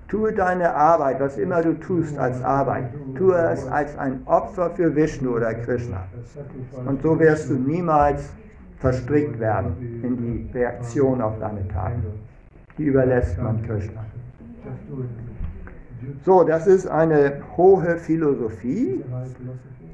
Tue 0.08 0.32
deine 0.32 0.74
Arbeit, 0.74 1.20
was 1.20 1.38
immer 1.38 1.62
du 1.62 1.74
tust 1.74 2.18
als 2.18 2.42
Arbeit, 2.44 2.94
tue 3.18 3.36
es 3.36 3.68
als 3.68 3.98
ein 3.98 4.22
Opfer 4.26 4.70
für 4.70 4.96
Vishnu 4.96 5.36
oder 5.36 5.54
Krishna. 5.54 6.04
Und 6.86 7.02
so 7.02 7.20
wirst 7.20 7.50
du 7.50 7.56
niemals 7.56 8.32
verstrickt 8.78 9.40
werden 9.40 9.76
in 10.04 10.18
die 10.18 10.58
Reaktion 10.58 11.22
auf 11.22 11.40
deine 11.40 11.68
Taten. 11.68 12.25
Die 12.78 12.84
überlässt 12.84 13.42
man 13.42 13.62
Krishna. 13.64 14.02
So, 16.24 16.44
das 16.44 16.68
ist 16.68 16.88
eine 16.88 17.42
hohe 17.56 17.98
Philosophie. 17.98 19.04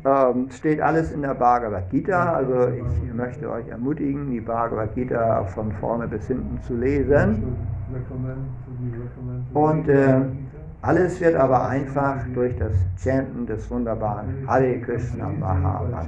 Ähm, 0.04 0.50
steht 0.50 0.82
alles 0.82 1.12
in 1.12 1.22
der 1.22 1.36
Bhagavad 1.36 1.90
Gita. 1.92 2.34
Also 2.34 2.70
ich 2.70 3.14
möchte 3.14 3.50
euch 3.50 3.68
ermutigen, 3.68 4.32
die 4.32 4.42
Bhagavad 4.42 4.96
Gita 4.96 5.44
von 5.46 5.72
vorne 5.74 6.08
bis 6.08 6.28
hinten 6.28 6.60
zu 6.64 6.76
lesen. 6.76 7.56
Und 9.54 9.88
äh, 9.90 10.22
alles 10.82 11.22
wird 11.22 11.36
aber 11.36 11.70
einfach 11.70 12.26
durch 12.34 12.58
das 12.58 12.74
Chanten 12.98 13.46
des 13.46 13.70
wunderbaren 13.70 14.48
Hare 14.48 14.80
Krishna 14.80 15.30
Maha 15.30 15.84
Mantra. 15.84 16.08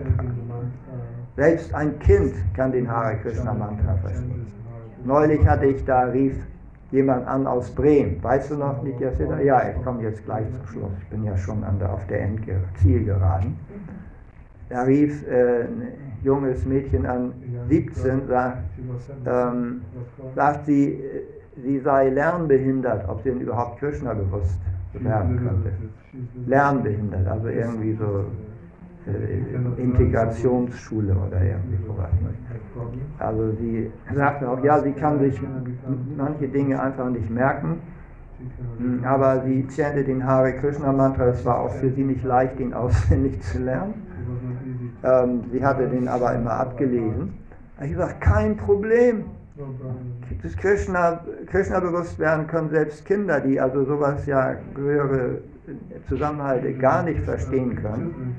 Selbst 1.36 1.74
ein 1.76 2.00
Kind 2.00 2.34
kann 2.56 2.72
den 2.72 2.90
Hare 2.90 3.18
Krishna 3.18 3.54
Mantra 3.54 3.96
verstehen. 3.98 4.48
Neulich 5.06 5.46
hatte 5.46 5.66
ich 5.66 5.86
da, 5.86 6.06
rief 6.06 6.36
jemand 6.94 7.28
an 7.28 7.48
aus 7.48 7.72
Bremen. 7.72 8.24
Weißt 8.24 8.52
du 8.52 8.56
noch, 8.56 8.84
Nitya 8.84 9.12
Siddha? 9.12 9.42
Ja, 9.42 9.62
ich 9.70 9.84
komme 9.84 10.04
jetzt 10.04 10.24
gleich 10.26 10.46
zum 10.52 10.68
Schluss. 10.68 10.92
Ich 11.02 11.08
bin 11.10 11.24
ja 11.24 11.36
schon 11.36 11.64
an 11.64 11.80
der, 11.80 11.92
auf 11.92 12.06
der 12.08 12.22
Endge 12.22 12.62
Zielgeraden. 12.80 13.58
Da 14.70 14.84
rief 14.84 15.28
äh, 15.28 15.64
ein 15.64 15.88
junges 16.24 16.66
Mädchen 16.66 17.06
an, 17.06 17.34
17, 17.68 18.28
sagt, 18.28 18.60
ähm, 19.26 19.82
sagt 20.36 20.66
sie, 20.68 21.04
sie 21.62 21.80
sei 21.80 22.10
lernbehindert, 22.10 23.10
ob 23.10 23.22
sie 23.24 23.30
denn 23.30 23.42
überhaupt 23.42 23.80
Krishna 23.80 24.14
bewusst 24.14 24.60
werden 24.94 25.38
könnte. 25.38 25.72
Lernbehindert, 26.46 27.28
also 27.28 27.48
irgendwie 27.48 27.94
so 27.94 28.06
äh, 28.06 28.53
Integrationsschule 29.78 31.14
oder 31.14 31.44
irgendwie 31.44 31.78
sowas. 31.86 32.10
Also 33.20 33.52
sie 33.60 33.92
sagte 34.14 34.50
auch, 34.50 34.64
ja, 34.64 34.82
sie 34.82 34.94
kann 34.94 35.20
sich 35.20 35.40
manche 36.16 36.48
Dinge 36.48 36.82
einfach 36.82 37.10
nicht 37.10 37.30
merken, 37.30 37.82
hm, 38.78 39.04
aber 39.04 39.42
sie 39.44 39.68
chantet 39.70 40.08
den 40.08 40.26
Hare 40.26 40.54
Krishna 40.54 40.92
Mantra, 40.92 41.28
es 41.28 41.46
war 41.46 41.60
auch 41.60 41.72
für 41.72 41.90
sie 41.92 42.04
nicht 42.04 42.24
leicht, 42.24 42.60
ihn 42.60 42.74
auswendig 42.74 43.42
zu 43.42 43.60
lernen. 43.60 43.94
Ähm, 45.04 45.44
sie 45.52 45.64
hatte 45.64 45.88
den 45.88 46.08
aber 46.08 46.34
immer 46.34 46.52
abgelesen. 46.52 47.34
Ich 47.82 47.92
gesagt, 47.92 48.22
kein 48.22 48.56
Problem. 48.56 49.26
Das 50.42 50.56
Krishna, 50.58 51.24
Krishna 51.48 51.80
bewusst 51.80 52.18
werden 52.18 52.48
können 52.48 52.70
selbst 52.70 53.06
Kinder, 53.06 53.40
die 53.40 53.60
also 53.60 53.84
sowas 53.86 54.26
ja 54.26 54.56
höhere 54.76 55.42
Zusammenhalte 56.08 56.74
gar 56.74 57.04
nicht 57.04 57.22
verstehen 57.22 57.76
können. 57.76 58.36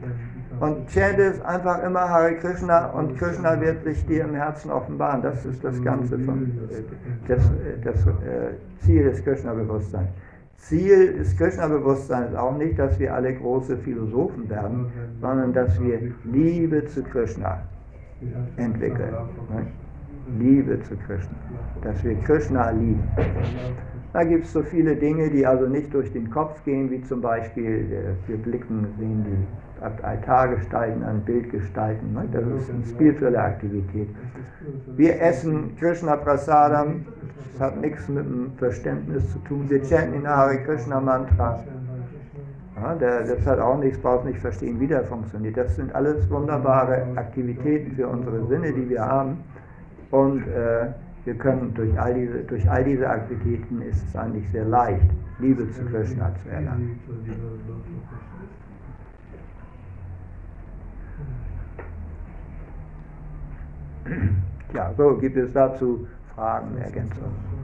Und 0.60 0.88
chant 0.88 1.18
es 1.18 1.40
einfach 1.42 1.82
immer 1.82 2.08
Hare 2.08 2.34
Krishna 2.36 2.86
und 2.90 3.18
Krishna 3.18 3.60
wird 3.60 3.84
sich 3.84 4.04
dir 4.06 4.24
im 4.24 4.34
Herzen 4.34 4.70
offenbaren. 4.70 5.22
Das 5.22 5.44
ist 5.44 5.64
das 5.64 5.82
Ganze 5.82 6.18
von, 6.18 6.52
das, 7.28 7.50
das 7.82 8.06
äh, 8.06 8.54
Ziel 8.80 9.04
des 9.04 9.24
Krishna-Bewusstseins. 9.24 10.08
Ziel 10.56 11.14
des 11.18 11.36
Krishna-Bewusstseins 11.36 12.30
ist 12.30 12.36
auch 12.36 12.56
nicht, 12.56 12.78
dass 12.78 12.98
wir 12.98 13.14
alle 13.14 13.34
große 13.34 13.76
Philosophen 13.78 14.48
werden, 14.48 14.86
sondern 15.20 15.52
dass 15.52 15.80
wir 15.80 16.00
Liebe 16.24 16.86
zu 16.86 17.02
Krishna 17.02 17.60
entwickeln. 18.56 19.14
Liebe 20.38 20.80
zu 20.82 20.96
Krishna. 20.96 21.36
Dass 21.82 22.02
wir 22.02 22.14
Krishna 22.20 22.70
lieben. 22.70 23.02
Da 24.14 24.22
gibt 24.22 24.44
es 24.44 24.52
so 24.52 24.62
viele 24.62 24.94
Dinge, 24.94 25.28
die 25.28 25.44
also 25.44 25.66
nicht 25.66 25.92
durch 25.92 26.12
den 26.12 26.30
Kopf 26.30 26.62
gehen, 26.64 26.88
wie 26.88 27.02
zum 27.02 27.20
Beispiel, 27.20 28.14
wir 28.28 28.36
blicken, 28.36 28.86
sehen 28.96 29.26
die 29.26 30.04
Altargestalten 30.04 31.02
an 31.02 31.20
Bildgestalten. 31.22 32.14
Ne? 32.14 32.28
Das 32.30 32.44
ist 32.46 32.70
eine 32.70 32.86
spirituelle 32.86 33.40
Aktivität. 33.40 34.08
Wir 34.96 35.20
essen 35.20 35.76
Krishna 35.80 36.14
Prasadam, 36.14 37.06
das 37.52 37.60
hat 37.60 37.80
nichts 37.80 38.08
mit 38.08 38.24
dem 38.24 38.52
Verständnis 38.56 39.32
zu 39.32 39.40
tun. 39.40 39.68
Wir 39.68 39.82
chanten 39.84 40.12
den 40.12 40.28
Hare 40.28 40.58
Krishna 40.58 41.00
Mantra. 41.00 41.64
Ja, 42.76 42.94
das 42.94 43.44
hat 43.44 43.58
auch 43.58 43.78
nichts, 43.78 43.98
braucht 43.98 44.26
nicht 44.26 44.38
verstehen, 44.38 44.78
wie 44.78 44.86
der 44.86 45.02
funktioniert. 45.02 45.56
Das 45.56 45.74
sind 45.74 45.92
alles 45.92 46.30
wunderbare 46.30 47.04
Aktivitäten 47.16 47.96
für 47.96 48.06
unsere 48.06 48.46
Sinne, 48.46 48.72
die 48.72 48.88
wir 48.88 49.04
haben. 49.04 49.38
Und 50.12 50.46
äh, 50.46 50.86
wir 51.24 51.34
können 51.34 51.72
durch 51.74 51.98
all, 51.98 52.14
diese, 52.14 52.44
durch 52.44 52.70
all 52.70 52.84
diese 52.84 53.08
Aktivitäten 53.08 53.80
ist 53.82 54.06
es 54.06 54.16
eigentlich 54.16 54.48
sehr 54.50 54.64
leicht, 54.64 55.06
Liebe 55.38 55.70
zu 55.70 55.84
Krishna 55.86 56.32
zu 56.42 56.48
erlangen. 56.50 57.00
Ja, 64.74 64.92
so 64.96 65.16
gibt 65.16 65.36
es 65.36 65.52
dazu 65.52 66.06
Fragen, 66.34 66.76
Ergänzungen. 66.78 67.54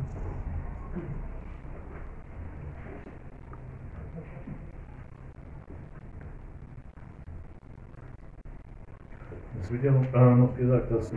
Es 9.61 9.71
wird 9.71 9.85
ja 9.85 9.93
noch, 9.93 10.15
äh, 10.15 10.35
noch 10.35 10.57
gesagt, 10.57 10.91
dass 10.91 11.13
äh, 11.13 11.17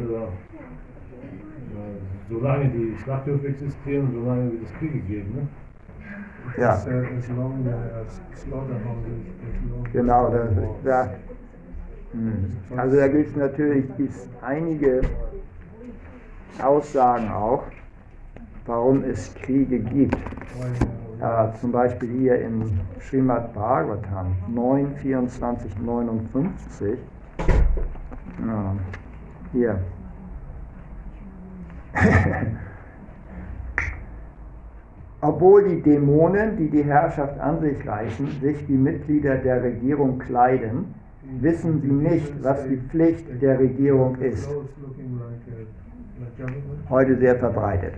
solange 2.29 2.69
die 2.69 2.95
Schlachthöfe 3.03 3.47
existieren, 3.47 4.09
solange 4.13 4.51
wird 4.51 4.63
es 4.63 4.73
Kriege 4.79 4.99
geben. 4.99 5.35
Ne? 5.35 5.47
Ja. 6.57 6.83
Genau, 9.91 10.29
das, 10.29 10.49
ja. 10.83 11.09
Hm. 12.11 12.77
Also 12.77 12.97
da 12.97 13.07
gibt 13.07 13.29
es 13.29 13.35
natürlich 13.35 13.85
gibt's 13.97 14.29
einige 14.41 15.01
Aussagen 16.61 17.31
auch, 17.31 17.63
warum 18.65 19.03
es 19.03 19.33
Kriege 19.35 19.79
gibt. 19.79 20.17
Ja, 21.19 21.53
zum 21.59 21.71
Beispiel 21.71 22.09
hier 22.09 22.41
in 22.41 22.79
Srimad 22.99 23.53
Bhagavatam 23.53 24.35
9, 24.49 24.95
24, 24.97 25.79
59. 25.79 26.99
Ja, 28.45 28.75
hier. 29.53 29.79
Obwohl 35.21 35.69
die 35.69 35.81
Dämonen, 35.81 36.57
die 36.57 36.69
die 36.69 36.83
Herrschaft 36.83 37.39
an 37.39 37.61
sich 37.61 37.87
reißen, 37.87 38.27
sich 38.41 38.67
wie 38.67 38.73
Mitglieder 38.73 39.37
der 39.37 39.63
Regierung 39.63 40.19
kleiden, 40.19 40.93
wissen 41.39 41.81
sie 41.81 41.91
nicht, 41.91 42.43
was 42.43 42.67
die 42.67 42.75
Pflicht 42.77 43.41
der 43.41 43.57
Regierung 43.57 44.17
ist. 44.17 44.49
Heute 46.89 47.17
sehr 47.17 47.37
verbreitet. 47.37 47.93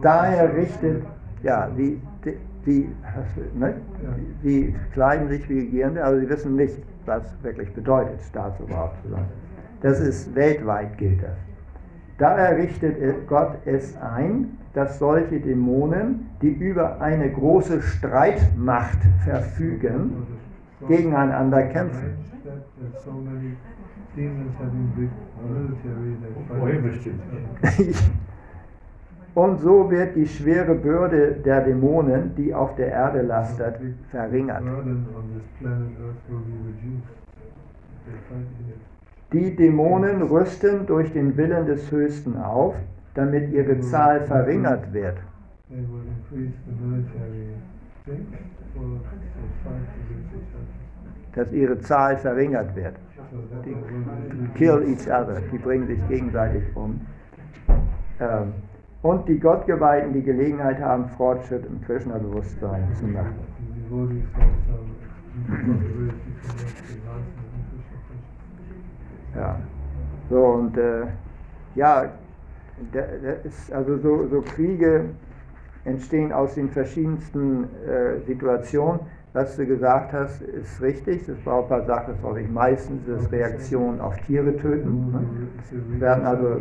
Daher 0.00 0.56
richtet, 0.56 1.04
ja, 1.42 1.68
die, 1.76 2.00
die, 2.64 2.88
ne, 3.54 3.74
die 4.42 4.74
kleiden 4.92 5.28
sich 5.28 5.48
wie 5.48 5.60
Regierende, 5.60 6.02
aber 6.02 6.18
sie 6.18 6.28
wissen 6.28 6.56
nicht, 6.56 6.82
was 7.04 7.22
wirklich 7.42 7.72
bedeutet, 7.74 8.22
Staatsoberhaupt 8.22 9.02
zu 9.02 9.10
sein. 9.10 9.24
Das 9.82 10.00
ist 10.00 10.34
weltweit 10.34 10.96
gilt 10.96 11.22
das. 11.22 11.36
Da 12.22 12.36
errichtet 12.36 12.96
Gott 13.26 13.56
es 13.64 13.96
ein, 14.00 14.56
dass 14.74 15.00
solche 15.00 15.40
Dämonen, 15.40 16.28
die 16.40 16.50
über 16.50 17.00
eine 17.00 17.28
große 17.28 17.82
Streitmacht 17.82 18.98
verfügen, 19.24 20.12
gegeneinander 20.86 21.64
kämpfen. 21.64 22.12
Und 29.34 29.60
so 29.60 29.90
wird 29.90 30.14
die 30.14 30.28
schwere 30.28 30.76
Bürde 30.76 31.32
der 31.44 31.62
Dämonen, 31.62 32.36
die 32.36 32.54
auf 32.54 32.76
der 32.76 32.92
Erde 32.92 33.22
lastet, 33.22 33.80
verringert. 34.12 34.62
Die 39.32 39.56
Dämonen 39.56 40.22
rüsten 40.22 40.86
durch 40.86 41.12
den 41.12 41.36
Willen 41.36 41.66
des 41.66 41.90
Höchsten 41.90 42.36
auf, 42.36 42.74
damit 43.14 43.52
ihre 43.52 43.80
Zahl 43.80 44.20
verringert 44.26 44.92
wird. 44.92 45.16
Dass 51.34 51.52
ihre 51.52 51.78
Zahl 51.80 52.18
verringert 52.18 52.76
wird. 52.76 52.94
Die 53.64 54.58
kill 54.58 54.84
each 54.86 55.06
other, 55.06 55.40
die 55.50 55.58
bringen 55.58 55.86
sich 55.86 56.08
gegenseitig 56.08 56.64
um. 56.74 57.00
Ähm, 58.20 58.52
und 59.00 59.26
die 59.28 59.38
Gottgeweihten 59.38 60.12
die 60.12 60.22
Gelegenheit 60.22 60.80
haben, 60.80 61.08
Fortschritt 61.16 61.64
im 61.66 61.80
Krishna-Bewusstsein 61.82 62.88
zu 62.94 63.06
machen. 63.06 63.34
Ja, 69.34 69.56
so 70.28 70.38
und 70.38 70.76
äh, 70.76 71.06
ja, 71.74 72.10
ist 73.44 73.72
also 73.72 73.98
so, 73.98 74.26
so 74.28 74.40
Kriege 74.40 75.06
entstehen 75.84 76.32
aus 76.32 76.54
den 76.54 76.68
verschiedensten 76.70 77.64
äh, 77.86 78.20
Situationen. 78.26 79.00
Was 79.34 79.56
du 79.56 79.64
gesagt 79.64 80.12
hast, 80.12 80.42
ist 80.42 80.82
richtig. 80.82 81.24
Das 81.26 81.38
Prabhupada 81.38 81.86
sagt 81.86 82.08
das 82.10 82.22
häufig 82.22 82.50
meistens, 82.50 83.00
das 83.06 83.32
Reaktion 83.32 83.98
auf 83.98 84.14
Tiere 84.26 84.54
töten. 84.58 85.10
Ne? 85.10 85.26
Es 85.62 86.00
werden 86.00 86.26
also 86.26 86.60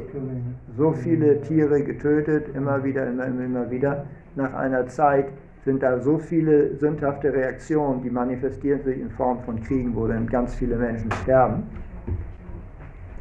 so 0.78 0.94
viele 0.94 1.42
Tiere 1.42 1.84
getötet, 1.84 2.56
immer 2.56 2.82
wieder, 2.82 3.08
immer, 3.08 3.26
immer 3.26 3.70
wieder. 3.70 4.06
Nach 4.36 4.54
einer 4.54 4.88
Zeit 4.88 5.26
sind 5.66 5.84
da 5.84 6.00
so 6.00 6.18
viele 6.18 6.78
sündhafte 6.78 7.34
Reaktionen, 7.34 8.02
die 8.04 8.10
manifestieren 8.10 8.82
sich 8.84 9.02
in 9.02 9.10
Form 9.12 9.40
von 9.42 9.62
Kriegen, 9.62 9.94
wo 9.94 10.08
dann 10.08 10.28
ganz 10.28 10.56
viele 10.56 10.78
Menschen 10.78 11.12
sterben. 11.24 11.64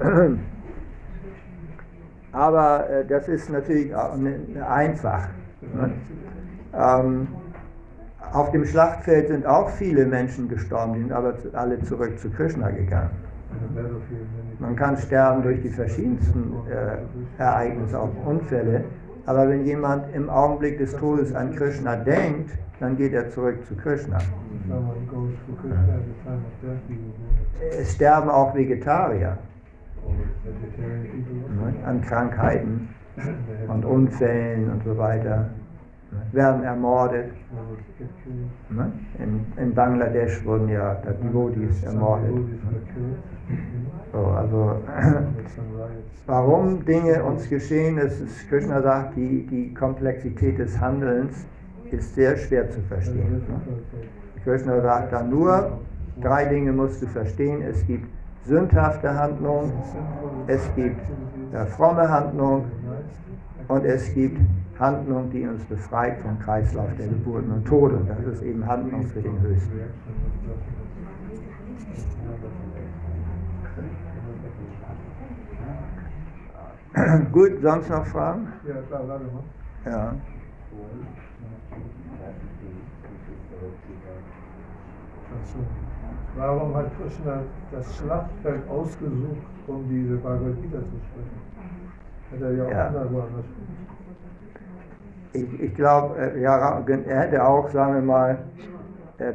Aber 2.33 2.89
äh, 2.89 3.05
das 3.05 3.29
ist 3.29 3.51
natürlich 3.51 3.95
auch 3.95 4.17
ne, 4.17 4.39
einfach. 4.67 5.29
Ne? 5.61 5.93
Ähm, 6.75 7.29
auf 8.33 8.51
dem 8.53 8.65
Schlachtfeld 8.65 9.29
sind 9.29 9.47
auch 9.47 9.69
viele 9.71 10.07
Menschen 10.07 10.49
gestorben, 10.49 10.95
die 10.95 11.01
sind 11.01 11.13
aber 11.13 11.35
alle 11.53 11.81
zurück 11.83 12.19
zu 12.19 12.31
Krishna 12.31 12.71
gegangen. 12.71 13.11
Man 14.61 14.77
kann 14.77 14.97
sterben 14.97 15.43
durch 15.43 15.61
die 15.61 15.71
verschiedensten 15.71 16.53
äh, 16.71 17.43
Ereignisse, 17.43 17.99
auch 17.99 18.11
Unfälle, 18.25 18.85
aber 19.27 19.49
wenn 19.49 19.67
jemand 19.67 20.15
im 20.15 20.31
Augenblick 20.31 20.79
des 20.79 20.95
Todes 20.97 21.35
an 21.35 21.57
Krishna 21.57 21.97
denkt, 21.97 22.53
dann 22.79 22.97
geht 22.97 23.13
er 23.13 23.29
zurück 23.31 23.67
zu 23.67 23.75
Krishna. 23.75 24.19
Es 27.73 27.95
sterben 27.95 28.31
auch 28.31 28.55
Vegetarier 28.55 29.37
an 31.85 32.01
Krankheiten 32.03 32.89
und 33.69 33.85
Unfällen 33.85 34.71
und 34.71 34.85
so 34.85 34.97
weiter 34.97 35.51
werden 36.33 36.65
ermordet. 36.65 37.31
In, 39.19 39.45
in 39.57 39.75
Bangladesch 39.75 40.45
wurden 40.45 40.69
ja 40.69 40.95
die 40.95 41.27
Devotees 41.27 41.83
ermordet. 41.85 42.33
So, 44.13 44.19
also, 44.19 44.77
warum 46.27 46.85
Dinge 46.85 47.23
uns 47.23 47.49
geschehen, 47.49 47.99
ist, 47.99 48.21
ist 48.21 48.49
Krishna 48.49 48.83
sagt, 48.83 49.17
die, 49.17 49.47
die 49.47 49.75
Komplexität 49.75 50.59
des 50.59 50.81
Handelns 50.81 51.47
ist 51.91 52.15
sehr 52.15 52.37
schwer 52.37 52.71
zu 52.71 52.81
verstehen. 52.83 53.43
Krishna 54.45 54.81
sagt 54.81 55.13
dann 55.13 55.31
nur, 55.31 55.79
drei 56.21 56.45
Dinge 56.47 56.73
musst 56.73 57.03
du 57.03 57.07
verstehen. 57.07 57.63
Es 57.63 57.87
gibt 57.87 58.07
sündhafte 58.45 59.15
Handlung, 59.15 59.73
es 60.47 60.75
gibt 60.75 61.01
ja, 61.53 61.67
fromme 61.67 62.09
Handlung 62.09 62.67
und 63.69 63.85
es 63.85 64.13
gibt 64.15 64.41
Handlung, 64.79 65.31
die 65.31 65.47
uns 65.47 65.65
befreit 65.67 66.19
vom 66.21 66.39
Kreislauf 66.39 66.95
der 66.97 67.09
Geburten 67.09 67.53
und 67.53 67.65
Tode. 67.67 67.97
Und 67.97 68.09
das 68.09 68.25
ist 68.25 68.43
eben 68.43 68.67
Handlung 68.67 69.07
für 69.07 69.23
den 69.23 69.41
Höchsten. 69.41 69.81
Gut, 77.33 77.61
sonst 77.63 77.89
noch 77.91 78.07
Fragen? 78.07 78.49
Ja, 78.67 78.83
klar, 78.83 79.07
warte 79.07 79.25
mal. 79.25 79.45
Ja. 79.85 80.15
Also, 85.31 85.90
warum 86.37 86.75
hat 86.77 86.87
Krishna 86.99 87.43
das 87.73 87.97
Schlachtfeld 87.97 88.69
ausgesucht, 88.69 89.47
um 89.67 89.89
diese 89.89 90.17
Bhagavad 90.17 90.61
Gita 90.63 90.79
zu 90.79 90.85
sprechen? 90.85 91.41
Hätte 92.31 92.45
er 92.45 92.53
ja 92.53 92.65
auch 92.65 92.71
Ja. 92.71 92.87
anderswo 92.89 93.21
anders 93.21 93.45
Ich, 95.33 95.61
ich 95.61 95.75
glaube, 95.75 96.33
ja, 96.41 96.83
er 96.87 97.21
hätte 97.21 97.45
auch, 97.45 97.69
sagen 97.71 97.95
wir 97.95 98.03
mal, 98.03 98.39
äh, 99.19 99.33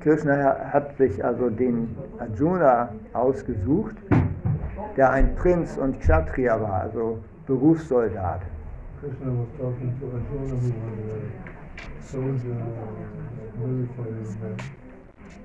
Krishna 0.00 0.56
hat 0.72 0.96
sich 0.96 1.22
also 1.24 1.50
den 1.50 1.94
Arjuna 2.18 2.90
ausgesucht, 3.12 3.96
der 4.96 5.10
ein 5.10 5.34
Prinz 5.34 5.76
und 5.76 6.00
Kshatriya 6.00 6.60
war, 6.60 6.82
also 6.82 7.18
Berufssoldat. 7.46 8.42
Krishna 9.00 9.26
was 9.26 9.48
talking 9.58 9.94
to 10.00 10.06
Arjuna, 10.06 10.54
who 10.54 10.72
was 10.96 11.12
a 11.12 12.12
soldier, 12.12 12.56
military 13.58 14.12
man. 14.40 14.77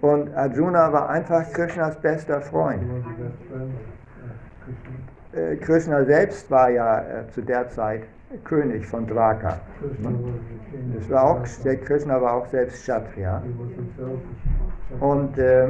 Und 0.01 0.35
Arjuna 0.35 0.91
war 0.91 1.09
einfach 1.09 1.51
Krishnas 1.53 1.95
bester 2.01 2.41
Freund. 2.41 2.83
Äh, 5.33 5.55
Krishna 5.57 6.03
selbst 6.05 6.49
war 6.51 6.69
ja 6.69 6.99
äh, 6.99 7.27
zu 7.29 7.41
der 7.41 7.69
Zeit 7.69 8.03
König 8.43 8.85
von 8.85 9.05
king. 9.05 9.17
Das 10.95 11.09
war 11.09 11.23
auch, 11.23 11.41
der 11.63 11.77
Krishna 11.77 12.21
war 12.21 12.33
auch 12.33 12.47
selbst 12.47 12.81
Kshatriya. 12.81 13.41
Und 14.99 15.37
äh, 15.37 15.67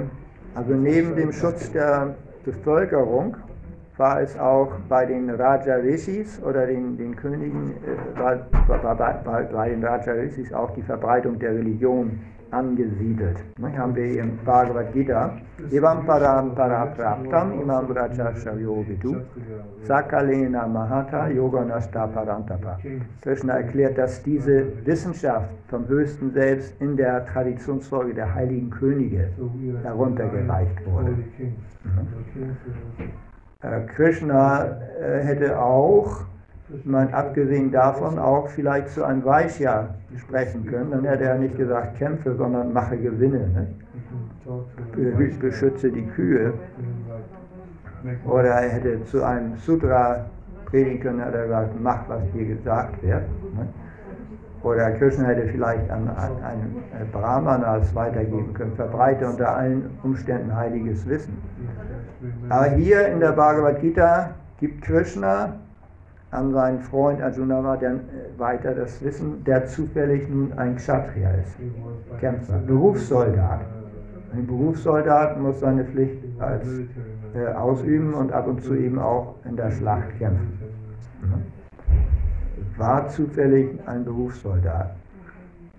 also 0.55 0.73
neben 0.73 1.15
dem 1.15 1.31
Schutz 1.31 1.71
der 1.71 2.15
Bevölkerung 2.45 3.37
war 3.97 4.21
es 4.21 4.37
auch 4.39 4.71
bei 4.89 5.05
den 5.05 5.29
Raja 5.29 5.75
Rishis 5.75 6.41
oder 6.41 6.65
den, 6.65 6.97
den 6.97 7.15
Königen, 7.15 7.73
äh, 7.83 8.19
war, 8.19 8.39
war, 8.67 8.99
war 9.25 9.43
bei 9.43 9.69
den 9.69 9.83
Raja 9.83 10.13
Rishis 10.13 10.51
auch 10.51 10.71
die 10.71 10.81
Verbreitung 10.81 11.37
der 11.39 11.51
Religion 11.51 12.19
angesiedelt. 12.53 13.37
Ne, 13.57 13.77
haben 13.77 13.95
wir 13.95 14.21
im 14.21 14.37
Bhagavad 14.45 14.93
Gita, 14.93 15.37
Evam 15.71 16.05
Param 16.05 16.53
Parapraptam 16.55 17.59
Imam 17.61 17.85
Raja 17.91 18.35
Shavyo 18.35 18.85
Vidu 18.87 19.17
Sakalena 19.83 20.67
Mahata 20.67 21.27
Yoganasta 21.29 22.07
Parantapa. 22.07 22.77
Krishna 23.21 23.53
erklärt, 23.57 23.97
dass 23.97 24.21
diese 24.23 24.65
Wissenschaft 24.85 25.49
vom 25.67 25.87
Höchsten 25.87 26.31
Selbst 26.31 26.79
in 26.81 26.95
der 26.95 27.25
Traditionsfolge 27.25 28.13
der 28.13 28.33
heiligen 28.33 28.69
Könige 28.69 29.29
heruntergereicht 29.83 30.85
wurde. 30.85 31.11
Were- 31.11 33.03
Äh, 33.61 33.85
Krishna 33.95 34.65
äh, 34.99 35.23
hätte 35.23 35.57
auch, 35.57 36.25
meine, 36.85 37.13
abgesehen 37.13 37.71
davon, 37.71 38.17
auch 38.19 38.47
vielleicht 38.49 38.89
zu 38.89 39.03
einem 39.03 39.23
Vaishya 39.23 39.89
sprechen 40.17 40.65
können. 40.65 40.91
Dann 40.91 41.03
hätte 41.05 41.25
er 41.25 41.37
nicht 41.37 41.57
gesagt, 41.57 41.97
kämpfe, 41.97 42.35
sondern 42.35 42.73
mache 42.73 42.97
Gewinne. 42.97 43.49
Ne? 43.49 43.67
Beschütze 45.39 45.91
die 45.91 46.05
Kühe. 46.07 46.53
Oder 48.25 48.49
er 48.49 48.69
hätte 48.69 49.03
zu 49.05 49.23
einem 49.23 49.55
Sutra 49.57 50.25
predigen 50.65 50.99
können, 50.99 51.21
hat 51.23 51.33
er 51.33 51.43
gesagt, 51.43 51.73
mach, 51.81 52.09
was 52.09 52.21
dir 52.33 52.45
gesagt 52.45 53.01
wird. 53.03 53.21
Ne? 53.55 53.67
Oder 54.63 54.91
Krishna 54.91 55.25
hätte 55.25 55.47
vielleicht 55.49 55.89
an, 55.89 56.07
an 56.07 56.41
einen 56.41 56.83
äh, 56.99 57.05
Brahmanas 57.11 57.93
weitergeben 57.93 58.53
können, 58.53 58.73
verbreite 58.75 59.27
unter 59.27 59.55
allen 59.55 59.89
Umständen 60.03 60.55
heiliges 60.55 61.07
Wissen. 61.07 61.37
Aber 62.47 62.69
hier 62.71 63.07
in 63.09 63.19
der 63.19 63.33
Bhagavad 63.33 63.81
Gita 63.81 64.29
gibt 64.59 64.81
Krishna 64.81 65.55
an 66.33 66.51
seinen 66.51 66.79
Freund 66.79 67.21
Arjuna 67.21 67.77
dann 67.77 67.97
äh, 67.97 68.39
weiter 68.39 68.73
das 68.73 69.03
Wissen, 69.03 69.43
der 69.43 69.65
zufällig 69.65 70.29
nun 70.29 70.53
ein 70.53 70.75
Kshatriya 70.75 71.31
ist, 71.31 71.55
Kämpfer, 72.19 72.57
Berufssoldat. 72.65 73.61
Ein 74.33 74.47
Berufssoldat 74.47 75.39
muss 75.39 75.59
seine 75.59 75.85
Pflicht 75.85 76.23
als 76.39 76.67
äh, 77.35 77.53
ausüben 77.53 78.13
und 78.13 78.31
ab 78.31 78.47
und 78.47 78.63
zu 78.63 78.73
eben 78.73 78.99
auch 78.99 79.35
in 79.45 79.55
der 79.55 79.71
Schlacht 79.71 80.17
kämpfen. 80.17 80.59
War 82.77 83.07
zufällig 83.07 83.79
ein 83.85 84.03
Berufssoldat. 84.03 84.95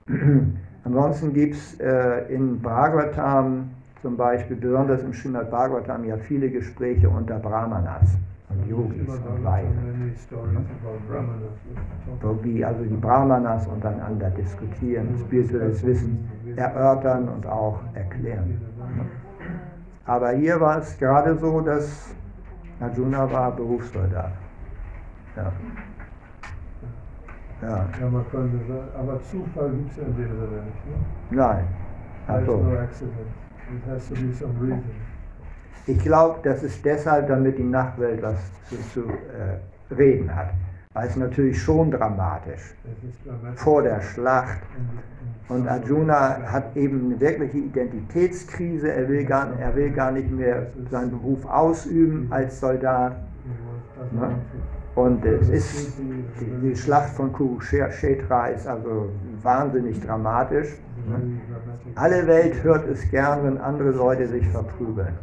Ansonsten 0.84 1.32
gibt 1.32 1.54
es 1.54 1.80
äh, 1.80 2.32
in 2.32 2.60
Bhagavatam 2.60 3.70
zum 4.02 4.16
Beispiel, 4.16 4.56
besonders 4.56 5.02
im 5.02 5.14
Srimad 5.14 5.50
Bhagavatam, 5.50 6.04
ja 6.04 6.16
viele 6.18 6.50
Gespräche 6.50 7.08
unter 7.08 7.38
Brahmanas 7.38 8.16
und 8.50 8.68
Yogis 8.68 9.08
und 9.08 9.44
Weisen. 9.44 10.14
Wie 12.42 12.64
also 12.64 12.84
die 12.84 12.96
Brahmanas 12.96 13.66
untereinander 13.66 14.30
diskutieren, 14.30 15.16
spirituelles 15.18 15.84
Wissen 15.84 16.28
erörtern 16.56 17.28
und 17.28 17.46
auch 17.46 17.80
erklären. 17.94 18.60
Aber 20.06 20.32
hier 20.32 20.60
war 20.60 20.78
es 20.78 20.98
gerade 20.98 21.36
so, 21.38 21.60
dass 21.60 22.14
Arjuna 22.80 23.30
war 23.30 23.52
Berufssoldat. 23.52 24.32
Ja. 25.36 25.52
Ja. 27.62 27.88
ja, 27.98 28.10
man 28.10 28.28
könnte 28.30 28.58
sagen, 28.66 28.88
aber 28.98 29.22
Zufall 29.22 29.70
gibt 29.70 29.90
es 29.92 29.96
ja 29.96 30.02
in 30.02 30.16
dem 30.16 30.28
Sinne 30.28 30.62
nicht, 30.64 30.86
ne? 30.86 30.96
Nein. 31.30 31.64
Ach 32.26 32.40
so. 32.44 32.56
no 32.56 32.78
accident. 32.78 33.14
It 33.72 33.90
has 33.90 34.08
to 34.08 34.14
be 34.14 34.32
some 34.32 34.52
reason. 34.60 34.84
Ich 35.86 35.98
glaube, 35.98 36.40
das 36.42 36.62
ist 36.62 36.84
deshalb, 36.84 37.28
damit 37.28 37.58
die 37.58 37.64
Nachwelt 37.64 38.22
was 38.22 38.36
zu, 38.68 38.76
zu 38.92 39.08
äh, 39.08 39.94
reden 39.94 40.34
hat. 40.34 40.50
Weil 40.94 41.08
es 41.08 41.16
natürlich 41.16 41.60
schon 41.60 41.90
dramatisch. 41.90 42.74
Vor 43.56 43.82
der 43.82 44.00
Schlacht. 44.00 44.60
Und 45.48 45.68
Arjuna 45.68 46.40
hat 46.46 46.76
eben 46.76 47.06
eine 47.06 47.20
wirkliche 47.20 47.58
Identitätskrise. 47.58 48.92
Er 48.92 49.08
will 49.08 49.24
gar, 49.24 49.58
er 49.58 49.74
will 49.74 49.90
gar 49.90 50.12
nicht 50.12 50.30
mehr 50.30 50.68
seinen 50.90 51.10
Beruf 51.10 51.44
ausüben 51.44 52.28
als 52.30 52.60
Soldat. 52.60 53.16
Ne? 54.12 54.36
Und 54.94 55.24
es 55.24 55.48
ist, 55.48 55.98
die, 55.98 56.68
die 56.68 56.76
Schlacht 56.76 57.10
von 57.10 57.32
Kurukshetra 57.32 58.46
ist 58.48 58.66
also 58.66 59.10
wahnsinnig 59.42 60.00
dramatisch. 60.00 60.68
Ne? 61.08 61.40
Alle 61.96 62.26
Welt 62.26 62.62
hört 62.62 62.88
es 62.88 63.10
gern, 63.10 63.44
wenn 63.44 63.58
andere 63.58 63.90
Leute 63.90 64.28
sich 64.28 64.46
verprügeln. 64.48 65.14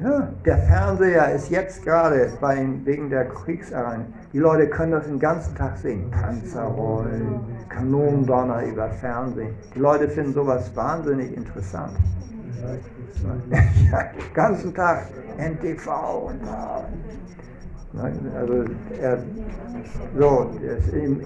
Ja, 0.00 0.28
der 0.46 0.58
Fernseher 0.58 1.34
ist 1.34 1.50
jetzt 1.50 1.84
gerade 1.84 2.32
wegen 2.84 3.10
der 3.10 3.28
Kriegsereien. 3.28 4.06
Die 4.32 4.38
Leute 4.38 4.68
können 4.68 4.92
das 4.92 5.06
den 5.06 5.18
ganzen 5.18 5.54
Tag 5.54 5.76
sehen. 5.76 6.10
Panzerrollen, 6.10 7.40
Kanonendonner 7.68 8.64
über 8.64 8.88
Fernsehen. 8.88 9.54
Die 9.74 9.78
Leute 9.78 10.08
finden 10.08 10.32
sowas 10.32 10.74
wahnsinnig 10.74 11.36
interessant. 11.36 11.98
Ja, 13.50 14.02
den 14.04 14.32
ganzen 14.32 14.74
Tag 14.74 15.08
NTV 15.36 16.28
und 16.28 16.40
also 18.34 18.64
er, 19.00 19.18
so, 20.18 20.50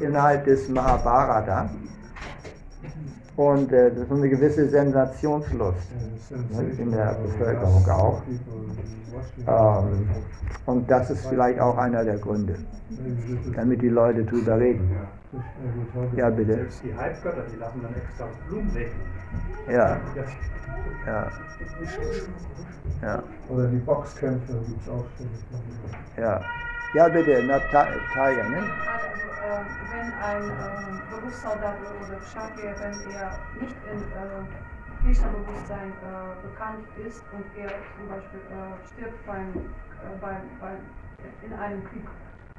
innerhalb 0.01 0.45
des 0.45 0.69
Mahabharata 0.69 1.71
und 3.39 3.73
äh, 3.73 3.91
das 3.91 4.01
ist 4.01 4.11
eine 4.11 4.29
gewisse 4.29 4.69
Sensationslust 4.69 5.89
ne, 6.31 6.71
in 6.77 6.91
der 6.91 7.17
Bevölkerung 7.23 7.89
auch. 7.89 8.21
Ähm, 9.47 10.09
und 10.67 10.91
das 10.91 11.09
ist 11.11 11.25
vielleicht 11.27 11.61
auch 11.61 11.79
einer 11.79 12.05
der 12.05 12.19
Gründe, 12.19 12.57
damit 13.55 13.81
die 13.81 13.91
Leute 13.91 14.25
drüber 14.25 14.59
reden. 14.59 14.91
Ja, 16.17 16.31
bitte. 16.31 16.55
Selbst 16.55 16.83
die 16.83 16.95
Halbgötter, 16.97 17.45
die 17.53 17.59
lassen 17.61 17.81
dann 17.81 17.95
extra 17.95 18.27
Blumen. 18.49 18.77
Ja. 19.71 20.01
Ja. 21.07 21.31
ja. 23.03 23.23
Oder 23.49 23.67
die 23.69 23.77
Boxkämpfe 23.77 24.53
gibt 24.67 24.83
es 24.83 24.89
auch 24.89 25.05
schon. 25.17 26.23
Ja. 26.23 26.41
Ja, 26.95 27.07
bitte, 27.07 27.43
Natalia, 27.43 28.49
ne? 28.49 28.57
äh, 28.57 29.61
wenn 29.93 30.13
ein 30.15 30.51
äh, 30.51 31.11
Berufssoldat 31.11 31.77
oder 31.83 32.19
Kshatriya, 32.19 32.75
wenn 32.81 33.15
er 33.15 33.39
nicht 33.61 33.77
in 33.93 34.01
äh, 34.01 35.05
Krishna-Bewusstsein 35.05 35.91
äh, 35.91 36.47
bekannt 36.49 36.87
ist 37.07 37.23
und 37.33 37.45
er 37.59 37.69
zum 37.69 38.09
Beispiel 38.09 38.41
stirbt 38.93 39.27
beim, 39.27 39.53
beim, 40.21 40.41
beim, 40.61 40.79
in 41.45 41.53
einem 41.53 41.85
Krieg, 41.85 42.05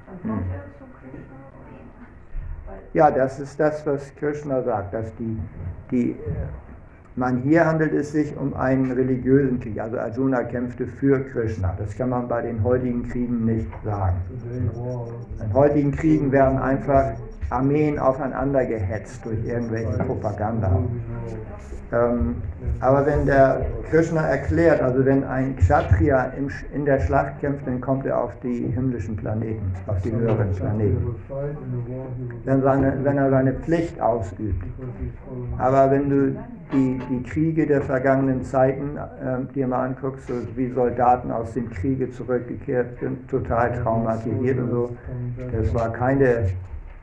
dann 0.05 0.21
kommt 0.21 0.45
hm. 0.45 0.51
er 0.51 0.77
zu 0.77 0.85
Krishna? 0.99 1.35
Ja, 2.93 3.09
das 3.09 3.39
ist 3.39 3.59
das, 3.59 3.83
was 3.87 4.15
Krishna 4.15 4.61
sagt, 4.61 4.93
dass 4.93 5.11
die, 5.15 5.41
die 5.89 6.15
man, 7.19 7.41
hier 7.41 7.65
handelt 7.65 7.93
es 7.93 8.11
sich 8.13 8.35
um 8.37 8.53
einen 8.55 8.91
religiösen 8.91 9.59
Krieg. 9.59 9.79
Also 9.79 9.99
Arjuna 9.99 10.43
kämpfte 10.43 10.87
für 10.87 11.19
Krishna. 11.25 11.75
Das 11.77 11.95
kann 11.95 12.09
man 12.09 12.27
bei 12.27 12.41
den 12.41 12.63
heutigen 12.63 13.07
Kriegen 13.07 13.45
nicht 13.45 13.69
sagen. 13.83 14.17
In 15.43 15.53
heutigen 15.53 15.91
Kriegen 15.91 16.31
werden 16.31 16.57
einfach 16.57 17.13
Armeen 17.49 17.97
aufeinander 17.97 18.65
gehetzt 18.65 19.25
durch 19.25 19.43
irgendwelche 19.45 20.03
Propaganda. 20.03 20.71
Ähm, 21.91 22.35
aber 22.79 23.05
wenn 23.05 23.25
der 23.25 23.65
Krishna 23.89 24.21
erklärt, 24.21 24.81
also 24.81 25.03
wenn 25.05 25.23
ein 25.23 25.55
Kshatriya 25.55 26.33
im, 26.37 26.49
in 26.71 26.85
der 26.85 26.99
Schlacht 26.99 27.39
kämpft, 27.39 27.65
dann 27.65 27.81
kommt 27.81 28.05
er 28.05 28.21
auf 28.21 28.31
die 28.43 28.67
himmlischen 28.67 29.15
Planeten, 29.15 29.73
auf 29.87 29.99
die 30.03 30.11
höheren 30.11 30.51
Planeten. 30.51 31.15
Wenn, 32.45 32.61
seine, 32.61 32.93
wenn 33.03 33.17
er 33.17 33.29
seine 33.31 33.53
Pflicht 33.53 33.99
ausübt. 33.99 34.63
Aber 35.57 35.89
wenn 35.89 36.09
du 36.09 36.35
die, 36.71 37.01
die 37.09 37.23
Kriege 37.23 37.65
der 37.65 37.81
vergangenen 37.81 38.43
Zeiten 38.43 38.95
äh, 38.95 39.53
dir 39.55 39.67
mal 39.67 39.87
anguckst, 39.87 40.31
wie 40.55 40.69
Soldaten 40.69 41.31
aus 41.31 41.53
dem 41.53 41.71
Kriege 41.71 42.11
zurückgekehrt 42.11 42.99
sind, 42.99 43.27
total 43.27 43.81
traumatisiert 43.81 44.59
und 44.59 44.69
so, 44.69 44.97
das 45.51 45.73
war 45.73 45.91
keine 45.91 46.49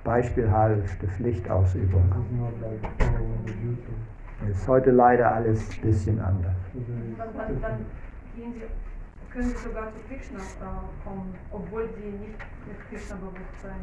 beispielhafte 0.07 1.09
Pflichtausübung. 1.09 2.05
Ist 4.49 4.69
heute 4.69 4.93
leider 4.93 5.33
alles 5.33 5.69
ein 5.71 5.81
bisschen 5.83 6.21
anders. 6.21 6.55
Dann, 7.19 7.29
dann, 7.37 7.61
dann 7.61 7.79
gehen 8.37 8.55
Sie, 8.55 9.33
können 9.33 9.49
Sie 9.49 9.57
sogar 9.57 9.89
zu 9.93 9.99
Krishna 10.09 10.39
äh, 10.39 11.05
kommen, 11.05 11.35
obwohl 11.51 11.89
Sie 11.97 12.11
nicht 12.11 12.39
mit 12.67 12.79
Krishna-Bewusstsein. 12.89 13.81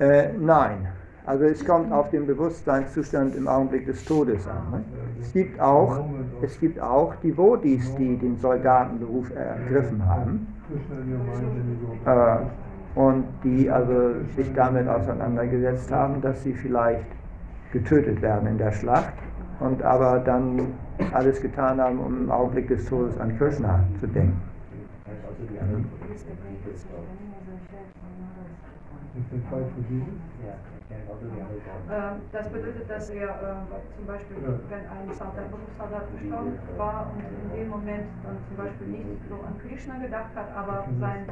Äh, 0.00 0.26
äh, 0.26 0.32
nein. 0.38 0.88
Also 1.26 1.44
es 1.44 1.64
kommt 1.64 1.92
auf 1.92 2.10
den 2.10 2.26
Bewusstseinszustand 2.26 3.36
im 3.36 3.46
Augenblick 3.46 3.86
des 3.86 4.04
Todes 4.04 4.48
an. 4.48 4.70
Ne? 4.72 4.84
Es, 5.20 5.32
gibt 5.32 5.60
auch, 5.60 6.00
es 6.42 6.58
gibt 6.58 6.80
auch 6.80 7.14
Devotis, 7.16 7.94
die 7.96 8.16
den 8.16 8.36
Soldatenberuf 8.38 9.30
ergriffen 9.36 10.04
haben. 10.04 10.48
Äh, 12.06 12.38
und 12.94 13.24
die 13.44 13.70
also 13.70 14.14
sich 14.36 14.52
damit 14.54 14.88
auseinandergesetzt 14.88 15.92
haben, 15.92 16.20
dass 16.20 16.42
sie 16.42 16.52
vielleicht 16.52 17.06
getötet 17.72 18.20
werden 18.20 18.48
in 18.48 18.58
der 18.58 18.72
Schlacht 18.72 19.14
und 19.60 19.82
aber 19.82 20.18
dann 20.18 20.72
alles 21.12 21.40
getan 21.40 21.80
haben, 21.80 21.98
um 21.98 22.24
im 22.24 22.30
Augenblick 22.30 22.68
des 22.68 22.88
Todes 22.88 23.18
an 23.18 23.36
Krishna 23.38 23.84
zu 24.00 24.06
denken. 24.06 24.40
Mhm. 25.60 25.86
Das 32.32 32.48
bedeutet, 32.48 32.88
dass 32.88 33.10
er 33.10 33.28
äh, 33.28 33.96
zum 33.96 34.06
Beispiel, 34.06 34.36
wenn 34.68 34.80
ein 34.80 35.14
Soldat, 35.14 35.50
Berufssoldat 35.50 36.04
gestorben 36.12 36.58
war 36.76 37.10
und 37.12 37.22
in 37.22 37.60
dem 37.60 37.68
Moment 37.68 38.06
dann 38.24 38.38
zum 38.48 38.56
Beispiel 38.56 38.86
nicht 38.86 39.06
so 39.28 39.34
an 39.34 39.58
Krishna 39.58 39.98
gedacht 39.98 40.30
hat, 40.34 40.56
aber 40.56 40.86
sein, 40.98 41.26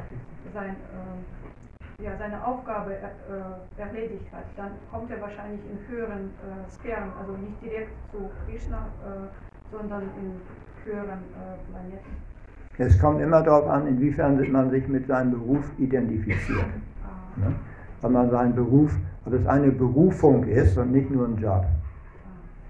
sein 0.53 0.75
äh, 0.75 1.58
ja, 2.01 2.11
seine 2.17 2.45
Aufgabe 2.45 2.93
äh, 2.93 3.81
erledigt 3.81 4.25
hat, 4.31 4.45
dann 4.55 4.71
kommt 4.91 5.11
er 5.11 5.21
wahrscheinlich 5.21 5.61
in 5.69 5.87
höheren 5.87 6.31
äh, 6.43 6.69
Sphären, 6.71 7.11
also 7.19 7.33
nicht 7.33 7.61
direkt 7.61 7.91
zu 8.11 8.29
Krishna, 8.45 8.87
äh, 9.03 9.27
sondern 9.71 10.03
in 10.03 10.41
höheren 10.85 11.19
äh, 11.19 11.71
Planeten. 11.71 12.29
Es 12.77 12.97
kommt 12.97 13.21
immer 13.21 13.41
darauf 13.41 13.67
an, 13.67 13.87
inwiefern 13.87 14.39
man 14.51 14.69
sich 14.69 14.87
mit 14.87 15.07
seinem 15.07 15.31
Beruf 15.31 15.69
identifiziert. 15.77 16.65
Ah. 17.03 17.39
Ne? 17.39 17.53
Weil 17.99 18.11
man 18.11 18.29
seinen 18.29 18.55
Beruf, 18.55 18.95
ob 19.25 19.33
es 19.33 19.45
eine 19.45 19.71
Berufung 19.71 20.45
ist 20.45 20.77
und 20.77 20.93
nicht 20.93 21.11
nur 21.11 21.27
ein 21.27 21.37
Job. 21.37 21.65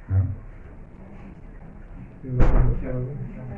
Ah. 0.10 0.14
Ja. 2.24 2.92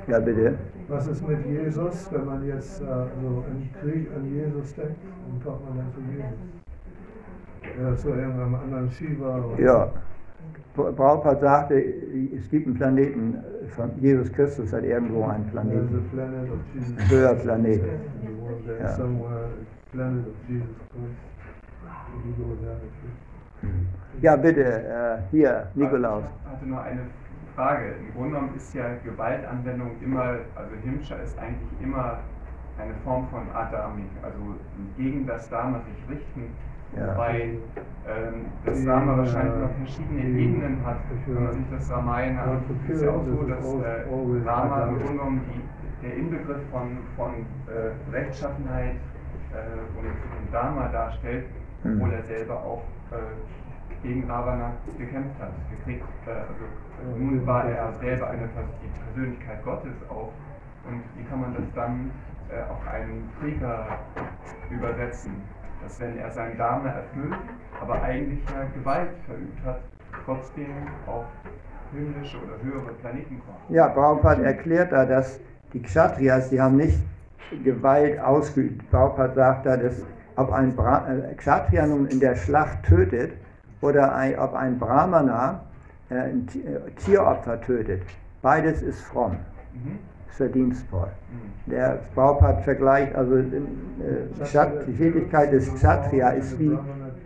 Ja, 0.07 0.19
bitte. 0.19 0.55
Was 0.87 1.07
ist 1.07 1.27
mit 1.27 1.45
Jesus, 1.45 2.11
wenn 2.11 2.25
man 2.25 2.45
jetzt 2.45 2.81
äh, 2.81 2.85
so 2.85 3.43
im 3.49 3.69
Krieg 3.79 4.07
an 4.15 4.25
Jesus 4.33 4.75
denkt? 4.75 4.95
Wie 5.01 5.43
kommt 5.43 5.63
man 5.65 5.77
dann 5.77 5.91
zu 5.93 6.01
Jesus? 6.11 6.61
Ja, 7.81 7.95
zu 7.95 8.09
irgendeinem 8.09 8.55
anderen 8.55 8.91
Shiva? 8.91 9.45
Oder? 9.45 9.61
Ja. 9.61 9.91
Prabhupada 10.73 11.39
sagte, 11.39 11.75
es 11.75 12.49
gibt 12.49 12.65
einen 12.65 12.75
Planeten 12.75 13.35
von 13.75 13.91
Jesus 13.99 14.31
Christus, 14.31 14.71
hat 14.73 14.83
irgendwo 14.83 15.23
einen 15.25 15.45
Planeten. 15.45 16.03
Ein 16.17 17.09
höherer 17.09 17.35
Planet. 17.35 17.81
Ja. 18.79 18.97
Ja, 24.21 24.35
bitte, 24.35 24.63
äh, 24.63 25.17
hier, 25.31 25.67
Nikolaus. 25.75 26.23
Ich 26.23 26.51
hatte 26.51 26.65
nur 26.65 26.81
eine 26.81 27.01
Frage. 27.55 27.95
Im 27.99 28.13
Grunde 28.13 28.29
genommen 28.35 28.55
ist 28.55 28.73
ja 28.73 28.85
Gewaltanwendung 29.03 29.91
immer, 30.01 30.35
also 30.55 30.75
Himscha 30.83 31.15
ist 31.15 31.37
eigentlich 31.39 31.69
immer 31.81 32.19
eine 32.79 32.93
Form 33.03 33.27
von 33.29 33.43
Adamik, 33.53 34.09
also 34.23 34.37
gegen 34.97 35.25
das 35.27 35.49
Dharma 35.49 35.79
sich 35.81 36.09
richten, 36.09 36.43
Ja. 36.95 37.07
wobei 37.13 37.57
ähm, 38.07 38.45
das 38.65 38.83
Dharma 38.85 39.17
wahrscheinlich 39.17 39.55
noch 39.61 39.71
verschiedene 39.77 40.21
Ebenen 40.23 40.85
hat. 40.85 40.97
Wenn 41.27 41.43
man 41.43 41.53
sich 41.53 41.65
das 41.71 41.91
Ramayana 41.91 42.43
anguckt, 42.43 42.89
ist 42.89 43.01
ja 43.03 43.11
auch 43.11 43.23
so, 43.25 43.43
dass 43.43 43.65
äh, 43.75 44.49
Rama 44.49 44.83
im 44.87 44.97
Grunde 44.97 45.11
genommen 45.13 45.41
die, 45.53 46.07
der 46.07 46.15
Inbegriff 46.17 46.61
von, 46.71 46.97
von 47.15 47.31
äh, 47.67 48.11
Rechtschaffenheit 48.11 48.95
äh, 49.53 49.99
und, 49.99 50.05
und 50.07 50.53
Dharma 50.53 50.87
darstellt, 50.89 51.45
Hm. 51.83 51.95
obwohl 51.95 52.13
er 52.13 52.23
selber 52.23 52.57
auch 52.63 52.83
äh, 53.11 53.15
gegen 54.03 54.29
Ravana 54.29 54.71
gekämpft 54.97 55.39
hat, 55.39 55.51
gekriegt. 55.69 56.05
Äh, 56.25 56.31
also, 56.31 57.17
nun 57.17 57.45
war 57.45 57.65
er 57.65 57.93
selber 57.99 58.29
eine 58.29 58.47
die 58.83 58.99
Persönlichkeit 59.05 59.63
Gottes 59.63 59.93
auch. 60.09 60.31
Und 60.87 61.03
wie 61.15 61.23
kann 61.23 61.41
man 61.41 61.53
das 61.53 61.65
dann 61.75 62.11
äh, 62.49 62.61
auf 62.69 62.87
einen 62.87 63.29
Krieger 63.39 63.85
übersetzen? 64.69 65.31
Dass 65.83 65.99
wenn 65.99 66.17
er 66.17 66.31
sein 66.31 66.57
Dharma 66.57 66.89
erfüllt, 66.89 67.35
aber 67.79 68.01
eigentlich 68.03 68.39
ja 68.45 68.65
Gewalt 68.75 69.09
verübt 69.25 69.65
hat, 69.65 69.79
trotzdem 70.25 70.67
auf 71.07 71.25
himmlische 71.91 72.37
oder 72.37 72.61
höhere 72.61 72.93
Planeten 73.01 73.41
kommt. 73.45 73.57
Ja, 73.69 73.87
Prabhupada 73.89 74.43
erklärt 74.43 74.91
da, 74.91 75.05
dass 75.05 75.39
die 75.73 75.81
Kshatriyas, 75.81 76.49
die 76.49 76.61
haben 76.61 76.77
nicht 76.77 76.99
Gewalt 77.63 78.19
ausgeübt. 78.19 78.89
Prabhupada 78.91 79.33
sagt 79.33 79.65
da, 79.65 79.77
dass 79.77 80.03
ob 80.35 80.51
ein 80.51 80.75
Bra 80.75 81.07
äh, 81.09 81.33
Kshatriya 81.35 81.87
nun 81.87 82.07
in 82.07 82.19
der 82.19 82.35
Schlacht 82.35 82.83
tötet 82.83 83.33
oder 83.81 84.15
ein, 84.15 84.37
ob 84.39 84.53
ein 84.53 84.77
Brahmana 84.79 85.61
äh, 86.09 86.15
ein 86.15 86.47
äh, 86.53 86.91
Tieropfer 87.03 87.59
tötet, 87.61 88.03
beides 88.41 88.81
ist 88.81 89.01
fromm, 89.01 89.37
Mhm. 89.73 89.99
ist 90.29 90.37
verdienstvoll. 90.37 91.07
Mhm. 91.67 91.71
Der 91.71 91.99
Prabhupada 92.13 92.59
vergleicht, 92.61 93.15
also 93.15 93.37
äh, 93.37 93.43
Kshat- 94.43 94.85
die 94.87 94.95
Tätigkeit 94.97 95.51
des 95.53 95.73
Kshatriya 95.73 96.29
ist 96.31 96.59
wie 96.59 96.77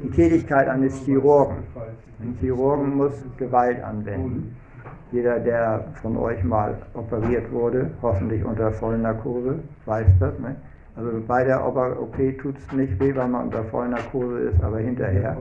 die 0.03 0.09
Tätigkeit 0.11 0.67
eines 0.67 0.95
Chirurgen. 1.05 1.57
Ein 2.21 2.37
Chirurgen 2.39 2.95
muss 2.95 3.13
Gewalt 3.37 3.83
anwenden. 3.83 4.55
Jeder, 5.11 5.39
der 5.39 5.85
von 6.01 6.17
euch 6.17 6.43
mal 6.43 6.75
operiert 6.93 7.51
wurde, 7.51 7.91
hoffentlich 8.01 8.43
unter 8.43 8.71
Vollnarkose, 8.71 9.59
weiß 9.85 10.07
das. 10.19 10.37
Ne? 10.39 10.55
Also 10.97 11.11
bei 11.27 11.43
der 11.43 11.65
OP 11.67 12.15
tut 12.41 12.57
es 12.57 12.71
nicht 12.71 12.97
weh, 12.99 13.13
weil 13.15 13.27
man 13.27 13.45
unter 13.45 13.63
Vollnarkose 13.65 14.39
ist, 14.39 14.63
aber 14.63 14.79
hinterher 14.79 15.35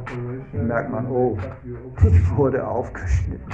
merkt 0.52 0.90
man, 0.90 1.06
oh, 1.08 1.38
ich 2.02 2.36
wurde 2.36 2.66
aufgeschnitten. 2.66 3.52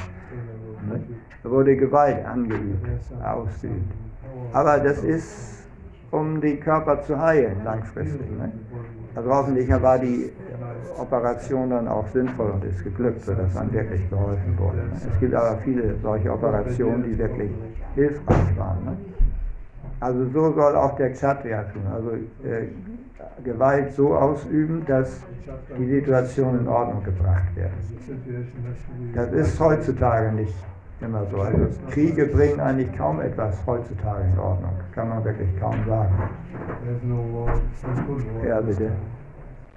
Da 1.43 1.51
wurde 1.51 1.77
Gewalt 1.77 2.24
angeübt, 2.24 2.89
ausgeübt. 3.22 3.93
Aber 4.52 4.78
das 4.78 5.05
ist, 5.05 5.68
um 6.10 6.40
den 6.40 6.60
Körper 6.60 7.02
zu 7.02 7.20
heilen, 7.20 7.62
langfristig. 7.64 8.31
Ne? 8.31 8.51
Also 9.14 9.31
hoffentlich 9.31 9.68
war 9.70 9.98
die 9.98 10.32
Operation 10.98 11.70
dann 11.70 11.86
auch 11.89 12.06
sinnvoll 12.09 12.51
und 12.51 12.64
ist 12.64 12.82
geglückt, 12.82 13.22
sodass 13.24 13.55
man 13.55 13.72
wirklich 13.72 14.09
geholfen 14.09 14.59
wurde. 14.59 14.78
Ne? 14.78 14.93
Es 14.94 15.20
gibt 15.20 15.35
aber 15.35 15.59
viele 15.59 15.97
solche 16.02 16.32
Operationen, 16.32 17.05
die 17.05 17.18
wirklich 17.18 17.51
hilfreich 17.94 18.59
waren. 18.59 18.85
Ne? 18.85 18.97
Also 20.01 20.27
so 20.31 20.52
soll 20.52 20.77
auch 20.77 20.97
der 20.97 21.12
Kshatriya 21.12 21.64
tun. 21.64 21.82
Also 21.93 22.12
äh, 22.12 22.68
Gewalt 23.44 23.93
so 23.93 24.14
ausüben, 24.14 24.85
dass 24.86 25.20
die 25.78 25.86
Situation 25.86 26.60
in 26.60 26.68
Ordnung 26.68 27.02
gebracht 27.05 27.55
wird. 27.55 27.70
Das 29.14 29.32
ist 29.32 29.60
heutzutage 29.60 30.32
nicht 30.32 30.55
immer 31.01 31.24
so. 31.31 31.39
Also 31.39 31.68
Kriege 31.90 32.27
bringen 32.27 32.60
eigentlich 32.60 32.97
kaum 32.97 33.20
etwas 33.20 33.59
heutzutage 33.66 34.24
in 34.32 34.39
Ordnung. 34.39 34.72
Kann 34.94 35.09
man 35.09 35.24
wirklich 35.24 35.48
kaum 35.59 35.77
sagen. 35.86 36.14
Ja, 38.47 38.60
bitte. 38.60 38.93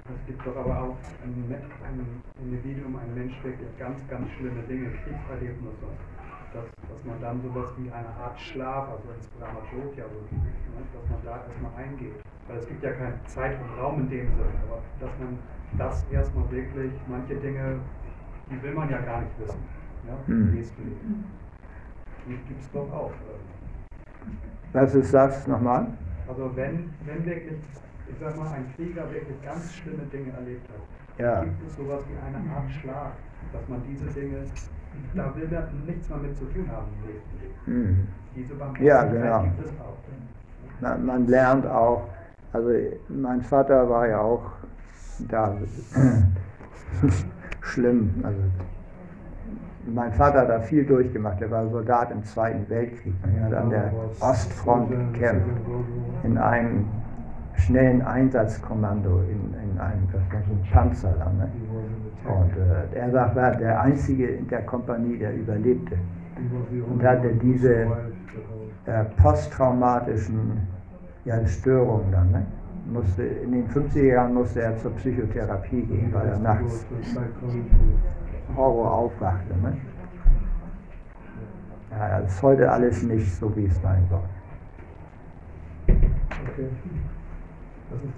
Es 0.06 0.26
gibt 0.26 0.46
doch 0.46 0.56
aber 0.56 0.82
auch 0.82 0.96
ein, 1.24 1.54
ein 1.54 2.22
Individuum, 2.42 2.96
ein 2.96 3.14
Mensch 3.14 3.42
wirklich 3.42 3.78
ganz, 3.78 3.98
ganz 4.10 4.28
schlimme 4.36 4.60
Dinge, 4.68 4.90
Kriegserlebnisse, 5.02 5.86
dass, 6.54 6.64
dass 6.88 7.04
man 7.04 7.20
dann 7.20 7.40
sowas 7.42 7.70
wie 7.76 7.90
eine 7.90 8.08
Art 8.08 8.38
Schlaf, 8.40 8.88
also 8.88 9.10
ins 9.12 9.26
Brahmajotya, 9.36 10.04
also, 10.04 10.16
ne, 10.30 10.82
dass 10.94 11.10
man 11.10 11.20
da 11.24 11.42
erstmal 11.46 11.74
eingeht. 11.76 12.14
Weil 12.46 12.58
es 12.58 12.66
gibt 12.68 12.82
ja 12.82 12.92
keine 12.92 13.18
Zeit 13.26 13.58
und 13.60 13.78
Raum 13.82 14.00
in 14.00 14.08
dem 14.10 14.28
Sinne, 14.28 14.54
aber 14.68 14.78
dass 15.00 15.10
man 15.18 15.38
das 15.78 16.04
erstmal 16.10 16.50
wirklich, 16.50 16.92
manche 17.08 17.34
Dinge, 17.36 17.80
die 18.50 18.62
will 18.62 18.74
man 18.74 18.88
ja 18.90 19.00
gar 19.00 19.20
nicht 19.22 19.38
wissen. 19.40 19.58
Ja, 20.06 20.16
Hm. 20.26 20.56
es 20.60 20.68
geht. 20.76 20.86
Die 22.26 22.36
gibt 22.48 22.60
es 22.60 22.70
doch 22.70 22.90
auch. 22.92 23.12
Was 24.72 24.94
ist 24.94 25.12
das 25.14 25.46
nochmal? 25.46 25.86
Also 26.28 26.50
wenn, 26.56 26.90
wenn 27.06 27.24
wirklich, 27.24 27.60
ich 28.08 28.16
sag 28.18 28.36
mal, 28.36 28.52
ein 28.52 28.72
Krieger 28.76 29.10
wirklich 29.12 29.42
ganz 29.42 29.74
schlimme 29.74 30.04
Dinge 30.04 30.32
erlebt 30.32 30.68
hat, 30.68 31.24
Ja. 31.24 31.40
gibt 31.44 31.62
es 31.66 31.76
sowas 31.76 32.02
wie 32.08 32.16
eine 32.26 32.38
Art 32.54 32.70
Schlag, 32.70 33.12
dass 33.52 33.68
man 33.68 33.82
diese 33.86 34.06
Dinge, 34.06 34.44
da 35.14 35.34
will 35.36 35.48
man 35.48 35.86
nichts 35.86 36.08
mehr 36.08 36.18
mit 36.18 36.36
zu 36.36 36.44
tun 36.46 36.68
haben. 36.70 36.86
Hm. 37.66 38.08
Diese 38.34 38.54
Ja, 38.84 39.04
genau. 39.04 39.42
gibt 39.42 39.64
es 39.64 39.70
auch. 39.80 39.94
Man, 40.80 41.06
man 41.06 41.26
lernt 41.26 41.66
auch, 41.66 42.08
also 42.52 42.70
mein 43.08 43.42
Vater 43.42 43.88
war 43.88 44.08
ja 44.08 44.20
auch 44.20 44.50
da 45.28 45.56
schlimm. 47.60 48.14
Also 48.22 48.38
mein 49.86 50.12
Vater 50.12 50.40
hat 50.40 50.48
da 50.48 50.60
viel 50.60 50.84
durchgemacht. 50.84 51.40
Er 51.40 51.50
war 51.50 51.68
Soldat 51.68 52.10
im 52.10 52.24
Zweiten 52.24 52.68
Weltkrieg. 52.68 53.14
Er 53.36 53.44
hat 53.44 53.54
an 53.54 53.70
der 53.70 53.92
Ostfront 54.20 54.90
gekämpft. 54.90 55.48
In 56.24 56.38
einem 56.38 56.86
schnellen 57.56 58.02
Einsatzkommando 58.02 59.20
in, 59.22 59.54
in 59.62 59.78
einem 59.78 60.08
das 60.12 60.22
war 60.32 60.42
so 60.42 60.52
ein 60.52 60.70
Panzer. 60.72 61.14
Da, 61.18 61.30
ne? 61.30 61.50
Und 62.24 62.56
äh, 62.56 62.98
er 62.98 63.10
sagt, 63.10 63.36
war 63.36 63.50
der 63.52 63.80
Einzige 63.80 64.26
in 64.26 64.48
der 64.48 64.62
Kompanie, 64.62 65.18
der 65.18 65.34
überlebte. 65.34 65.96
und 66.90 67.02
hatte 67.02 67.34
diese 67.34 67.86
äh, 68.86 69.04
posttraumatischen 69.22 70.66
ja, 71.24 71.46
Störungen 71.46 72.10
dann. 72.12 72.30
Ne? 72.30 72.46
Musste, 72.86 73.22
in 73.22 73.52
den 73.52 73.68
50er 73.68 74.02
Jahren 74.02 74.34
musste 74.34 74.62
er 74.62 74.76
zur 74.76 74.90
Psychotherapie 74.92 75.82
gehen, 75.82 76.12
weil 76.12 76.28
er 76.28 76.38
nachts 76.38 76.86
Horror 78.56 78.92
aufwachte. 78.92 79.54
Ne? 79.62 79.76
Ja, 81.90 82.20
das 82.20 82.34
ist 82.34 82.42
heute 82.42 82.70
alles 82.70 83.02
nicht 83.02 83.34
so, 83.36 83.54
wie 83.56 83.66
es 83.66 83.80
sein 83.80 84.04
soll. 84.10 84.20
Okay. 85.88 86.68
Was 87.90 88.02
ist 88.02 88.14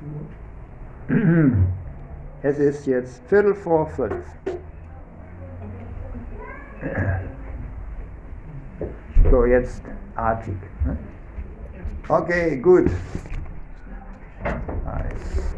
die 1.08 1.14
Uhr? 1.14 1.58
Es 2.48 2.60
ist 2.60 2.86
jetzt 2.86 3.20
Viertel 3.26 3.56
vor 3.56 3.88
fünf. 3.88 4.24
So, 9.28 9.44
jetzt 9.46 9.82
artig. 10.14 10.54
Ne? 10.84 10.96
Okay, 12.06 12.56
gut. 12.58 12.88
Nice. 14.84 15.56